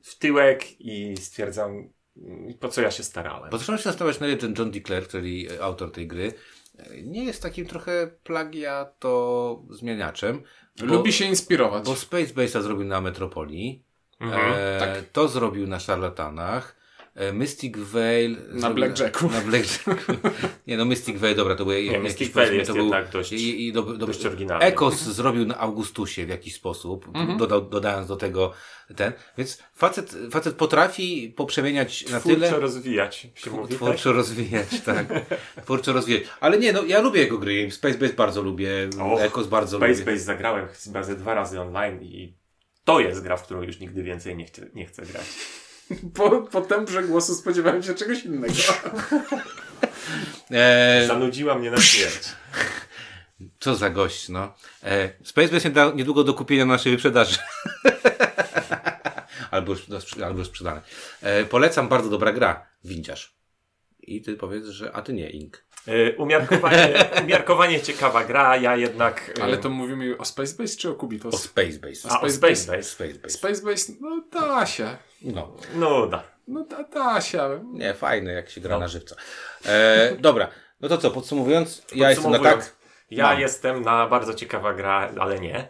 w 0.03 0.19
tyłek 0.19 0.81
i 0.81 1.17
stwierdzam, 1.17 1.89
mm, 2.17 2.55
po 2.61 2.69
co 2.69 2.83
ja 2.83 2.91
się 2.91 3.03
starałem. 3.03 3.51
Bo 3.51 3.59
zacząłem 3.59 3.79
się 3.79 3.85
zastanawiać, 3.85 4.21
na 4.21 4.27
ile 4.27 4.37
ten 4.37 4.55
John 4.59 4.71
D. 4.71 4.81
Clare, 4.81 5.07
czyli 5.07 5.49
e, 5.53 5.63
autor 5.65 5.93
tej 5.93 6.07
gry, 6.07 6.33
e, 6.79 7.03
nie 7.03 7.25
jest 7.25 7.43
takim 7.43 7.67
trochę 7.67 8.11
plagiato 8.23 9.63
zmieniaczem. 9.71 10.43
Bo, 10.79 10.85
Lubi 10.87 11.13
się 11.13 11.25
inspirować. 11.25 11.85
Bo 11.85 11.97
Space 11.97 12.27
Base'a 12.35 12.63
zrobił 12.63 12.85
na 12.85 13.01
Metropolii, 13.01 13.85
Mhm. 14.21 14.53
e, 14.57 14.79
tak. 14.81 15.05
to 15.13 15.29
zrobił 15.29 15.67
na 15.67 15.81
Szarlatanach, 15.81 16.77
e, 17.15 17.33
Mystic 17.33 17.77
Veil 17.77 18.37
Na 18.51 18.71
Blackjacku. 18.71 19.31
Na 19.31 19.41
Blackjacku. 19.41 19.91
nie 20.67 20.77
no, 20.77 20.85
Mystic 20.85 21.19
Veil, 21.19 21.37
dobra, 21.37 21.55
to 21.55 21.65
był 21.65 21.75
jakiś, 21.75 22.03
Mystic 22.03 22.33
Veil 22.33 22.55
jest 22.55 22.67
to 22.69 22.75
był, 22.75 22.85
jednak 22.85 23.11
dość- 23.11 23.33
i, 23.33 23.67
i 23.67 23.73
do, 23.73 23.83
do, 23.83 24.07
dość 24.07 24.27
oryginalny. 24.27 24.65
Ekos 24.65 25.01
zrobił 25.03 25.47
na 25.47 25.59
Augustusie 25.59 26.27
w 26.27 26.29
jakiś 26.29 26.55
sposób, 26.55 27.09
Mhm. 27.15 27.39
dodał, 27.39 27.61
dodając 27.63 28.09
do 28.09 28.17
tego 28.17 28.53
ten, 28.97 29.13
więc 29.39 29.63
facet, 29.75 30.17
facet 30.31 30.55
potrafi 30.55 31.33
poprzemieniać 31.37 32.09
na 32.11 32.21
Twórczo 32.21 32.41
tyle, 32.41 32.61
rozwijać 32.61 33.17
się 33.35 33.51
mówi, 33.51 33.69
tak? 33.69 33.77
Twórczo 33.77 34.13
rozwijać, 34.13 34.81
tak. 34.85 35.07
Twórczo 35.65 35.93
rozwijać. 35.93 36.23
Ale 36.41 36.59
nie, 36.59 36.73
no 36.73 36.85
ja 36.85 37.01
lubię 37.01 37.21
jego 37.21 37.39
gry. 37.39 37.71
Space 37.71 37.99
Base 37.99 38.13
bardzo 38.13 38.43
lubię, 38.43 38.91
Och, 39.03 39.21
Ecos 39.21 39.47
bardzo 39.47 39.77
Space 39.77 39.93
lubię. 39.93 40.05
Base 40.05 40.19
zagrałem 40.19 40.69
chyba 40.69 41.03
ze 41.03 41.17
dwa 41.17 41.35
razy 41.35 41.61
online 41.61 42.03
i 42.03 42.38
to 42.89 43.01
jest 43.01 43.23
gra, 43.23 43.37
w 43.37 43.43
którą 43.43 43.63
już 43.63 43.81
nigdy 43.81 44.03
więcej 44.03 44.37
nie 44.37 44.45
chcę, 44.45 44.67
nie 44.75 44.87
chcę 44.87 45.03
grać. 45.03 45.25
Po, 46.15 46.43
po 46.43 46.61
tembrze 46.61 47.03
głosu 47.03 47.35
spodziewałem 47.35 47.83
się 47.83 47.95
czegoś 47.95 48.25
innego. 48.25 48.55
E, 50.51 51.05
Zanudziła 51.07 51.55
mnie 51.55 51.71
na 51.71 51.81
śmierć. 51.81 52.29
co 53.61 53.75
za 53.75 53.91
gość, 53.91 54.29
no. 54.29 54.55
E, 54.83 55.11
Space 55.25 55.49
Base 55.49 55.69
nieda- 55.69 55.93
niedługo 55.95 56.25
do 56.25 56.35
kupienia 56.35 56.65
na 56.67 56.73
naszej 56.73 56.93
wyprzedaży. 56.93 57.39
albo, 59.51 59.75
albo 60.25 60.39
już 60.39 60.49
sprzedane. 60.49 60.83
E, 61.23 61.45
polecam, 61.45 61.89
bardzo 61.89 62.11
dobra 62.11 62.33
gra. 62.33 62.67
Windziarz. 62.85 63.37
I 64.01 64.23
ty 64.23 64.37
powiedz, 64.37 64.67
że 64.67 64.93
a 64.93 65.03
ty 65.03 65.13
nie, 65.13 65.31
Ink. 65.31 65.65
E, 65.87 66.17
Umiarkowanie, 66.17 66.89
umiarkowanie 67.23 67.81
ciekawa 67.81 68.25
gra, 68.25 68.57
ja 68.57 68.77
jednak... 68.77 69.31
e, 69.39 69.43
Ale 69.43 69.57
to 69.59 69.71
mówimy 69.71 70.19
o 70.19 70.25
Space 70.25 70.55
Base 70.59 70.77
czy 70.77 70.89
o 70.89 70.93
O 70.93 70.95
Kubitos? 70.95 71.43
Space 71.43 71.79
Base. 71.79 72.09
A, 72.11 72.21
o 72.21 72.31
Space 72.31 72.57
Space 72.57 72.77
Base. 72.77 72.83
Space 72.83 73.15
Base. 73.15 73.31
Space 73.39 73.63
Base, 73.63 73.93
no 74.01 74.23
da 74.33 74.67
się. 74.67 74.97
No. 75.23 75.57
No 75.75 76.07
da. 76.07 76.23
No 76.49 76.65
da, 76.65 76.83
da 76.85 77.21
się. 77.21 77.65
Nie, 77.73 77.95
fajne, 77.95 78.33
jak 78.33 78.51
się 78.51 78.61
gra 78.61 78.75
No. 78.75 78.81
na 78.81 78.89
żywca. 78.89 79.17
E, 79.67 80.17
dobra, 80.21 80.49
no 80.81 80.89
to 80.89 80.99
co, 80.99 81.11
podsumowując, 81.11 81.83
ja 81.95 82.11
jestem 82.11 82.31
na 82.31 82.39
Podsumowując, 82.39 82.65
tak. 82.71 82.77
Ja 83.11 83.25
Mam. 83.25 83.41
jestem 83.41 83.83
na 83.83 84.07
bardzo 84.07 84.35
ciekawa 84.35 84.75
gra, 84.75 85.11
ale 85.21 85.41
nie. 85.41 85.69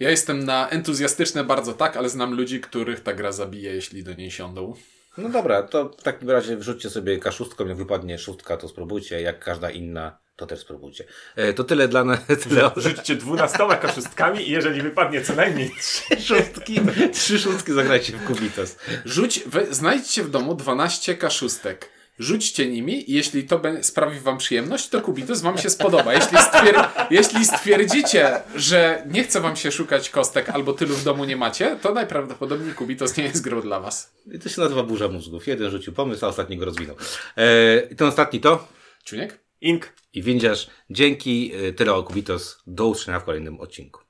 Ja 0.00 0.10
jestem 0.10 0.44
na 0.44 0.68
entuzjastyczne 0.68 1.44
bardzo 1.44 1.72
tak, 1.72 1.96
ale 1.96 2.08
znam 2.08 2.34
ludzi, 2.34 2.60
których 2.60 3.00
ta 3.00 3.12
gra 3.12 3.32
zabije, 3.32 3.74
jeśli 3.74 4.04
do 4.04 4.14
niej 4.14 4.30
siądą. 4.30 4.74
No 5.18 5.28
dobra, 5.28 5.62
to 5.62 5.88
w 5.98 6.02
takim 6.02 6.30
razie 6.30 6.56
wrzućcie 6.56 6.90
sobie 6.90 7.18
K6, 7.18 7.68
jak 7.68 7.76
wypadnie 7.76 8.18
szóstka, 8.18 8.56
to 8.56 8.68
spróbujcie, 8.68 9.20
jak 9.20 9.44
każda 9.44 9.70
inna, 9.70 10.18
to 10.36 10.46
też 10.46 10.60
spróbujcie. 10.60 11.04
E, 11.36 11.52
to 11.52 11.64
tyle 11.64 11.88
dla 11.88 12.04
nas, 12.04 12.18
tyle 12.48 12.74
o 12.74 12.80
Rzućcie 12.80 13.16
dwunastoma 13.16 13.76
kaszustkami 13.76 14.48
i 14.48 14.50
jeżeli 14.50 14.82
wypadnie 14.82 15.22
co 15.22 15.34
najmniej 15.34 15.70
trzy. 15.80 16.22
szóstki, 16.22 16.80
trzy 17.12 17.38
szóstki 17.38 17.72
zagrajcie 17.72 18.12
w 18.12 18.24
Kubitos. 18.26 18.76
Rzuć, 19.04 19.40
we, 19.46 19.74
znajdźcie 19.74 20.22
w 20.22 20.30
domu 20.30 20.54
12 20.54 21.14
kaszustek. 21.14 21.90
Rzućcie 22.18 22.66
nimi 22.68 23.10
i 23.10 23.14
jeśli 23.14 23.44
to 23.44 23.60
sprawi 23.82 24.20
wam 24.20 24.38
przyjemność, 24.38 24.88
to 24.88 25.00
Kubitus 25.00 25.40
wam 25.40 25.58
się 25.58 25.70
spodoba. 25.70 26.14
Jeśli, 26.14 26.38
stwier- 26.38 26.88
jeśli 27.10 27.44
stwierdzicie, 27.44 28.42
że 28.56 29.04
nie 29.10 29.24
chce 29.24 29.40
wam 29.40 29.56
się 29.56 29.72
szukać 29.72 30.10
kostek 30.10 30.48
albo 30.48 30.72
tylu 30.72 30.94
w 30.94 31.04
domu 31.04 31.24
nie 31.24 31.36
macie, 31.36 31.76
to 31.82 31.94
najprawdopodobniej 31.94 32.74
Kubitus 32.74 33.16
nie 33.16 33.24
jest 33.24 33.42
grą 33.44 33.60
dla 33.62 33.80
was. 33.80 34.12
I 34.32 34.38
to 34.38 34.48
się 34.48 34.60
nazywa 34.60 34.82
burza 34.82 35.08
mózgów. 35.08 35.46
Jeden 35.46 35.70
rzucił 35.70 35.92
pomysł, 35.92 36.24
a 36.26 36.28
ostatni 36.28 36.56
go 36.56 36.64
rozwinął. 36.64 36.96
E, 37.36 37.80
I 37.90 37.96
ten 37.96 38.08
ostatni 38.08 38.40
to 38.40 38.68
Czuniek? 39.04 39.40
Ink. 39.60 39.92
i 40.12 40.22
windziarz. 40.22 40.66
Dzięki, 40.90 41.52
e, 41.54 41.72
tyle 41.72 41.94
o 41.94 42.02
Kubitos. 42.02 42.58
Do 42.66 42.86
usłyszenia 42.86 43.20
w 43.20 43.24
kolejnym 43.24 43.60
odcinku. 43.60 44.00